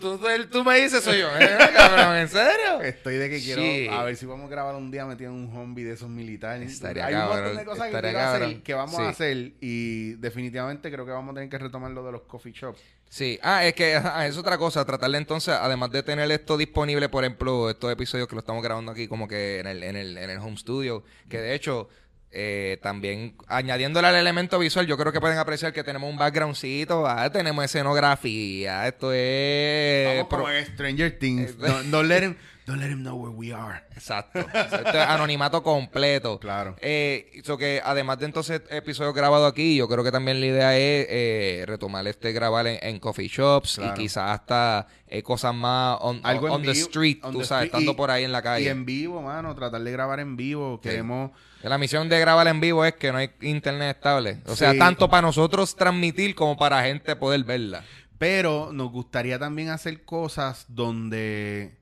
¿Tú, 0.00 0.20
tú, 0.50 0.64
me 0.64 0.80
dices, 0.80 1.02
soy 1.02 1.20
yo. 1.20 1.28
¿eh, 1.38 1.56
cabrón? 1.74 2.16
¿En 2.16 2.28
serio? 2.28 2.80
Estoy 2.82 3.16
de 3.16 3.30
que 3.30 3.40
quiero 3.40 3.62
Sí. 3.62 3.88
a 3.90 4.02
ver 4.02 4.16
si 4.16 4.26
podemos 4.26 4.50
grabar 4.50 4.74
un 4.74 4.90
día 4.90 5.06
metido 5.06 5.30
en 5.30 5.36
un 5.36 5.52
zombie 5.52 5.84
de 5.84 5.94
esos 5.94 6.08
militares. 6.10 6.70
Estaría 6.72 7.06
Hay 7.06 7.14
un 7.14 7.20
montón 7.28 7.56
de 7.56 7.64
cosas 7.64 7.82
que 7.84 7.86
estaría 7.88 8.10
quiero 8.10 8.26
hacer, 8.28 8.40
cabrón. 8.40 8.62
que 8.62 8.74
vamos 8.74 8.96
Sí. 8.96 9.02
a 9.02 9.08
hacer 9.08 9.52
y 9.60 10.12
definitivamente 10.14 10.90
creo 10.90 11.06
que 11.06 11.12
vamos 11.12 11.32
a 11.32 11.34
tener 11.34 11.48
que 11.48 11.58
retomar 11.58 11.90
lo 11.90 12.04
de 12.04 12.12
los 12.12 12.22
coffee 12.22 12.52
shops. 12.52 12.80
Sí, 13.08 13.38
ah, 13.42 13.64
es 13.66 13.74
que 13.74 13.94
es 14.26 14.36
otra 14.38 14.56
cosa, 14.56 14.84
tratarle 14.86 15.18
entonces, 15.18 15.54
además 15.54 15.90
de 15.90 16.02
tener 16.02 16.30
esto 16.30 16.56
disponible, 16.56 17.10
por 17.10 17.24
ejemplo, 17.24 17.68
estos 17.68 17.92
episodios 17.92 18.26
que 18.26 18.34
lo 18.34 18.40
estamos 18.40 18.62
grabando 18.62 18.90
aquí 18.92 19.06
como 19.06 19.28
que 19.28 19.60
en 19.60 19.66
el, 19.66 19.82
en 19.82 19.96
el, 19.96 20.16
en 20.16 20.30
el 20.30 20.38
home 20.38 20.56
studio, 20.56 21.04
que 21.28 21.38
de 21.38 21.54
hecho, 21.54 21.90
eh, 22.32 22.78
también 22.82 23.36
añadiéndole 23.46 24.08
al 24.08 24.16
elemento 24.16 24.58
visual, 24.58 24.86
yo 24.86 24.96
creo 24.96 25.12
que 25.12 25.20
pueden 25.20 25.38
apreciar 25.38 25.72
que 25.72 25.84
tenemos 25.84 26.10
un 26.10 26.16
backgroundcito, 26.18 27.06
tenemos 27.32 27.64
escenografía, 27.64 28.86
esto 28.88 29.12
es... 29.12 29.18
Eh, 29.20 30.26
pro- 30.28 30.40
como 30.44 30.52
Stranger 30.74 31.18
Things. 31.18 31.56
Don't, 31.58 31.86
don't 31.90 32.08
let 32.08 32.22
him, 32.22 32.36
don't 32.66 32.80
let 32.80 32.90
him 32.90 33.00
know 33.02 33.16
where 33.16 33.34
we 33.34 33.52
are. 33.52 33.82
Exacto. 33.94 34.38
Esto 34.40 34.88
es 34.88 34.96
anonimato 34.96 35.62
completo. 35.62 36.38
Claro. 36.40 36.76
Eh, 36.80 37.40
so 37.44 37.56
que 37.56 37.80
además 37.84 38.18
de 38.18 38.26
entonces 38.26 38.62
episodios 38.70 39.14
grabados 39.14 39.50
aquí, 39.50 39.76
yo 39.76 39.88
creo 39.88 40.02
que 40.02 40.10
también 40.12 40.40
la 40.40 40.46
idea 40.46 40.76
es 40.76 41.06
eh, 41.08 41.64
retomar 41.66 42.06
este 42.06 42.32
grabar 42.32 42.66
en, 42.66 42.78
en 42.82 42.98
coffee 42.98 43.28
shops 43.28 43.76
Claro. 43.76 43.94
y 43.94 44.02
quizás 44.04 44.30
hasta 44.30 44.86
eh, 45.08 45.22
cosas 45.22 45.54
más 45.54 45.98
on, 46.00 46.20
Algo 46.24 46.50
on 46.52 46.62
the 46.62 46.70
street, 46.72 47.18
on 47.22 47.32
tú 47.32 47.40
the 47.40 47.44
sabes, 47.44 47.66
street. 47.66 47.80
estando 47.80 47.92
Y- 47.92 47.94
por 47.96 48.10
ahí 48.10 48.24
en 48.24 48.32
la 48.32 48.42
calle. 48.42 48.64
Y 48.64 48.68
en 48.68 48.84
vivo, 48.84 49.22
mano, 49.22 49.54
tratar 49.54 49.82
de 49.82 49.92
grabar 49.92 50.20
en 50.20 50.36
vivo. 50.36 50.80
Queremos. 50.80 51.30
La 51.62 51.78
misión 51.78 52.08
de 52.08 52.18
grabar 52.18 52.46
en 52.48 52.60
vivo 52.60 52.84
es 52.84 52.94
que 52.94 53.12
no 53.12 53.18
hay 53.18 53.30
internet 53.40 53.96
estable. 53.96 54.38
O 54.46 54.56
sea, 54.56 54.72
Sí. 54.72 54.78
tanto 54.78 55.08
para 55.08 55.22
nosotros 55.22 55.76
transmitir 55.76 56.34
como 56.34 56.56
para 56.56 56.82
gente 56.82 57.14
poder 57.16 57.44
verla. 57.44 57.84
Pero 58.18 58.70
nos 58.72 58.90
gustaría 58.90 59.38
también 59.38 59.68
hacer 59.70 60.04
cosas 60.04 60.66
donde 60.68 61.78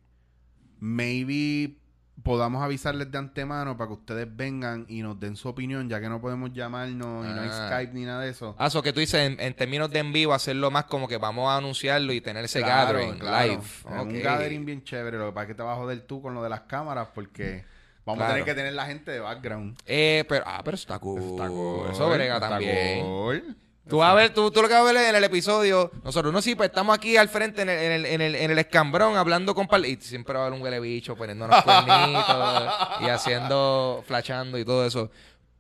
maybe 0.79 1.77
podamos 2.23 2.63
avisarles 2.63 3.11
de 3.11 3.17
antemano 3.19 3.77
para 3.79 3.89
que 3.89 3.95
ustedes 3.95 4.29
vengan 4.37 4.85
y 4.89 5.01
nos 5.03 5.19
den 5.19 5.37
su 5.37 5.49
opinión, 5.49 5.89
ya 5.89 6.01
que 6.01 6.09
no 6.11 6.21
podemos 6.21 6.53
llamarnos 6.53 7.27
y 7.27 7.31
no 7.33 7.41
hay 7.41 7.49
Ah. 7.51 7.67
Skype 7.69 7.95
ni 7.95 8.05
nada 8.05 8.21
de 8.23 8.31
eso. 8.31 8.55
Ah, 8.59 8.67
eso 8.67 8.83
que 8.83 8.93
tú 8.93 9.01
dices, 9.01 9.21
en, 9.27 9.41
en 9.41 9.55
términos 9.55 9.91
de 9.91 10.01
en 10.01 10.13
vivo, 10.13 10.35
hacerlo 10.35 10.71
más 10.71 10.85
como 10.85 11.09
que 11.09 11.17
vamos 11.17 11.49
a 11.51 11.57
anunciarlo 11.57 12.13
y 12.13 12.21
tener 12.21 12.45
ese 12.45 12.61
Claro, 12.61 12.99
gathering 12.99 13.19
claro. 13.19 13.53
live. 13.53 13.63
Un 14.03 14.23
gathering 14.23 14.65
bien 14.67 14.85
chévere. 14.85 15.17
Lo 15.17 15.27
que 15.29 15.33
pasa 15.33 15.43
es 15.45 15.49
que 15.49 15.55
te 15.55 15.63
vas 15.63 15.73
a 15.77 15.81
joder 15.81 16.01
tú 16.03 16.21
con 16.21 16.35
lo 16.35 16.43
de 16.43 16.51
las 16.51 16.61
cámaras 16.63 17.09
porque 17.15 17.65
vamos 18.05 18.25
a 18.25 18.29
tener 18.29 18.45
que 18.45 18.55
tener 18.55 18.73
la 18.73 18.87
gente 18.87 19.11
de 19.11 19.21
background. 19.21 19.79
Eh, 19.87 20.25
pero, 20.29 20.45
ah, 20.47 20.61
pero 20.65 20.75
está 20.77 20.99
cool. 20.99 21.21
Está 21.23 21.49
cool, 21.49 21.91
Eso 21.91 22.09
brega 22.11 22.35
está 22.35 22.49
también. 22.49 23.01
cool. 23.05 23.57
Tú 23.89 23.97
vas 23.99 24.11
a 24.13 24.15
ver, 24.15 24.33
tú, 24.33 24.51
tú 24.53 24.63
lo 24.63 24.69
que 24.69 24.75
vas 24.75 24.83
a 24.83 24.93
ver 24.93 24.97
en 25.09 25.17
el 25.17 25.25
episodio, 25.25 25.91
nosotros 26.05 26.33
no 26.33 26.41
sí, 26.41 26.55
pues 26.55 26.69
estamos 26.69 26.95
aquí 26.97 27.17
al 27.17 27.29
frente 27.29 27.63
en 27.63 27.69
el, 27.71 27.79
en 27.79 27.93
el, 27.93 28.07
en 28.07 28.21
el, 28.21 28.35
en 28.37 28.51
el 28.53 28.59
escambrón 28.61 29.17
hablando 29.17 29.53
con 29.53 29.67
pal 29.67 29.85
y 29.85 29.97
siempre 29.97 30.35
va 30.35 30.41
a 30.45 30.47
haber 30.47 30.57
un 30.57 30.63
huele 30.63 30.79
bicho 30.79 31.17
poniéndonos 31.17 31.61
cuernitos 31.65 32.73
y 33.01 33.09
haciendo, 33.09 34.05
flashando 34.07 34.59
y 34.59 34.65
todo 34.65 34.87
eso. 34.87 35.11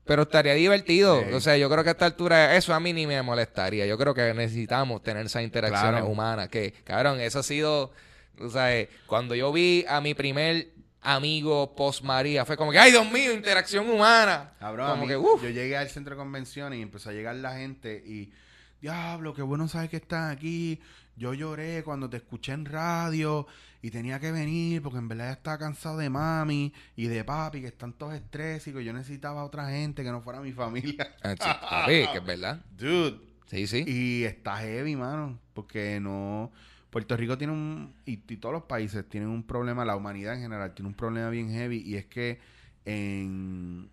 Pero 0.04 0.22
estaría 0.22 0.54
divertido. 0.54 1.20
Sí. 1.22 1.34
O 1.34 1.40
sea, 1.40 1.56
yo 1.56 1.68
creo 1.70 1.82
que 1.82 1.90
a 1.90 1.92
esta 1.92 2.06
altura 2.06 2.54
eso 2.56 2.72
a 2.74 2.78
mí 2.80 2.92
ni 2.92 3.06
me 3.06 3.20
molestaría. 3.22 3.86
Yo 3.86 3.96
creo 3.98 4.14
que 4.14 4.32
necesitamos 4.34 5.02
tener 5.02 5.26
esas 5.26 5.42
interacciones 5.42 5.92
Claro. 6.00 6.06
humanas. 6.06 6.48
Que, 6.48 6.72
cabrón, 6.84 7.20
eso 7.20 7.40
ha 7.40 7.42
sido, 7.42 7.90
tú 8.36 8.50
sabes, 8.50 8.88
cuando 9.06 9.34
yo 9.34 9.52
vi 9.52 9.84
a 9.88 10.00
mi 10.00 10.14
primer 10.14 10.68
amigo 11.02 11.74
post 11.74 12.02
María, 12.02 12.44
fue 12.44 12.56
como 12.56 12.70
que, 12.72 12.78
ay 12.78 12.90
Dios 12.90 13.10
mío, 13.10 13.32
interacción 13.32 13.88
humana. 13.88 14.52
Cabrón, 14.58 14.90
como 14.90 15.02
mí- 15.02 15.08
que, 15.08 15.16
uff. 15.16 15.42
yo 15.42 15.50
llegué 15.50 15.76
al 15.76 15.88
centro 15.88 16.14
de 16.14 16.18
convenciones 16.18 16.78
y 16.78 16.82
empezó 16.82 17.10
a 17.10 17.12
llegar 17.12 17.36
la 17.36 17.56
gente 17.56 18.02
y, 18.06 18.32
diablo, 18.80 19.34
qué 19.34 19.42
bueno 19.42 19.68
sabes 19.68 19.90
que 19.90 19.96
estás 19.96 20.34
aquí. 20.34 20.80
Yo 21.16 21.34
lloré 21.34 21.82
cuando 21.84 22.08
te 22.08 22.16
escuché 22.18 22.52
en 22.52 22.64
radio 22.64 23.46
y 23.82 23.90
tenía 23.90 24.18
que 24.20 24.32
venir 24.32 24.80
porque 24.82 24.98
en 24.98 25.08
verdad 25.08 25.26
ya 25.26 25.32
estaba 25.32 25.58
cansado 25.58 25.98
de 25.98 26.08
mami 26.08 26.72
y 26.96 27.06
de 27.08 27.24
papi, 27.24 27.60
que 27.60 27.66
están 27.66 27.92
todos 27.92 28.14
estrésicos. 28.14 28.82
Yo 28.82 28.92
necesitaba 28.94 29.42
a 29.42 29.44
otra 29.44 29.68
gente 29.68 30.02
que 30.02 30.10
no 30.10 30.22
fuera 30.22 30.40
mi 30.40 30.52
familia. 30.52 31.14
Ah, 31.22 31.84
sí, 31.86 32.06
que 32.10 32.18
es 32.18 32.24
verdad. 32.24 32.60
Dude. 32.78 33.18
Sí, 33.46 33.66
sí. 33.66 33.84
Y 33.86 34.24
está 34.24 34.58
heavy, 34.58 34.96
mano, 34.96 35.38
porque 35.54 35.98
no... 36.00 36.50
Puerto 36.90 37.16
Rico 37.16 37.38
tiene 37.38 37.52
un... 37.52 37.94
Y, 38.04 38.20
y 38.28 38.36
todos 38.36 38.52
los 38.52 38.64
países 38.64 39.08
tienen 39.08 39.28
un 39.28 39.42
problema, 39.42 39.84
la 39.84 39.96
humanidad 39.96 40.34
en 40.34 40.42
general 40.42 40.74
tiene 40.74 40.88
un 40.88 40.94
problema 40.94 41.30
bien 41.30 41.50
heavy 41.50 41.82
y 41.84 41.96
es 41.96 42.06
que 42.06 42.40
en, 42.84 43.88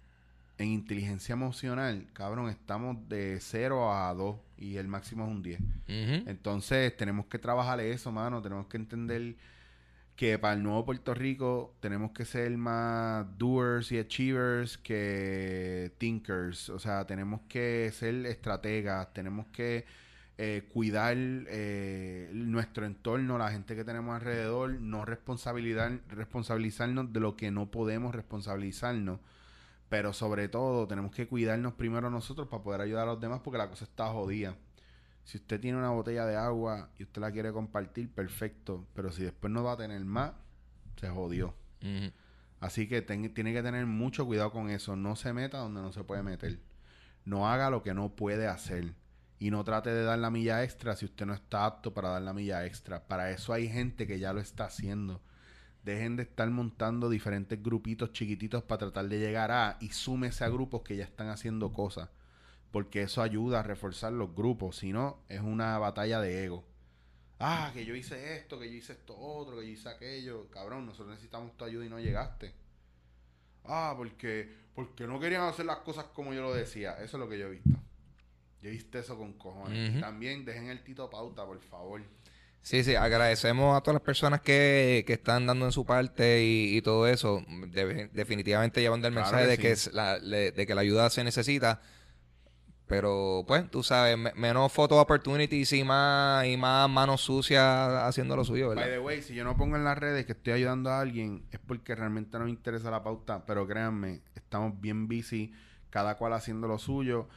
en 0.57 0.67
inteligencia 0.67 1.33
emocional, 1.33 2.07
cabrón, 2.13 2.49
estamos 2.49 2.97
de 3.07 3.37
0 3.39 3.93
a 3.93 4.13
2 4.13 4.35
y 4.57 4.77
el 4.77 4.87
máximo 4.87 5.25
es 5.25 5.31
un 5.31 5.43
10. 5.43 5.59
Ujú. 5.59 6.29
Entonces 6.29 6.95
tenemos 6.97 7.27
que 7.27 7.37
trabajar 7.39 7.79
eso, 7.79 8.11
mano, 8.11 8.41
tenemos 8.41 8.67
que 8.67 8.77
entender 8.77 9.35
que 10.15 10.39
para 10.39 10.55
el 10.55 10.63
nuevo 10.63 10.83
Puerto 10.83 11.13
Rico 11.13 11.75
tenemos 11.79 12.11
que 12.11 12.25
ser 12.25 12.57
más 12.57 13.25
doers 13.37 13.91
y 13.91 13.99
achievers 13.99 14.79
que 14.79 15.91
thinkers. 15.99 16.69
O 16.69 16.79
sea, 16.79 17.05
tenemos 17.05 17.41
que 17.47 17.91
ser 17.93 18.25
estrategas, 18.25 19.13
tenemos 19.13 19.45
que 19.53 19.85
eh, 20.37 20.69
cuidar 20.71 21.15
eh, 21.17 22.29
nuestro 22.33 22.85
entorno, 22.85 23.37
la 23.37 23.49
gente 23.51 23.75
que 23.75 23.83
tenemos 23.83 24.15
alrededor, 24.15 24.79
no 24.79 25.03
responsabilidad, 25.05 25.91
responsabilizarnos 26.09 27.11
de 27.11 27.19
lo 27.19 27.35
que 27.35 27.49
no 27.51 27.71
podemos 27.71 28.13
responsabilizarnos. 28.13 29.19
Pero 29.89 30.11
sobre 30.13 30.49
todo 30.49 30.87
tenemos 30.87 31.11
que 31.11 31.27
cuidarnos 31.27 31.73
primero 31.73 32.09
nosotros 32.09 32.47
para 32.49 32.61
poder 32.61 32.81
ayudar 32.81 33.03
a 33.07 33.11
los 33.13 33.21
demás 33.21 33.39
porque 33.43 33.57
la 33.57 33.69
cosa 33.69 33.85
está 33.85 34.07
jodida. 34.07 34.55
Si 35.23 35.37
usted 35.37 35.59
tiene 35.59 35.77
una 35.77 35.89
botella 35.89 36.25
de 36.25 36.35
agua 36.35 36.89
y 36.99 37.03
usted 37.03 37.21
la 37.21 37.31
quiere 37.31 37.51
compartir, 37.51 38.09
perfecto. 38.13 38.85
Pero 38.93 39.11
si 39.11 39.23
después 39.23 39.51
no 39.51 39.63
va 39.63 39.73
a 39.73 39.77
tener 39.77 40.03
más, 40.05 40.33
se 40.99 41.09
jodió. 41.09 41.53
Así 42.59 42.87
que 42.87 43.01
ten- 43.01 43.33
tiene 43.33 43.53
que 43.53 43.61
tener 43.63 43.85
mucho 43.85 44.25
cuidado 44.25 44.51
con 44.51 44.69
eso. 44.69 44.95
No 44.95 45.15
se 45.15 45.31
meta 45.33 45.57
donde 45.59 45.81
no 45.81 45.91
se 45.91 46.03
puede 46.03 46.23
meter. 46.23 46.59
No 47.25 47.47
haga 47.49 47.69
lo 47.69 47.81
que 47.83 47.93
no 47.93 48.15
puede 48.15 48.47
hacer. 48.47 48.93
Y 49.39 49.51
no 49.51 49.63
trate 49.63 49.91
de 49.91 50.03
dar 50.03 50.17
la 50.19 50.31
milla 50.31 50.63
extra 50.63 50.95
si 50.95 51.05
usted 51.05 51.25
no 51.25 51.33
está 51.33 51.65
apto 51.65 51.93
para 51.93 52.09
dar 52.09 52.21
la 52.23 52.33
milla 52.33 52.65
extra. 52.65 53.07
Para 53.07 53.31
eso 53.31 53.53
hay 53.53 53.69
gente 53.69 54.07
que 54.07 54.19
ya 54.19 54.33
lo 54.33 54.41
está 54.41 54.65
haciendo. 54.65 55.21
Dejen 55.83 56.15
de 56.15 56.23
estar 56.23 56.49
montando 56.49 57.09
diferentes 57.09 57.61
grupitos 57.61 58.11
chiquititos 58.11 58.63
para 58.63 58.79
tratar 58.79 59.07
de 59.07 59.19
llegar 59.19 59.51
a 59.51 59.77
y 59.79 59.89
súmese 59.89 60.43
a 60.43 60.49
grupos 60.49 60.81
que 60.81 60.97
ya 60.97 61.03
están 61.03 61.29
haciendo 61.29 61.71
cosas. 61.71 62.09
Porque 62.71 63.03
eso 63.03 63.21
ayuda 63.21 63.59
a 63.59 63.63
reforzar 63.63 64.11
los 64.11 64.33
grupos. 64.35 64.77
Si 64.77 64.91
no, 64.91 65.19
es 65.29 65.41
una 65.41 65.77
batalla 65.77 66.19
de 66.19 66.43
ego. 66.43 66.65
Ah, 67.39 67.69
que 67.73 67.85
yo 67.85 67.95
hice 67.95 68.35
esto, 68.35 68.59
que 68.59 68.69
yo 68.69 68.75
hice 68.75 68.93
esto 68.93 69.15
otro, 69.17 69.59
que 69.59 69.67
yo 69.67 69.73
hice 69.73 69.89
aquello. 69.89 70.49
Cabrón, 70.49 70.87
nosotros 70.87 71.09
necesitamos 71.09 71.55
tu 71.55 71.63
ayuda 71.63 71.85
y 71.85 71.89
no 71.89 71.99
llegaste. 71.99 72.53
Ah, 73.63 73.93
porque, 73.95 74.51
porque 74.73 75.05
no 75.05 75.19
querían 75.19 75.43
hacer 75.43 75.65
las 75.65 75.77
cosas 75.77 76.05
como 76.05 76.33
yo 76.33 76.41
lo 76.41 76.53
decía. 76.53 76.93
Eso 76.93 77.17
es 77.17 77.21
lo 77.21 77.29
que 77.29 77.37
yo 77.37 77.47
he 77.47 77.51
visto. 77.51 77.77
Yo 78.61 78.69
he 78.69 78.71
visto 78.71 78.97
eso 78.97 79.17
con 79.17 79.33
cojones. 79.33 79.99
También 80.01 80.45
dejen 80.45 80.69
el 80.69 80.83
Tito 80.83 81.09
Pauta, 81.09 81.45
por 81.45 81.59
favor. 81.61 82.01
Sí, 82.61 82.83
sí, 82.83 82.95
agradecemos 82.95 83.77
a 83.77 83.81
todas 83.81 83.93
las 83.95 84.01
personas 84.03 84.41
que, 84.41 85.03
que 85.07 85.13
están 85.13 85.45
dando 85.47 85.65
en 85.65 85.71
su 85.71 85.85
parte 85.85 86.43
y, 86.43 86.75
y 86.75 86.81
todo 86.81 87.07
eso. 87.07 87.41
De- 87.71 88.09
definitivamente 88.11 88.81
llevando 88.81 89.07
el 89.07 89.13
Claro 89.13 89.25
mensaje 89.37 89.45
que 89.45 89.49
de, 89.49 89.55
sí. 89.55 89.61
que 89.61 89.71
es 89.71 89.93
la, 89.93 90.17
le- 90.17 90.51
de 90.51 90.67
que 90.67 90.75
la 90.75 90.81
ayuda 90.81 91.09
se 91.09 91.23
necesita. 91.23 91.81
Pero, 92.87 93.43
pues, 93.47 93.69
tú 93.69 93.83
sabes, 93.83 94.17
me- 94.17 94.33
menos 94.33 94.71
photo 94.71 94.99
opportunities 94.99 95.73
y 95.73 95.83
más, 95.83 96.45
y 96.45 96.55
más 96.55 96.89
manos 96.89 97.19
sucias 97.21 97.61
haciendo 98.03 98.35
lo 98.37 98.45
suyo, 98.45 98.67
By 98.69 98.75
¿verdad? 98.77 98.91
the 98.93 98.99
way, 98.99 99.21
si 99.21 99.33
yo 99.35 99.43
no 99.43 99.57
pongo 99.57 99.75
en 99.75 99.83
las 99.83 99.97
redes 99.97 100.25
que 100.25 100.31
estoy 100.31 100.53
ayudando 100.53 100.89
a 100.89 101.01
alguien, 101.01 101.45
es 101.51 101.59
porque 101.59 101.95
realmente 101.95 102.37
no 102.39 102.45
me 102.45 102.49
interesa 102.49 102.89
la 102.89 103.03
pauta. 103.03 103.45
Pero 103.45 103.67
créanme, 103.67 104.21
estamos 104.35 104.79
bien 104.79 105.07
busy, 105.09 105.53
cada 105.89 106.15
cual 106.15 106.31
haciendo 106.33 106.67
lo 106.67 106.79
suyo. 106.79 107.27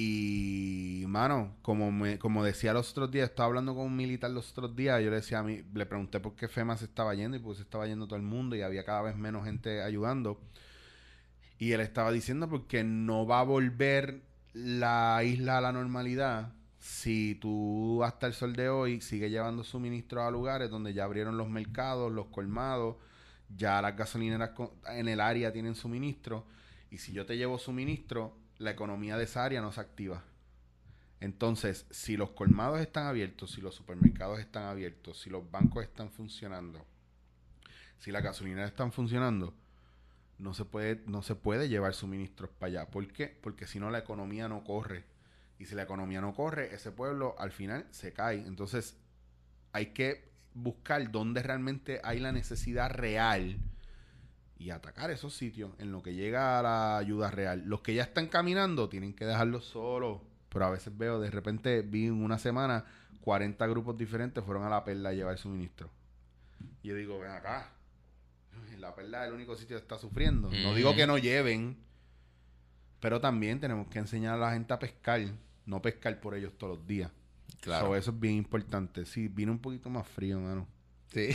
Y, 0.00 1.06
mano, 1.08 1.56
como 1.60 1.90
me, 1.90 2.20
como 2.20 2.44
decía 2.44 2.72
los 2.72 2.92
otros 2.92 3.10
días, 3.10 3.30
estaba 3.30 3.48
hablando 3.48 3.74
con 3.74 3.86
un 3.86 3.96
militar 3.96 4.30
los 4.30 4.52
otros 4.52 4.76
días, 4.76 5.02
yo 5.02 5.10
le 5.10 5.16
decía 5.16 5.40
a 5.40 5.42
mí, 5.42 5.64
le 5.74 5.86
pregunté 5.86 6.20
por 6.20 6.36
qué 6.36 6.46
FEMA 6.46 6.76
se 6.76 6.84
estaba 6.84 7.16
yendo 7.16 7.36
y 7.36 7.40
pues 7.40 7.56
se 7.56 7.64
estaba 7.64 7.84
yendo 7.88 8.06
todo 8.06 8.14
el 8.14 8.22
mundo 8.22 8.54
y 8.54 8.62
había 8.62 8.84
cada 8.84 9.02
vez 9.02 9.16
menos 9.16 9.44
gente 9.44 9.82
ayudando. 9.82 10.40
Y 11.58 11.72
él 11.72 11.80
estaba 11.80 12.12
diciendo 12.12 12.48
porque 12.48 12.84
no 12.84 13.26
va 13.26 13.40
a 13.40 13.42
volver 13.42 14.22
la 14.52 15.20
isla 15.24 15.58
a 15.58 15.60
la 15.62 15.72
normalidad 15.72 16.52
si 16.78 17.34
tú 17.34 18.04
hasta 18.04 18.28
el 18.28 18.34
sol 18.34 18.54
de 18.54 18.68
hoy 18.68 19.00
sigues 19.00 19.32
llevando 19.32 19.64
suministros 19.64 20.22
a 20.22 20.30
lugares 20.30 20.70
donde 20.70 20.94
ya 20.94 21.02
abrieron 21.02 21.36
los 21.36 21.48
mercados, 21.48 22.12
los 22.12 22.26
colmados, 22.26 22.94
ya 23.56 23.82
las 23.82 23.96
gasolineras 23.96 24.52
en 24.86 25.08
el 25.08 25.20
área 25.20 25.52
tienen 25.52 25.74
suministro. 25.74 26.46
Y 26.88 26.98
si 26.98 27.12
yo 27.12 27.26
te 27.26 27.36
llevo 27.36 27.58
suministro, 27.58 28.36
la 28.58 28.70
economía 28.70 29.16
de 29.16 29.24
esa 29.24 29.44
área 29.44 29.60
no 29.60 29.72
se 29.72 29.80
activa. 29.80 30.24
Entonces, 31.20 31.86
si 31.90 32.16
los 32.16 32.30
colmados 32.30 32.80
están 32.80 33.06
abiertos, 33.06 33.52
si 33.52 33.60
los 33.60 33.74
supermercados 33.74 34.38
están 34.38 34.64
abiertos, 34.64 35.20
si 35.20 35.30
los 35.30 35.50
bancos 35.50 35.82
están 35.82 36.10
funcionando, 36.10 36.84
si 37.98 38.12
las 38.12 38.22
gasolineras 38.22 38.70
están 38.70 38.92
funcionando, 38.92 39.54
no 40.38 40.54
se 40.54 40.64
puede, 40.64 41.02
no 41.06 41.22
se 41.22 41.34
puede 41.34 41.68
llevar 41.68 41.94
suministros 41.94 42.50
para 42.50 42.70
allá. 42.70 42.90
¿Por 42.90 43.08
qué? 43.08 43.26
Porque 43.26 43.66
si 43.66 43.80
no 43.80 43.90
la 43.90 43.98
economía 43.98 44.48
no 44.48 44.62
corre. 44.62 45.04
Y 45.58 45.66
si 45.66 45.74
la 45.74 45.82
economía 45.82 46.20
no 46.20 46.34
corre, 46.34 46.72
ese 46.72 46.92
pueblo 46.92 47.34
al 47.38 47.50
final 47.50 47.86
se 47.90 48.12
cae. 48.12 48.46
Entonces, 48.46 48.96
hay 49.72 49.86
que 49.86 50.30
buscar 50.54 51.10
dónde 51.10 51.42
realmente 51.42 52.00
hay 52.04 52.20
la 52.20 52.30
necesidad 52.30 52.90
real 52.90 53.58
y 54.58 54.70
atacar 54.70 55.10
esos 55.10 55.34
sitios 55.34 55.70
en 55.78 55.92
lo 55.92 56.02
que 56.02 56.14
llega 56.14 56.58
a 56.58 56.62
la 56.62 56.98
ayuda 56.98 57.30
real. 57.30 57.62
Los 57.64 57.80
que 57.80 57.94
ya 57.94 58.02
están 58.02 58.26
caminando 58.26 58.88
tienen 58.88 59.14
que 59.14 59.24
dejarlos 59.24 59.64
solos. 59.66 60.20
Pero 60.48 60.64
a 60.64 60.70
veces 60.70 60.96
veo, 60.96 61.20
de 61.20 61.30
repente 61.30 61.82
vi 61.82 62.06
en 62.06 62.22
una 62.22 62.38
semana 62.38 62.84
40 63.20 63.66
grupos 63.66 63.96
diferentes 63.98 64.42
fueron 64.42 64.64
a 64.64 64.70
la 64.70 64.84
perla 64.84 65.10
a 65.10 65.12
llevar 65.12 65.38
suministro. 65.38 65.90
Y 66.82 66.88
yo 66.88 66.94
digo, 66.94 67.18
ven 67.18 67.30
acá. 67.30 67.72
La 68.78 68.94
perla 68.94 69.22
es 69.22 69.28
el 69.28 69.34
único 69.34 69.56
sitio 69.56 69.76
que 69.76 69.82
está 69.82 69.98
sufriendo. 69.98 70.50
No 70.50 70.74
digo 70.74 70.94
que 70.94 71.06
no 71.06 71.18
lleven, 71.18 71.76
pero 73.00 73.20
también 73.20 73.60
tenemos 73.60 73.88
que 73.88 73.98
enseñar 73.98 74.34
a 74.34 74.38
la 74.38 74.52
gente 74.52 74.72
a 74.72 74.78
pescar, 74.78 75.20
no 75.66 75.82
pescar 75.82 76.20
por 76.20 76.34
ellos 76.34 76.52
todos 76.56 76.78
los 76.78 76.86
días. 76.86 77.10
Claro. 77.60 77.88
So, 77.88 77.96
eso 77.96 78.10
es 78.12 78.20
bien 78.20 78.34
importante. 78.34 79.04
Sí, 79.04 79.28
vino 79.28 79.52
un 79.52 79.58
poquito 79.58 79.90
más 79.90 80.06
frío, 80.06 80.40
mano. 80.40 80.66
Sí. 81.12 81.30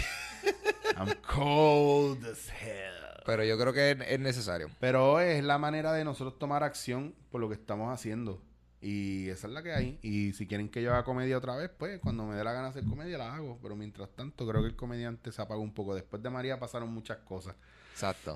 I'm 0.98 1.14
cold 1.22 2.26
as 2.26 2.50
hell. 2.50 3.03
Pero 3.26 3.44
yo 3.44 3.58
creo 3.58 3.74
que 3.74 3.92
es, 3.92 3.98
es 4.08 4.20
necesario. 4.20 4.70
Pero 4.80 5.20
es 5.20 5.44
la 5.44 5.58
manera 5.58 5.94
de 5.94 6.04
nosotros 6.04 6.38
tomar 6.40 6.64
acción 6.64 7.16
por 7.32 7.42
lo 7.42 7.50
que 7.50 7.56
estamos 7.56 7.94
haciendo. 7.94 8.42
Y 8.84 9.30
esa 9.30 9.48
es 9.48 9.54
la 9.54 9.64
que 9.64 9.72
hay. 9.72 9.98
Y 10.02 10.34
si 10.34 10.46
quieren 10.46 10.68
que 10.68 10.82
yo 10.82 10.92
haga 10.92 11.06
comedia 11.06 11.38
otra 11.38 11.56
vez, 11.56 11.70
pues 11.70 12.02
cuando 12.02 12.26
me 12.26 12.36
dé 12.36 12.44
la 12.44 12.52
gana 12.52 12.66
de 12.66 12.70
hacer 12.72 12.84
comedia 12.84 13.18
la 13.18 13.34
hago. 13.34 13.58
Pero 13.62 13.78
mientras 13.78 14.10
tanto, 14.10 14.46
creo 14.46 14.62
que 14.62 14.68
el 14.68 14.76
comediante 14.76 15.32
se 15.32 15.42
apagó 15.42 15.62
un 15.62 15.74
poco. 15.74 15.96
Después 15.96 16.22
de 16.22 16.30
María 16.30 16.60
pasaron 16.60 16.94
muchas 16.94 17.20
cosas. 17.20 17.56
Exacto. 17.94 18.36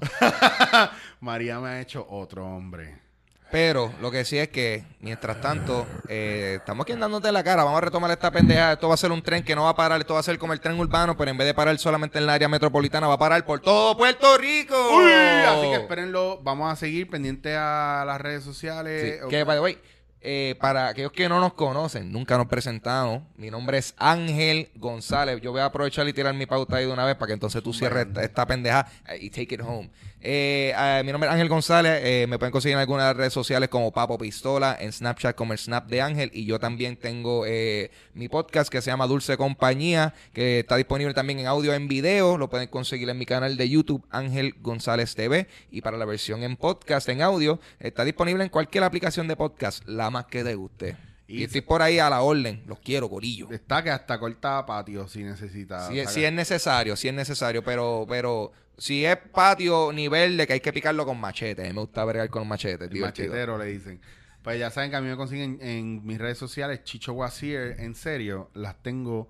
María 1.20 1.60
me 1.60 1.68
ha 1.68 1.82
hecho 1.82 2.08
otro 2.10 2.46
hombre. 2.46 3.07
Pero 3.50 3.94
lo 4.02 4.12
que 4.12 4.26
sí 4.26 4.38
es 4.38 4.50
que, 4.50 4.84
mientras 5.00 5.40
tanto, 5.40 5.88
eh, 6.10 6.56
estamos 6.60 6.84
aquí 6.84 6.94
dándote 6.94 7.32
la 7.32 7.44
cara. 7.44 7.64
Vamos 7.64 7.78
a 7.78 7.82
retomar 7.82 8.12
esta 8.12 8.30
pendeja. 8.30 8.74
Esto 8.74 8.90
va 8.90 8.96
a 8.96 8.98
ser 8.98 9.12
un 9.12 9.22
tren 9.22 9.42
que 9.44 9.56
no 9.56 9.64
va 9.64 9.70
a 9.70 9.76
parar. 9.76 10.02
Esto 10.02 10.16
va 10.16 10.20
a 10.20 10.24
ser 10.24 10.38
como 10.38 10.52
el 10.54 10.60
tren 10.60 10.78
urbano, 10.78 11.16
pero 11.16 11.32
en 11.32 11.38
vez 11.38 11.48
de 11.48 11.54
parar 11.54 11.78
solamente 11.78 12.18
en 12.18 12.26
el 12.26 12.30
área 12.30 12.50
metropolitana, 12.50 13.08
va 13.08 13.14
a 13.14 13.18
parar 13.20 13.46
por 13.46 13.62
todo 13.62 13.96
Puerto 13.96 14.38
Rico. 14.38 14.76
Uy, 14.98 15.12
así 15.12 15.62
que 15.62 15.76
espérenlo. 15.76 16.42
Vamos 16.44 16.72
a 16.72 16.76
seguir 16.76 17.10
pendiente 17.10 17.56
a 17.56 18.04
las 18.06 18.20
redes 18.20 18.44
Sí, 18.44 18.50
sociales. 18.50 19.22
que, 19.30 19.44
by 19.46 19.56
the 19.58 19.62
way, 19.62 19.78
eh, 20.20 20.56
para 20.60 20.90
aquellos 20.90 21.14
que 21.14 21.30
no 21.30 21.40
nos 21.40 21.54
conocen, 21.54 22.12
nunca 22.12 22.38
nos 22.38 22.48
presentamos. 22.48 23.22
Mi 23.38 23.50
nombre 23.50 23.78
es 23.78 23.94
Ángel 23.98 24.70
González. 24.76 25.40
Yo 25.42 25.52
voy 25.54 25.62
a 25.62 25.66
aprovechar 25.66 26.06
y 26.08 26.12
tirar 26.12 26.34
mi 26.34 26.46
pauta 26.46 26.76
ahí 26.76 26.86
de 26.86 26.92
una 26.92 27.06
vez 27.06 27.16
para 27.16 27.28
que 27.28 27.34
entonces 27.34 27.64
tú 27.64 27.74
cierres 27.74 28.08
esta, 28.08 28.24
esta 28.24 28.46
pendeja 28.46 28.88
y 29.22 29.30
take 29.30 29.56
it 29.56 29.62
home. 29.62 29.90
Eh, 30.20 30.74
eh, 30.76 31.02
mi 31.06 31.12
nombre 31.12 31.30
es 31.30 31.34
Ángel 31.34 31.48
González. 31.48 32.02
eh, 32.04 32.26
me 32.28 32.40
pueden 32.40 32.52
conseguir 32.52 32.74
en 32.74 32.80
algunas 32.80 33.16
redes 33.16 33.34
sociales 33.34 33.70
como 33.70 33.92
Papo 33.92 34.18
Pistola, 34.18 34.76
en 34.80 34.92
Snapchat 34.92 35.36
como 35.36 35.54
el 35.54 35.60
Snap 35.60 35.88
de 35.88 36.02
Ángel. 36.02 36.32
Y 36.34 36.46
yo 36.46 36.60
también 36.60 36.98
tengo 36.98 37.46
eh, 37.46 37.92
mi 38.14 38.28
podcast 38.28 38.70
que 38.72 38.82
se 38.82 38.90
llama 38.90 39.08
Dulce 39.08 39.38
Compañía, 39.38 40.14
que 40.34 40.60
está 40.60 40.76
disponible 40.76 41.14
también 41.14 41.40
en 41.40 41.48
audio 41.48 41.74
en 41.74 41.88
video. 41.88 42.38
Lo 42.38 42.50
pueden 42.50 42.68
conseguir 42.68 43.10
en 43.10 43.18
mi 43.18 43.26
canal 43.26 43.58
de 43.58 43.70
YouTube, 43.70 44.06
Ángel 44.10 44.56
González 44.62 45.14
TV. 45.16 45.48
Y 45.72 45.82
para 45.82 45.98
la 45.98 46.06
versión 46.06 46.44
en 46.44 46.58
podcast, 46.58 47.08
en 47.10 47.22
audio, 47.22 47.60
está 47.80 48.04
disponible 48.04 48.44
en 48.44 48.50
cualquier 48.50 48.84
aplicación 48.84 49.28
de 49.28 49.36
podcast, 49.36 49.88
la 49.88 50.10
más 50.10 50.26
que 50.26 50.44
te 50.44 50.56
guste. 50.56 51.07
Y, 51.28 51.42
Y 51.42 51.44
estoy 51.44 51.62
por 51.62 51.82
ahí 51.82 52.00
a 52.00 52.10
la 52.10 52.22
orden. 52.22 52.64
Los 52.68 52.80
quiero, 52.80 53.08
gorillo. 53.08 53.50
Está 53.52 53.84
que 53.84 53.92
hasta 53.92 54.20
corta 54.20 54.66
patio 54.66 55.08
si 55.08 55.24
necesita. 55.24 55.88
Si, 55.90 56.00
es 56.00 56.34
necesario, 56.34 56.96
si 56.96 57.10
es 57.10 57.14
necesario, 57.14 57.64
pero, 57.64 58.06
pero 58.08 58.52
si 58.78 59.06
es 59.06 59.18
patio 59.18 59.92
nivel 59.92 60.38
de 60.38 60.48
que 60.48 60.54
hay 60.54 60.60
que 60.62 60.72
picarlo 60.72 61.06
con 61.06 61.20
machete, 61.20 61.64
a 61.64 61.66
mí 61.66 61.74
me 61.74 61.82
gusta 61.82 62.06
bregar 62.06 62.30
con 62.30 62.48
machete, 62.48 62.86
El 62.86 62.90
divertido. 62.92 63.28
machetero 63.30 63.58
le 63.58 63.66
dicen. 63.66 64.00
Pues 64.42 64.60
ya 64.60 64.70
saben 64.72 64.90
que 64.90 64.96
a 64.96 65.02
mí 65.02 65.10
me 65.10 65.18
consiguen 65.18 65.58
en 65.62 66.06
mis 66.06 66.18
redes 66.18 66.38
sociales, 66.38 66.84
Chicho 66.86 67.12
Wasier, 67.12 67.82
en 67.82 67.96
serio, 67.96 68.50
las 68.54 68.82
tengo 68.82 69.28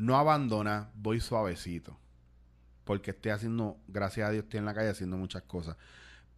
no 0.00 0.16
abandona, 0.16 0.90
voy 0.94 1.20
suavecito. 1.20 1.98
Porque 2.84 3.10
estoy 3.10 3.32
haciendo, 3.32 3.76
gracias 3.86 4.28
a 4.28 4.32
Dios, 4.32 4.44
estoy 4.44 4.58
en 4.58 4.64
la 4.64 4.74
calle 4.74 4.88
haciendo 4.88 5.16
muchas 5.16 5.42
cosas. 5.42 5.76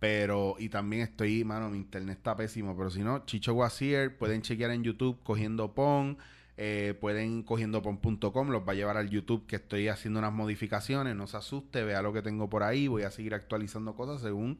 Pero, 0.03 0.57
y 0.59 0.69
también 0.69 1.03
estoy, 1.03 1.45
mano, 1.45 1.71
mi 1.71 1.79
internet 1.79 2.17
está 2.19 2.35
pésimo. 2.37 2.77
Pero 2.77 2.91
si 2.91 3.05
no, 3.05 3.25
Chicho 3.25 3.55
Wasier, 3.55 4.19
pueden 4.19 4.43
chequear 4.43 4.73
en 4.73 4.83
YouTube 4.83 5.23
cogiendo 5.23 5.75
PON. 5.75 6.19
eh, 6.57 6.95
pueden 7.01 7.45
cogiendo 7.45 7.83
pon.com, 7.83 8.49
los 8.51 8.67
va 8.67 8.73
a 8.73 8.75
llevar 8.75 8.97
al 8.97 9.11
YouTube 9.11 9.47
que 9.47 9.57
estoy 9.57 9.87
haciendo 9.87 10.19
unas 10.19 10.33
modificaciones. 10.33 11.15
No 11.15 11.29
se 11.29 11.37
asuste, 11.37 11.85
vea 11.85 12.03
lo 12.03 12.13
que 12.13 12.21
tengo 12.21 12.51
por 12.51 12.65
ahí. 12.65 12.89
Voy 12.89 13.05
a 13.05 13.13
seguir 13.13 13.33
actualizando 13.33 13.95
cosas 13.95 14.21
según 14.23 14.59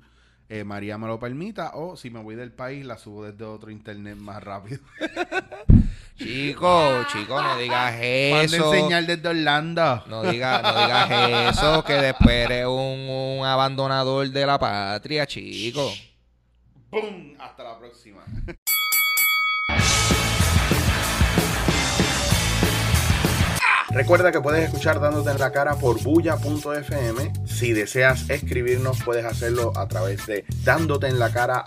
eh, 0.55 0.64
María 0.64 0.98
me 0.98 1.07
lo 1.07 1.18
permita. 1.18 1.70
O 1.74 1.96
si 1.96 2.11
me 2.11 2.20
voy 2.20 2.34
del 2.34 2.53
país, 2.53 2.84
la 2.84 2.98
subo 2.98 3.24
desde 3.24 3.42
otro 3.44 3.70
internet 3.70 4.16
más 4.16 4.42
rápido. 4.42 4.80
Chico, 6.18 7.05
chico, 7.11 7.42
no 7.42 7.57
digas 7.57 7.94
eso. 7.98 8.72
enseñar 8.72 9.07
desde 9.07 9.26
Orlando. 9.26 10.05
No 10.07 10.22
digas 10.22 10.62
no 10.62 10.68
digas 10.82 11.57
eso, 11.57 11.82
que 11.82 11.94
después 11.94 12.44
eres 12.44 12.66
un, 12.66 13.09
un 13.40 13.46
abandonador 13.46 14.28
de 14.28 14.46
la 14.46 14.59
patria, 14.59 15.26
chico. 15.26 15.90
¡Bum! 16.90 17.34
Hasta 17.40 17.64
la 17.64 17.78
próxima. 17.78 18.22
Recuerda 23.95 24.32
que 24.32 24.40
puedes 24.40 24.64
escuchar 24.64 25.01
Dándote 25.01 25.30
en 25.30 25.38
la 25.38 25.53
cara 25.53 25.74
por 25.74 26.03
bulla.fm. 26.03 27.32
Si 27.45 27.72
deseas 27.72 28.28
escribirnos, 28.30 29.03
puedes 29.05 29.24
hacerlo 29.26 29.72
a 29.76 29.86
través 29.86 30.26
de 30.26 30.45
dándote 30.64 31.09
en 31.09 31.18
la 31.18 31.30
cara. 31.30 31.62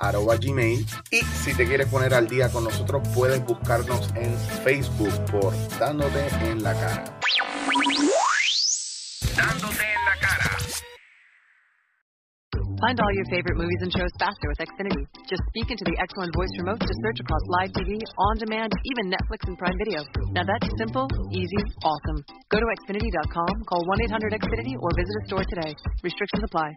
Y 1.12 1.22
si 1.44 1.54
te 1.54 1.68
quieres 1.68 1.88
poner 1.88 2.16
al 2.16 2.28
día 2.28 2.50
con 2.50 2.64
nosotros, 2.64 3.08
puedes 3.14 3.44
buscarnos 3.46 4.10
en 4.16 4.36
Facebook 4.64 5.14
por 5.32 5.54
Dándote 5.78 6.28
en 6.42 6.64
la 6.64 6.74
cara. 6.74 7.04
Dándote 9.36 9.84
en 9.84 10.06
la 10.06 10.20
cara. 10.20 10.45
Find 12.82 13.00
all 13.00 13.14
your 13.16 13.24
favorite 13.32 13.56
movies 13.56 13.82
and 13.88 13.92
shows 13.92 14.12
faster 14.20 14.48
with 14.52 14.60
Xfinity. 14.60 15.08
Just 15.32 15.44
speak 15.56 15.72
into 15.72 15.86
the 15.88 15.96
X1 15.96 16.28
voice 16.36 16.54
remote 16.60 16.82
to 16.84 16.94
search 17.08 17.20
across 17.24 17.44
live 17.60 17.72
TV, 17.72 17.96
on 18.04 18.36
demand, 18.38 18.72
even 18.92 19.08
Netflix 19.08 19.48
and 19.48 19.58
Prime 19.58 19.78
Video. 19.80 20.04
Now 20.36 20.44
that's 20.44 20.68
simple, 20.78 21.08
easy, 21.32 21.62
awesome. 21.84 22.20
Go 22.52 22.60
to 22.60 22.68
Xfinity.com, 22.84 23.54
call 23.70 23.88
1 23.88 24.02
800 24.12 24.34
Xfinity, 24.34 24.76
or 24.76 24.90
visit 24.92 25.16
a 25.16 25.24
store 25.28 25.46
today. 25.48 25.72
Restrictions 26.04 26.44
apply. 26.44 26.76